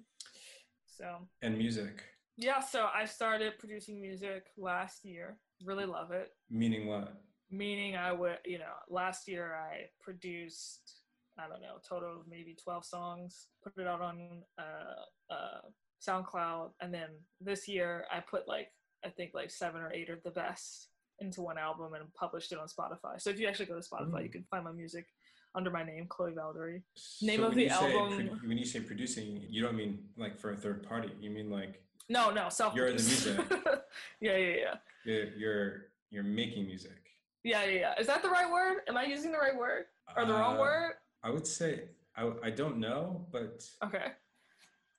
So 0.88 1.28
and 1.41 1.58
music. 1.58 2.04
Yeah, 2.38 2.60
so 2.60 2.88
I 2.93 3.06
started 3.06 3.54
producing 3.60 4.01
music 4.01 4.47
last 4.58 5.06
year. 5.06 5.38
Really 5.63 5.86
love 5.86 6.12
it. 6.12 6.30
Meaning 6.49 6.88
what? 6.88 7.13
Meaning 7.56 7.96
I 7.96 8.12
would, 8.12 8.38
you 8.46 8.60
know, 8.60 8.74
last 8.89 9.28
year 9.28 9.56
I 9.56 9.88
produced 10.02 10.96
I 11.38 11.48
don't 11.50 11.62
know, 11.62 11.78
total 11.88 12.12
of 12.12 12.28
maybe 12.30 12.56
12 12.63 12.86
songs, 12.86 13.48
put 13.63 13.74
it 13.78 13.88
out 13.88 14.02
on 14.02 14.44
uh, 14.58 15.34
uh, 15.34 15.62
SoundCloud. 16.08 16.72
And 16.82 16.94
then 16.94 17.10
this 17.41 17.68
year 17.68 18.06
I 18.12 18.20
put 18.20 18.48
like, 18.48 18.70
I 19.06 19.10
think 19.10 19.32
like 19.34 19.52
seven 19.52 19.82
or 19.82 19.91
eight 19.91 20.10
of 20.10 20.24
the 20.24 20.32
best 20.32 20.89
into 21.20 21.41
one 21.41 21.58
album 21.58 21.94
and 21.94 22.13
published 22.13 22.52
it 22.52 22.58
on 22.58 22.68
Spotify. 22.68 23.20
So 23.20 23.30
if 23.30 23.39
you 23.39 23.48
actually 23.48 23.65
go 23.65 23.80
to 23.80 23.88
Spotify, 23.88 24.20
mm. 24.20 24.24
you 24.24 24.30
can 24.30 24.46
find 24.50 24.63
my 24.63 24.72
music 24.72 25.08
under 25.56 25.72
my 25.72 25.84
name, 25.84 26.06
Chloe 26.08 26.32
Valdary. 26.32 26.82
Name 27.22 27.41
so 27.41 27.48
of 27.48 27.56
the 27.56 27.70
album. 27.70 28.28
Pro- 28.28 28.50
when 28.50 28.58
you 28.58 28.65
say 28.65 28.80
producing, 28.80 29.46
you 29.50 29.62
don't 29.62 29.76
mean 29.76 30.00
like 30.18 30.38
for 30.38 30.52
a 30.52 30.56
third 30.56 30.84
party. 30.84 31.12
You 31.20 31.30
mean 31.30 31.50
like 31.50 31.82
no, 32.08 32.32
no, 32.32 32.50
self. 32.50 32.76
You're 32.76 32.88
the 32.88 32.94
music. 32.94 33.39
yeah, 34.22 34.38
yeah, 34.38 34.56
yeah. 34.56 34.74
You're, 35.06 35.26
you're 35.38 35.82
you're 36.12 36.24
making 36.24 36.68
music. 36.68 37.05
Yeah, 37.45 37.63
yeah, 37.65 37.79
yeah. 37.79 37.93
Is 37.99 38.08
that 38.08 38.23
the 38.23 38.29
right 38.29 38.51
word? 38.51 38.79
Am 38.89 38.97
I 38.97 39.03
using 39.03 39.31
the 39.31 39.38
right 39.38 39.55
word 39.55 39.86
or 40.17 40.25
the 40.25 40.36
uh, 40.36 40.39
wrong 40.39 40.58
word? 40.58 40.93
I 41.23 41.29
would 41.29 41.45
say 41.45 41.84
I 42.17 42.31
I 42.43 42.49
don't 42.49 42.77
know, 42.77 43.27
but 43.31 43.63
okay. 43.84 44.08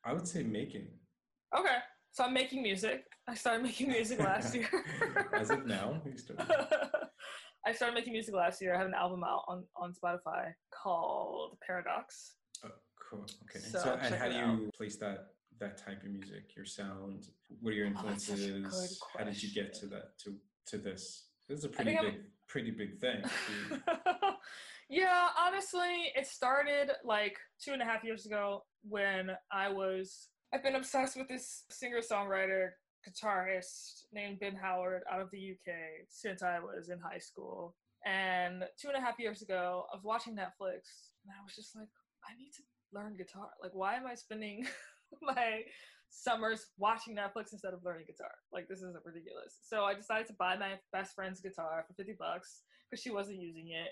I 0.04 0.12
would 0.12 0.28
say 0.28 0.44
making. 0.44 0.87
Okay, 1.59 1.78
so 2.12 2.22
I'm 2.22 2.32
making 2.32 2.62
music. 2.62 3.04
I 3.26 3.35
started 3.35 3.64
making 3.64 3.88
music 3.88 4.20
last 4.20 4.54
year. 4.59 4.68
As 5.32 5.50
of 5.50 5.66
now, 5.66 6.00
I 7.66 7.72
started 7.72 7.94
making 7.94 8.12
music 8.12 8.32
last 8.32 8.62
year. 8.62 8.76
I 8.76 8.78
have 8.78 8.87
an 8.87 8.94
album 8.94 9.24
out 9.24 9.42
on, 9.48 9.64
on 9.74 9.92
Spotify 9.92 10.52
called 10.70 11.59
Paradox. 11.66 12.35
Oh, 12.64 12.70
cool. 13.11 13.26
Okay. 13.50 13.59
So, 13.59 13.80
so 13.80 13.98
and 14.00 14.14
how 14.14 14.28
do 14.28 14.35
you 14.37 14.66
out. 14.66 14.74
place 14.74 14.94
that 14.98 15.30
that 15.59 15.78
type 15.85 16.04
of 16.04 16.11
music? 16.11 16.54
Your 16.56 16.64
sound? 16.64 17.26
What 17.61 17.72
are 17.72 17.76
your 17.76 17.87
oh, 17.87 17.90
influences? 17.90 19.00
Oh, 19.02 19.18
how 19.18 19.24
did 19.24 19.42
you 19.42 19.52
get 19.52 19.74
to 19.80 19.87
that 19.87 20.16
to 20.20 20.37
to 20.66 20.78
this? 20.78 21.24
This 21.48 21.59
is 21.59 21.64
a 21.64 21.68
pretty 21.68 21.90
big 21.90 22.04
I'm... 22.04 22.24
pretty 22.48 22.70
big 22.70 22.98
thing. 22.98 23.22
yeah, 24.88 25.28
honestly, 25.38 26.12
it 26.14 26.26
started 26.26 26.90
like 27.04 27.37
two 27.62 27.72
and 27.72 27.82
a 27.82 27.85
half 27.85 28.04
years 28.04 28.26
ago 28.26 28.64
when 28.88 29.30
I 29.52 29.68
was 29.68 30.28
I've 30.52 30.62
been 30.62 30.76
obsessed 30.76 31.16
with 31.16 31.28
this 31.28 31.64
singer 31.70 32.00
songwriter 32.00 32.70
guitarist 33.06 34.04
named 34.12 34.40
Ben 34.40 34.54
Howard 34.54 35.02
out 35.11 35.20
of 35.20 35.30
the 35.30 35.52
UK 35.52 35.74
since 36.09 36.42
I 36.42 36.59
was 36.61 36.88
in 36.88 36.98
high 36.98 37.18
school. 37.18 37.74
And 38.04 38.64
two 38.80 38.88
and 38.88 38.97
a 38.97 39.01
half 39.01 39.18
years 39.18 39.42
ago, 39.42 39.84
of 39.92 40.05
watching 40.05 40.34
Netflix, 40.34 41.11
and 41.24 41.32
I 41.32 41.42
was 41.44 41.57
just 41.57 41.74
like, 41.74 41.88
I 42.24 42.36
need 42.38 42.53
to 42.57 42.62
learn 42.92 43.16
guitar. 43.16 43.49
Like, 43.61 43.74
why 43.74 43.97
am 43.97 44.07
I 44.07 44.14
spending 44.14 44.66
my 45.22 45.62
summers 46.11 46.66
watching 46.78 47.14
Netflix 47.16 47.52
instead 47.52 47.74
of 47.74 47.84
learning 47.84 48.07
guitar? 48.07 48.32
Like, 48.52 48.68
this 48.68 48.82
is 48.82 48.94
ridiculous. 49.04 49.59
So 49.62 49.84
I 49.84 49.94
decided 49.94 50.26
to 50.28 50.34
buy 50.34 50.57
my 50.57 50.74
best 50.92 51.14
friend's 51.14 51.40
guitar 51.40 51.84
for 51.86 51.94
50 51.94 52.14
bucks 52.18 52.62
because 52.90 53.02
she 53.02 53.11
wasn't 53.11 53.40
using 53.40 53.70
it 53.70 53.90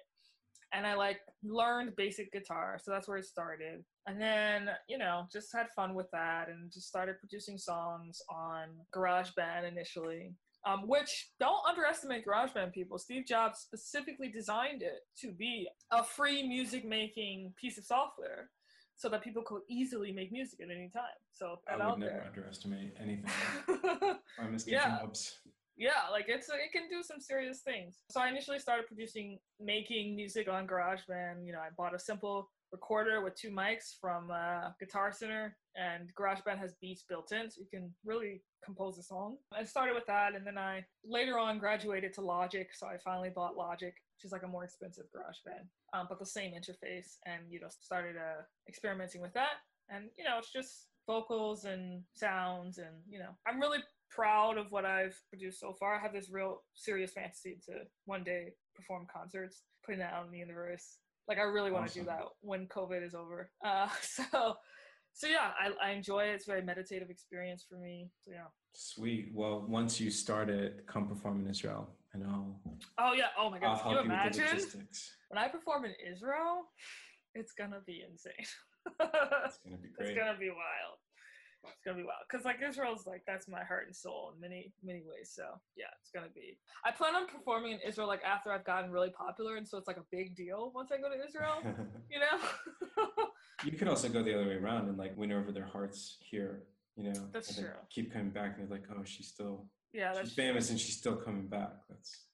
and 0.73 0.87
I 0.87 0.95
like 0.95 1.21
learned 1.45 1.95
basic 1.97 2.33
guitar. 2.33 2.81
So 2.83 2.91
that's 2.91 3.07
where 3.07 3.19
it 3.19 3.27
started. 3.27 3.85
And 4.07 4.21
then, 4.21 4.71
you 4.89 4.99
know, 4.99 5.27
just 5.33 5.53
had 5.55 5.67
fun 5.77 5.95
with 5.95 6.11
that 6.13 6.49
and 6.49 6.73
just 6.73 6.89
started 6.89 7.21
producing 7.21 7.59
songs 7.59 8.21
on 8.29 8.69
GarageBand 8.95 9.69
initially. 9.69 10.35
um, 10.67 10.89
which 10.89 11.31
don't 11.39 11.61
underestimate 11.69 12.25
GarageBand 12.27 12.73
people. 12.73 12.99
Steve 12.99 13.27
Jobs 13.27 13.59
specifically 13.59 14.29
designed 14.29 14.83
it 14.83 15.01
to 15.21 15.31
be 15.31 15.69
a 15.91 16.03
free 16.03 16.47
music 16.47 16.87
making 16.87 17.53
piece 17.61 17.77
of 17.77 17.85
software 17.85 18.51
so 18.97 19.09
that 19.09 19.23
people 19.23 19.43
could 19.43 19.63
easily 19.69 20.13
make 20.13 20.33
music 20.33 20.61
at 20.61 20.71
any 20.71 20.89
time. 20.89 21.03
So 21.33 21.59
I 21.69 21.77
would 21.77 21.99
never 21.99 22.13
there. 22.13 22.25
underestimate 22.27 22.95
anything. 23.01 23.31
by 23.67 24.45
Mr. 24.45 24.69
Yeah. 24.69 25.01
Jobs. 25.01 25.39
Yeah, 25.77 25.91
like 26.13 26.27
it's 26.29 26.49
it 26.49 26.73
can 26.73 26.89
do 26.89 27.03
some 27.03 27.21
serious 27.21 27.61
things. 27.61 27.99
So 28.11 28.21
I 28.21 28.29
initially 28.29 28.61
started 28.61 28.87
producing, 28.87 29.39
making 29.61 30.15
music 30.15 30.49
on 30.49 30.69
GarageBand. 30.69 31.45
You 31.45 31.53
know, 31.53 31.59
I 31.59 31.71
bought 31.77 31.95
a 31.95 31.99
simple 31.99 32.49
recorder 32.71 33.23
with 33.23 33.35
two 33.35 33.51
mics 33.51 33.99
from 34.01 34.31
uh, 34.31 34.71
Guitar 34.79 35.13
Center, 35.13 35.57
and 35.77 36.11
GarageBand 36.19 36.59
has 36.59 36.75
beats 36.81 37.05
built 37.09 37.33
in, 37.33 37.51
so 37.51 37.61
you 37.61 37.67
can 37.73 37.93
really 38.05 38.43
compose 38.65 38.99
a 38.99 39.03
song. 39.03 39.37
I 39.53 39.65
started 39.65 39.95
with 39.95 40.07
that, 40.07 40.35
and 40.35 40.47
then 40.47 40.59
I 40.59 40.85
later 41.05 41.39
on 41.39 41.59
graduated 41.59 42.13
to 42.15 42.21
Logic, 42.21 42.69
so 42.73 42.87
I 42.87 42.97
finally 42.99 43.31
bought 43.31 43.57
Logic, 43.57 43.95
which 44.15 44.25
is 44.25 44.33
like 44.33 44.43
a 44.43 44.49
more 44.49 44.65
expensive 44.65 45.07
GarageBand, 45.15 45.67
um, 45.99 46.07
but 46.09 46.19
the 46.19 46.27
same 46.27 46.53
interface, 46.53 47.19
and 47.27 47.43
you 47.49 47.61
know 47.61 47.69
started 47.69 48.17
uh, 48.17 48.43
experimenting 48.69 49.21
with 49.21 49.33
that, 49.35 49.63
and 49.91 50.11
you 50.19 50.25
know 50.25 50.39
it's 50.39 50.53
just 50.53 50.87
vocals 51.07 51.65
and 51.65 52.03
sounds, 52.15 52.79
and 52.79 52.97
you 53.09 53.19
know 53.19 53.31
I'm 53.47 53.61
really 53.61 53.81
proud 54.11 54.59
of 54.59 54.67
what 54.71 54.85
I've 54.85 55.19
produced 55.29 55.61
so 55.61 55.75
far. 55.79 55.97
I 55.97 56.03
have 56.03 56.13
this 56.13 56.31
real 56.31 56.63
serious 56.75 57.13
fantasy 57.13 57.59
to 57.67 57.81
one 58.05 58.25
day 58.25 58.53
perform 58.77 59.07
concerts, 59.13 59.63
putting 59.85 60.01
that 60.01 60.13
out 60.13 60.27
in 60.27 60.33
the 60.33 60.39
universe, 60.39 60.99
like 61.29 61.39
I 61.39 61.43
really 61.43 61.71
want 61.71 61.87
awesome. 61.87 62.05
to 62.05 62.11
do 62.11 62.17
that 62.17 62.25
when 62.41 62.67
COVID 62.67 63.05
is 63.05 63.15
over. 63.15 63.51
Uh, 63.65 63.89
so, 64.03 64.57
so 65.13 65.27
yeah, 65.27 65.51
I, 65.59 65.89
I 65.89 65.93
enjoy 65.93 66.25
it. 66.25 66.35
It's 66.35 66.47
a 66.47 66.51
very 66.51 66.63
meditative 66.63 67.11
experience 67.11 67.65
for 67.69 67.79
me. 67.79 68.11
So 68.21 68.33
yeah. 68.33 68.47
Sweet. 68.75 69.31
Well, 69.33 69.65
once 69.67 70.01
you 70.01 70.11
start 70.11 70.51
it, 70.51 70.87
come 70.87 71.07
perform 71.07 71.41
in 71.41 71.51
Israel, 71.51 71.89
and 72.15 72.25
I'll. 72.25 72.61
Oh 72.99 73.13
yeah! 73.13 73.29
Oh 73.39 73.51
my 73.51 73.59
God! 73.59 73.83
Can 73.83 73.93
you 73.93 73.99
imagine 73.99 74.45
when 75.29 75.39
I 75.39 75.49
perform 75.49 75.85
in 75.85 75.93
Israel? 76.13 76.67
It's 77.35 77.53
gonna 77.53 77.81
be 77.87 78.05
insane. 78.09 78.33
it's 78.39 79.59
gonna 79.65 79.77
be 79.77 79.89
great. 79.97 80.11
It's 80.11 80.19
gonna 80.19 80.39
be 80.39 80.51
wild 80.51 80.99
it's 81.73 81.83
gonna 81.85 81.97
be 81.97 82.03
wild 82.03 82.25
because 82.29 82.45
like 82.45 82.57
Israel's 82.67 83.07
like 83.07 83.23
that's 83.27 83.49
my 83.49 83.65
heart 83.65 83.87
and 83.87 83.97
soul 83.97 84.33
in 84.35 84.41
many 84.41 84.73
many 84.83 85.01
ways. 85.01 85.31
So 85.33 85.45
yeah, 85.77 85.87
it's 86.01 86.11
gonna 86.11 86.33
be. 86.35 86.59
I 86.85 86.91
plan 86.91 87.15
on 87.15 87.27
performing 87.27 87.73
in 87.73 87.79
Israel 87.87 88.09
like 88.09 88.23
after 88.25 88.53
I've 88.53 88.65
gotten 88.65 88.91
really 88.91 89.11
popular, 89.11 89.57
and 89.57 89.67
so 89.67 89.79
it's 89.79 89.89
like 89.89 89.97
a 89.97 90.05
big 90.11 90.35
deal 90.35 90.73
once 90.75 90.91
I 90.93 90.99
go 90.99 91.09
to 91.09 91.27
Israel. 91.27 91.63
you 92.11 92.21
know. 92.21 93.09
you 93.65 93.73
could 93.73 93.89
also 93.89 94.09
go 94.09 94.23
the 94.23 94.35
other 94.35 94.47
way 94.47 94.57
around 94.57 94.89
and 94.89 94.99
like 94.99 95.17
win 95.17 95.33
over 95.33 95.53
their 95.53 95.67
hearts 95.67 96.19
here. 96.21 96.65
You 96.97 97.13
know, 97.13 97.29
that's 97.33 97.57
true. 97.57 97.71
Keep 97.91 98.13
coming 98.13 98.31
back, 98.31 98.57
and 98.59 98.69
they're 98.69 98.79
like, 98.79 98.89
oh, 98.97 99.05
she's 99.05 99.29
still 99.29 99.67
yeah, 99.95 100.13
that's 100.13 100.29
she's 100.29 100.37
famous, 100.37 100.71
and 100.71 100.79
she's 100.79 100.97
still 100.97 101.17
coming 101.17 101.47
back. 101.47 101.73
That's 101.89 102.27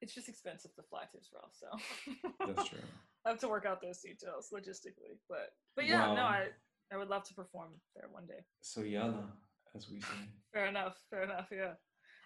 it's 0.00 0.14
just 0.14 0.28
expensive 0.28 0.74
to 0.76 0.82
fly 0.82 1.02
to 1.10 1.18
Israel, 1.18 1.50
so 1.52 2.46
that's 2.54 2.68
true. 2.68 2.78
I 3.26 3.30
have 3.30 3.40
to 3.40 3.48
work 3.48 3.66
out 3.66 3.82
those 3.82 3.98
details 3.98 4.48
logistically, 4.54 5.18
but 5.28 5.50
but 5.76 5.86
yeah, 5.86 6.14
no, 6.14 6.22
I 6.22 6.46
I 6.92 6.96
would 6.96 7.08
love 7.08 7.24
to 7.24 7.34
perform 7.34 7.70
there 7.94 8.08
one 8.10 8.26
day. 8.26 8.44
So 8.62 8.82
yalla, 8.82 9.32
as 9.74 9.90
we 9.90 10.00
say. 10.00 10.06
fair 10.52 10.66
enough. 10.66 10.96
Fair 11.10 11.24
enough. 11.24 11.48
Yeah. 11.52 11.72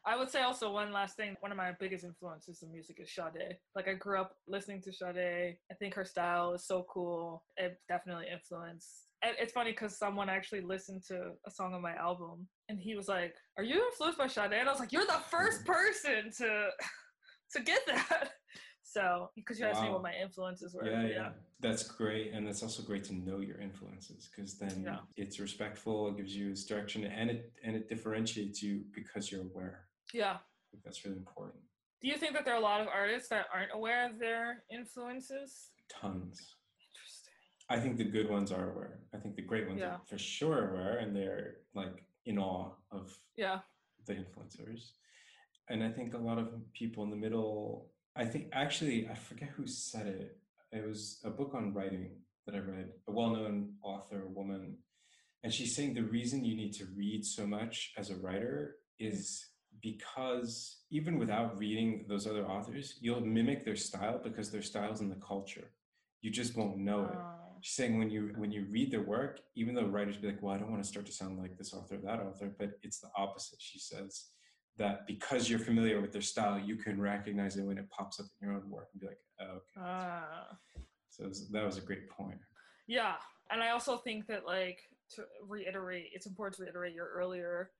I 0.05 0.17
would 0.17 0.31
say 0.31 0.43
also 0.43 0.73
one 0.73 0.93
last 0.93 1.17
thing. 1.17 1.37
One 1.41 1.53
of 1.53 1.57
my 1.57 1.73
biggest 1.79 2.05
influences 2.05 2.63
in 2.63 2.73
music 2.73 2.99
is 3.01 3.15
Sade. 3.15 3.57
Like 3.77 3.89
I 3.89 3.95
grew 3.95 4.21
up 4.21 4.35
listening 4.49 4.83
to 4.83 4.93
Sade. 4.93 5.57
I 5.71 5.75
think 5.79 5.95
her 5.95 6.05
style 6.05 6.55
is 6.55 6.67
so 6.67 6.85
cool. 6.93 7.45
It 7.57 7.79
definitely 7.89 8.27
influenced. 8.33 9.07
It's 9.23 9.53
funny 9.53 9.71
because 9.71 9.97
someone 9.97 10.29
actually 10.29 10.63
listened 10.63 11.03
to 11.09 11.33
a 11.47 11.51
song 11.51 11.75
on 11.75 11.83
my 11.83 11.95
album, 11.95 12.47
and 12.69 12.79
he 12.79 12.95
was 12.95 13.09
like, 13.09 13.35
"Are 13.57 13.65
you 13.65 13.85
influenced 13.87 14.19
by 14.19 14.27
Sade?" 14.27 14.53
And 14.53 14.69
I 14.69 14.73
was 14.73 14.81
like, 14.81 14.93
"You're 14.93 15.07
the 15.07 15.23
first 15.31 15.65
mm-hmm. 15.65 15.73
person 15.73 16.31
to 16.39 16.69
to 17.57 17.63
get 17.63 17.81
that." 17.87 18.31
So 18.85 19.31
because 19.37 19.59
you 19.59 19.65
asked 19.65 19.81
wow. 19.81 19.87
me 19.87 19.93
what 19.93 20.03
my 20.03 20.13
influences 20.23 20.75
were. 20.75 20.87
Yeah, 20.87 21.03
yeah, 21.03 21.09
yeah, 21.09 21.29
That's 21.61 21.83
great, 21.83 22.33
and 22.35 22.47
it's 22.47 22.63
also 22.63 22.83
great 22.83 23.05
to 23.05 23.15
know 23.15 23.39
your 23.39 23.59
influences 23.59 24.29
because 24.29 24.59
then 24.59 24.83
yeah. 24.85 24.99
it's 25.17 25.41
respectful. 25.41 26.09
It 26.09 26.19
gives 26.19 26.37
you 26.37 26.55
direction, 26.55 27.05
and 27.05 27.31
it 27.31 27.53
and 27.65 27.75
it 27.75 27.89
differentiates 27.89 28.63
you 28.63 28.83
because 28.95 29.33
you're 29.33 29.43
aware. 29.43 29.87
Yeah, 30.13 30.39
that's 30.85 31.07
really 31.07 31.17
important. 31.17 31.63
Do 32.03 32.09
you 32.09 32.17
think 32.17 32.35
that 32.35 32.45
there 32.45 32.53
are 32.53 32.59
a 32.59 32.63
lot 32.63 32.83
of 32.83 32.89
artists 32.89 33.29
that 33.31 33.47
aren't 33.55 33.71
aware 33.73 34.11
of 34.11 34.19
their 34.19 34.65
influences? 34.71 35.69
Tons. 35.89 36.57
I 37.69 37.79
think 37.79 37.97
the 37.97 38.05
good 38.05 38.29
ones 38.29 38.53
are 38.53 38.71
aware. 38.71 38.99
I 39.15 39.19
think 39.19 39.37
the 39.37 39.43
great 39.43 39.69
ones 39.69 39.81
yeah. 39.81 39.95
are 39.95 40.01
for 40.07 40.19
sure 40.19 40.71
aware, 40.71 40.99
and 40.99 41.15
they're 41.15 41.57
like 41.75 42.05
in 42.27 42.39
awe 42.39 42.71
of 42.91 43.17
yeah 43.37 43.61
the 44.07 44.15
influencers. 44.15 44.93
And 45.69 45.83
I 45.83 45.91
think 45.91 46.15
a 46.15 46.19
lot 46.19 46.39
of 46.39 46.49
people 46.75 47.05
in 47.05 47.11
the 47.11 47.17
middle 47.17 47.93
I 48.15 48.25
think 48.25 48.49
actually, 48.53 49.09
I 49.09 49.15
forget 49.15 49.49
who 49.51 49.67
said 49.67 50.07
it. 50.07 50.37
It 50.71 50.87
was 50.87 51.21
a 51.25 51.31
book 51.31 51.53
on 51.55 51.73
writing 51.73 52.11
that 52.47 52.55
I 52.55 52.59
read, 52.59 52.91
a 53.09 53.13
well 53.13 53.31
known 53.31 53.75
author, 53.83 54.27
woman. 54.27 54.77
And 55.43 55.53
she's 55.53 55.75
saying 55.75 55.95
the 55.95 56.03
reason 56.03 56.45
you 56.45 56.57
need 56.57 56.73
to 56.75 56.87
read 56.97 57.25
so 57.25 57.47
much 57.47 57.93
as 57.97 58.11
a 58.11 58.17
writer 58.17 58.77
is 58.99 59.47
because 59.81 60.83
even 60.91 61.19
without 61.19 61.59
reading 61.59 62.05
those 62.09 62.27
other 62.27 62.47
authors, 62.47 62.99
you'll 63.01 63.21
mimic 63.21 63.65
their 63.65 63.77
style 63.77 64.21
because 64.23 64.51
their 64.51 64.63
style's 64.63 65.01
in 65.01 65.09
the 65.09 65.17
culture. 65.17 65.71
You 66.21 66.31
just 66.31 66.57
won't 66.57 66.77
know 66.77 67.05
it. 67.07 67.17
Ah. 67.17 67.42
She's 67.63 67.77
saying 67.77 67.99
when 67.99 68.11
you 68.11 68.33
when 68.37 68.51
you 68.51 68.67
read 68.71 68.91
their 68.91 69.03
work, 69.03 69.41
even 69.55 69.75
though 69.75 69.87
writers 69.87 70.17
be 70.17 70.27
like, 70.27 70.43
well, 70.43 70.55
I 70.55 70.59
don't 70.59 70.71
want 70.71 70.83
to 70.83 70.89
start 70.89 71.07
to 71.07 71.13
sound 71.13 71.39
like 71.39 71.57
this 71.57 71.73
author 71.73 71.95
or 71.95 71.99
that 71.99 72.21
author, 72.21 72.53
but 72.59 72.73
it's 72.83 72.99
the 72.99 73.09
opposite. 73.17 73.61
She 73.61 73.79
says 73.79 74.27
that 74.79 75.07
because 75.07 75.49
you're 75.49 75.61
familiar 75.61 76.01
with 76.01 76.13
their 76.13 76.23
style, 76.23 76.59
you 76.59 76.77
can 76.77 77.01
recognize 77.01 77.57
it 77.57 77.63
when 77.63 77.79
it 77.79 77.89
pops 77.91 78.19
up 78.19 78.27
in 78.41 78.49
your 78.49 78.57
own 78.57 78.69
work 78.69 78.89
and 78.93 79.01
be 79.01 79.07
like, 79.07 79.21
oh, 79.41 79.61
okay. 79.79 79.81
Uh, 79.81 80.55
so 81.09 81.31
that 81.53 81.65
was 81.65 81.79
a 81.79 81.83
great 81.83 82.09
point. 82.09 82.39
Yeah. 82.87 83.15
And 83.51 83.63
I 83.63 83.71
also 83.71 83.99
think 83.99 84.27
that, 84.27 84.47
like, 84.47 84.81
to 85.15 85.25
reiterate, 85.47 86.11
it's 86.15 86.27
important 86.27 86.57
to 86.57 86.63
reiterate 86.63 86.95
your 86.95 87.09
earlier 87.15 87.71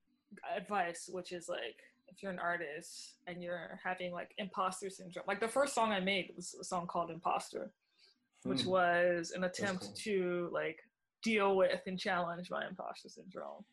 advice, 0.55 1.09
which 1.11 1.31
is 1.31 1.49
like, 1.49 1.77
if 2.07 2.21
you're 2.21 2.31
an 2.31 2.39
artist 2.39 3.15
and 3.27 3.41
you're 3.41 3.79
having 3.83 4.11
like 4.11 4.31
imposter 4.37 4.89
syndrome, 4.89 5.25
like 5.27 5.39
the 5.39 5.47
first 5.47 5.73
song 5.73 5.91
I 5.91 5.99
made 5.99 6.31
was 6.35 6.55
a 6.59 6.63
song 6.63 6.85
called 6.85 7.09
Imposter, 7.09 7.71
which 8.43 8.63
hmm. 8.63 8.69
was 8.69 9.31
an 9.35 9.43
attempt 9.43 9.83
cool. 9.83 9.93
to 10.03 10.49
like 10.51 10.79
deal 11.23 11.55
with 11.55 11.81
and 11.87 11.97
challenge 11.97 12.49
my 12.51 12.67
imposter 12.67 13.09
syndrome 13.09 13.63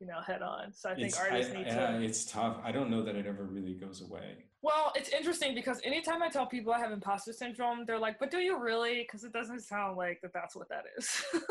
you 0.00 0.06
know 0.06 0.20
head 0.24 0.42
on. 0.42 0.72
So 0.72 0.90
i 0.90 0.94
think 0.94 1.08
it's, 1.08 1.18
artists 1.18 1.52
I, 1.52 1.56
need 1.56 1.66
yeah, 1.66 1.92
to 1.92 2.02
it's 2.02 2.24
tough. 2.24 2.56
I 2.64 2.72
don't 2.72 2.90
know 2.90 3.02
that 3.02 3.16
it 3.16 3.26
ever 3.26 3.44
really 3.44 3.74
goes 3.74 4.00
away. 4.00 4.44
Well 4.62 4.92
it's 4.94 5.10
interesting 5.10 5.54
because 5.54 5.80
anytime 5.84 6.22
i 6.22 6.28
tell 6.28 6.46
people 6.46 6.72
i 6.72 6.78
have 6.78 6.92
imposter 6.92 7.32
syndrome 7.32 7.84
they're 7.86 7.98
like 7.98 8.18
but 8.18 8.30
do 8.30 8.38
you 8.38 8.58
really? 8.58 9.02
Because 9.02 9.24
it 9.24 9.32
doesn't 9.32 9.60
sound 9.60 9.96
like 9.96 10.20
that 10.22 10.32
that's 10.32 10.54
what 10.56 10.68
that 10.68 10.84
is. 10.96 11.22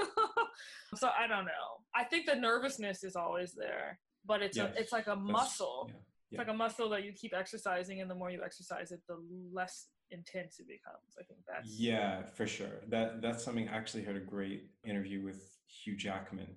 So 0.95 1.09
i 1.19 1.27
don't 1.27 1.45
know. 1.45 1.83
I 1.95 2.05
think 2.05 2.25
the 2.25 2.35
nervousness 2.35 3.03
is 3.03 3.15
always 3.15 3.53
there 3.53 3.99
but 4.25 4.41
it's 4.41 4.57
yes, 4.57 4.73
a, 4.75 4.79
it's 4.81 4.91
like 4.91 5.07
a 5.07 5.15
muscle. 5.15 5.85
yeah, 5.87 5.93
yeah. 5.93 5.99
it's 6.31 6.47
like 6.47 6.53
a 6.53 6.57
muscle 6.57 6.89
that 6.89 7.03
you 7.03 7.13
keep 7.13 7.33
exercising 7.35 8.01
and 8.01 8.09
the 8.09 8.15
more 8.15 8.31
you 8.31 8.41
exercise 8.43 8.91
it 8.91 9.01
the 9.07 9.17
less 9.53 9.87
intense 10.11 10.59
it 10.59 10.67
becomes 10.67 11.15
i 11.19 11.23
think 11.23 11.39
that's 11.47 11.69
yeah 11.79 12.23
for 12.35 12.47
sure 12.47 12.81
that 12.87 13.21
that's 13.21 13.43
something 13.43 13.67
i 13.69 13.75
actually 13.75 14.03
had 14.03 14.15
a 14.15 14.19
great 14.19 14.69
interview 14.85 15.23
with 15.23 15.57
hugh 15.67 15.95
jackman 15.95 16.47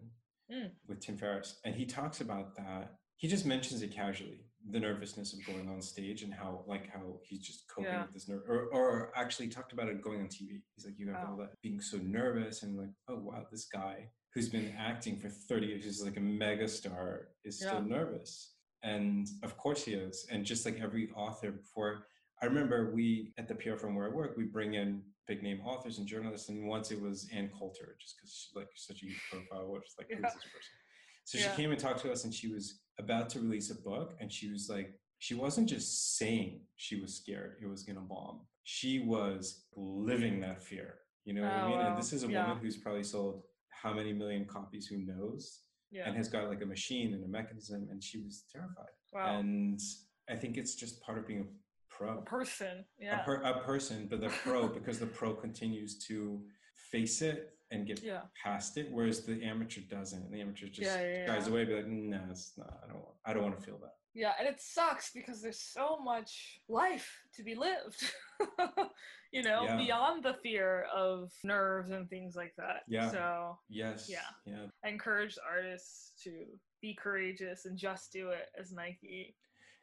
mm. 0.53 0.70
with 0.88 1.01
Tim 1.01 1.16
Ferriss, 1.16 1.61
and 1.64 1.74
he 1.74 1.86
talks 1.86 2.20
about 2.20 2.57
that. 2.57 2.94
He 3.16 3.28
just 3.28 3.46
mentions 3.46 3.82
it 3.82 3.92
casually, 3.92 4.40
the 4.70 4.80
nervousness 4.80 5.32
of 5.32 5.44
going 5.46 5.68
on 5.68 5.80
stage 5.82 6.22
and 6.22 6.32
how 6.32 6.64
like 6.66 6.90
how 6.90 7.18
he's 7.22 7.40
just 7.40 7.64
coping 7.68 7.92
yeah. 7.92 8.03
with 8.03 8.14
this 8.14 8.28
nerve, 8.28 8.42
or, 8.48 8.68
or 8.72 9.12
actually 9.14 9.48
talked 9.48 9.72
about 9.72 9.88
it 9.88 10.03
going 10.03 10.20
on 10.20 10.26
TV. 10.26 10.62
He's 10.74 10.84
like, 10.84 10.98
you 10.98 11.09
have 11.09 11.16
wow. 11.16 11.28
all 11.30 11.36
that 11.38 11.61
being 11.62 11.80
so 11.80 11.98
nervous, 11.98 12.62
and 12.62 12.76
like, 12.76 12.90
oh 13.09 13.18
wow, 13.18 13.46
this 13.51 13.66
guy 13.72 14.09
who's 14.34 14.48
been 14.48 14.72
acting 14.78 15.16
for 15.16 15.28
30 15.28 15.66
years, 15.66 15.84
who's 15.84 16.05
like 16.05 16.16
a 16.16 16.20
mega 16.20 16.68
star, 16.68 17.28
is 17.44 17.57
still 17.59 17.84
yeah. 17.86 17.96
nervous. 17.96 18.55
And 18.82 19.26
of 19.42 19.57
course 19.59 19.84
he 19.84 19.92
is. 19.92 20.26
And 20.30 20.44
just 20.44 20.64
like 20.64 20.80
every 20.80 21.11
author 21.16 21.51
before, 21.51 22.07
I 22.43 22.47
remember 22.47 22.93
we 22.95 23.32
at 23.38 23.49
the 23.49 23.55
PR 23.55 23.76
firm 23.76 23.95
where 23.95 24.07
I 24.07 24.11
work, 24.11 24.36
we 24.36 24.45
bring 24.45 24.74
in 24.74 25.03
big 25.26 25.43
name 25.43 25.61
authors 25.64 25.99
and 25.99 26.07
journalists. 26.07 26.49
And 26.49 26.66
once 26.66 26.91
it 26.91 27.01
was 27.01 27.28
Ann 27.32 27.51
Coulter, 27.57 27.97
just 28.01 28.16
because 28.16 28.32
she's 28.32 28.57
like 28.57 28.68
such 28.74 29.03
a 29.03 29.07
huge 29.07 29.20
profile, 29.30 29.70
which 29.70 29.84
like, 29.99 30.09
who's 30.11 30.22
this 30.22 30.32
person? 30.32 30.76
So 31.24 31.38
yeah. 31.38 31.51
she 31.51 31.62
came 31.62 31.70
and 31.70 31.78
talked 31.78 32.01
to 32.01 32.11
us 32.11 32.24
and 32.24 32.34
she 32.34 32.49
was 32.49 32.80
about 32.99 33.28
to 33.30 33.41
release 33.41 33.70
a 33.70 33.76
book 33.76 34.14
and 34.20 34.32
she 34.32 34.51
was 34.51 34.68
like, 34.68 34.95
she 35.18 35.34
wasn't 35.34 35.68
just 35.68 36.16
saying 36.16 36.61
she 36.76 36.99
was 36.99 37.14
scared 37.14 37.57
it 37.62 37.66
was 37.66 37.82
gonna 37.82 38.01
bomb. 38.01 38.41
She 38.64 39.01
was 39.01 39.64
living 39.76 40.41
that 40.41 40.62
fear. 40.62 40.95
You 41.24 41.34
know 41.34 41.43
what 41.43 41.53
oh, 41.53 41.57
I 41.57 41.68
mean? 41.68 41.78
Wow. 41.78 41.88
And 41.88 41.99
this 41.99 42.12
is 42.12 42.24
a 42.24 42.28
yeah. 42.28 42.49
woman 42.49 42.62
who's 42.62 42.78
probably 42.78 43.05
sold 43.05 43.43
how 43.68 43.93
many 43.93 44.12
million 44.12 44.47
copies, 44.47 44.86
who 44.86 44.99
knows? 44.99 45.61
Yeah. 45.91 46.07
And 46.07 46.16
has 46.16 46.28
got 46.28 46.49
like 46.49 46.62
a 46.62 46.66
machine 46.66 47.14
and 47.14 47.24
a 47.24 47.28
mechanism, 47.28 47.88
and 47.91 48.03
she 48.03 48.18
was 48.18 48.45
terrified. 48.51 48.95
Wow. 49.12 49.38
And 49.38 49.80
I 50.28 50.36
think 50.36 50.57
it's 50.57 50.74
just 50.74 51.03
part 51.03 51.18
of 51.18 51.26
being 51.26 51.41
a 51.41 51.45
pro. 52.01 52.18
A 52.18 52.22
person, 52.22 52.84
yeah. 52.98 53.20
A, 53.20 53.24
per, 53.24 53.34
a 53.42 53.61
person, 53.61 54.07
but 54.09 54.20
the 54.20 54.28
pro 54.28 54.68
because 54.78 54.98
the 54.98 55.07
pro 55.07 55.34
continues 55.34 55.98
to 56.07 56.40
face 56.90 57.22
it 57.22 57.55
and 57.70 57.86
get 57.86 58.03
yeah. 58.03 58.22
past 58.42 58.76
it, 58.76 58.88
whereas 58.90 59.20
the 59.20 59.42
amateur 59.44 59.80
doesn't. 59.88 60.24
and 60.24 60.32
The 60.32 60.40
amateur 60.40 60.66
just 60.66 60.80
yeah, 60.80 61.01
yeah, 61.01 61.26
guys 61.26 61.46
away, 61.46 61.64
be 61.64 61.74
like, 61.74 61.86
no, 61.86 62.20
it's 62.30 62.53
not. 62.57 62.80
I 62.84 62.92
don't. 62.92 63.05
I 63.24 63.32
don't 63.32 63.42
want 63.44 63.59
to 63.59 63.64
feel 63.64 63.78
that. 63.78 63.94
Yeah, 64.12 64.32
and 64.40 64.48
it 64.48 64.61
sucks 64.61 65.12
because 65.14 65.40
there's 65.40 65.61
so 65.61 65.98
much 66.03 66.61
life 66.68 67.09
to 67.36 67.44
be 67.44 67.55
lived. 67.55 68.12
you 69.32 69.44
know, 69.44 69.62
yeah. 69.62 69.76
beyond 69.76 70.24
the 70.24 70.34
fear 70.42 70.86
of 70.92 71.30
nerves 71.44 71.90
and 71.90 72.11
things 72.11 72.34
like 72.34 72.53
that. 72.59 72.82
Yeah. 72.88 73.11
So 73.11 73.59
yes. 73.68 74.09
Yeah. 74.11 74.18
Yeah. 74.44 74.66
I 74.84 74.88
encourage 74.88 75.38
artists 75.48 76.12
to 76.24 76.32
be 76.82 76.98
courageous 77.01 77.66
and 77.66 77.78
just 77.78 78.12
do 78.12 78.30
it, 78.30 78.48
as 78.59 78.72
Nike 78.72 79.36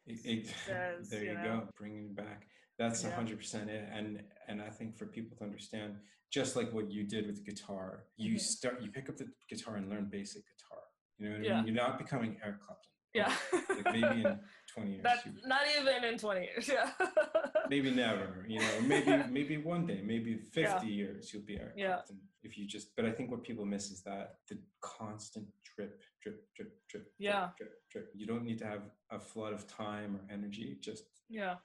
it, 0.08 0.20
it, 0.24 0.48
says. 0.66 1.10
there 1.10 1.24
you, 1.24 1.32
you 1.32 1.36
know? 1.36 1.44
go, 1.44 1.70
bringing 1.78 2.06
it 2.06 2.16
back. 2.16 2.48
That's 2.80 3.04
a 3.04 3.12
hundred 3.12 3.38
percent 3.40 3.70
it, 3.70 3.88
and 3.92 4.22
and 4.48 4.62
I 4.62 4.70
think 4.70 4.98
for 4.98 5.08
people 5.08 5.36
to 5.38 5.44
understand, 5.44 5.96
just 6.32 6.56
like 6.56 6.72
what 6.74 6.92
you 6.92 7.04
did 7.04 7.26
with 7.26 7.44
the 7.44 7.52
guitar, 7.52 8.06
you 8.18 8.32
mm-hmm. 8.32 8.38
start, 8.38 8.82
you 8.82 8.92
pick 8.92 9.10
up 9.10 9.18
the 9.18 9.28
guitar 9.50 9.78
and 9.78 9.90
learn 9.90 10.08
basic 10.12 10.44
guitar. 10.44 10.84
You 11.18 11.26
know 11.30 11.32
what 11.40 11.52
I 11.52 11.56
mean? 11.56 11.68
You're 11.68 11.84
not 11.84 11.98
becoming 11.98 12.38
Eric 12.44 12.62
Clapton. 12.62 12.92
Yeah. 13.14 13.34
like 13.70 13.86
maybe 13.86 14.24
in 14.24 14.40
20 14.74 14.92
years. 14.92 15.04
That's 15.04 15.28
not 15.46 15.62
even 15.80 16.04
in 16.04 16.18
20 16.18 16.42
years. 16.42 16.68
Yeah. 16.68 16.90
maybe 17.70 17.92
never, 17.92 18.46
you 18.48 18.60
know, 18.60 18.82
maybe, 18.84 19.24
maybe 19.30 19.58
one 19.58 19.86
day, 19.86 20.02
maybe 20.04 20.38
50 20.38 20.62
yeah. 20.62 20.84
years 20.84 21.34
you'll 21.34 21.44
be 21.44 21.58
Eric 21.60 21.74
yeah. 21.76 21.88
Clapton. 21.88 22.20
If 22.44 22.58
you 22.58 22.68
just, 22.68 22.96
but 22.96 23.06
I 23.06 23.12
think 23.12 23.32
what 23.32 23.44
people 23.44 23.66
miss 23.66 23.92
is 23.92 24.02
that 24.04 24.36
the 24.48 24.58
constant 24.82 25.48
drip, 25.76 26.02
drip, 26.22 26.44
drip, 26.56 26.72
drip, 26.90 27.12
yeah. 27.18 27.50
drip, 27.58 27.58
drip, 27.58 27.90
drip. 27.92 28.12
You 28.16 28.28
don't 28.28 28.44
need 28.44 28.60
to 28.60 28.66
have 28.66 28.82
a 29.12 29.20
flood 29.20 29.54
of 29.54 29.68
time 29.68 30.16
or 30.16 30.34
energy. 30.34 30.78
Just, 30.82 31.04
yeah. 31.30 31.56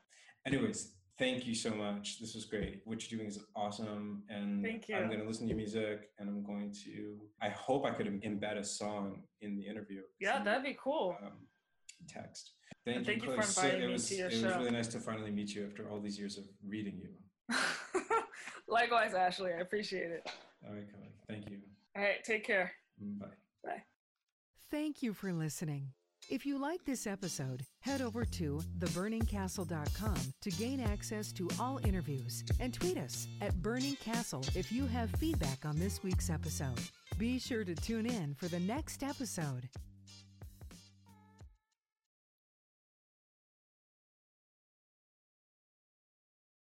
Anyways, 0.47 0.93
thank 1.22 1.46
you 1.46 1.54
so 1.54 1.70
much. 1.70 2.18
This 2.20 2.34
was 2.34 2.44
great. 2.44 2.80
What 2.84 3.10
you're 3.10 3.18
doing 3.18 3.28
is 3.28 3.38
awesome. 3.54 4.22
And 4.28 4.64
thank 4.64 4.88
you. 4.88 4.96
I'm 4.96 5.06
going 5.06 5.20
to 5.20 5.26
listen 5.26 5.44
to 5.44 5.48
your 5.48 5.56
music 5.56 6.10
and 6.18 6.28
I'm 6.28 6.42
going 6.42 6.74
to, 6.84 7.20
I 7.40 7.48
hope 7.50 7.86
I 7.86 7.90
could 7.90 8.06
embed 8.22 8.58
a 8.58 8.64
song 8.64 9.22
in 9.40 9.56
the 9.56 9.62
interview. 9.62 10.02
Yeah, 10.20 10.42
that'd 10.42 10.64
be 10.64 10.76
cool. 10.82 11.16
Um, 11.22 11.32
text. 12.08 12.52
Thank 12.84 12.98
you, 12.98 13.04
thank 13.04 13.22
you 13.22 13.28
for 13.28 13.42
inviting 13.42 13.80
so, 13.80 13.86
me 13.86 13.92
was, 13.92 14.08
to 14.08 14.14
your 14.16 14.26
it 14.26 14.32
show. 14.32 14.38
It 14.38 14.44
was 14.44 14.56
really 14.56 14.70
nice 14.70 14.88
to 14.88 14.98
finally 14.98 15.30
meet 15.30 15.54
you 15.54 15.66
after 15.66 15.88
all 15.88 16.00
these 16.00 16.18
years 16.18 16.36
of 16.36 16.44
reading 16.66 17.00
you. 17.00 17.56
Likewise, 18.68 19.14
Ashley. 19.14 19.52
I 19.52 19.60
appreciate 19.60 20.10
it. 20.10 20.28
All 20.66 20.74
right, 20.74 20.90
Kelly. 20.90 21.12
Thank 21.28 21.50
you. 21.50 21.58
All 21.96 22.02
right, 22.02 22.24
take 22.24 22.44
care. 22.44 22.72
Bye. 22.98 23.26
Bye. 23.64 23.82
Thank 24.70 25.02
you 25.02 25.12
for 25.12 25.32
listening. 25.32 25.92
If 26.30 26.46
you 26.46 26.56
like 26.58 26.84
this 26.84 27.06
episode, 27.06 27.66
head 27.80 28.00
over 28.00 28.24
to 28.24 28.60
theburningcastle.com 28.78 30.16
to 30.40 30.50
gain 30.50 30.80
access 30.80 31.32
to 31.32 31.48
all 31.60 31.78
interviews 31.84 32.44
and 32.58 32.72
tweet 32.72 32.96
us 32.96 33.26
at 33.40 33.60
Burning 33.60 33.96
Castle 33.96 34.44
if 34.54 34.72
you 34.72 34.86
have 34.86 35.10
feedback 35.10 35.64
on 35.64 35.78
this 35.78 36.02
week's 36.02 36.30
episode. 36.30 36.80
Be 37.18 37.38
sure 37.38 37.64
to 37.64 37.74
tune 37.74 38.06
in 38.06 38.34
for 38.34 38.48
the 38.48 38.60
next 38.60 39.02
episode. 39.02 39.68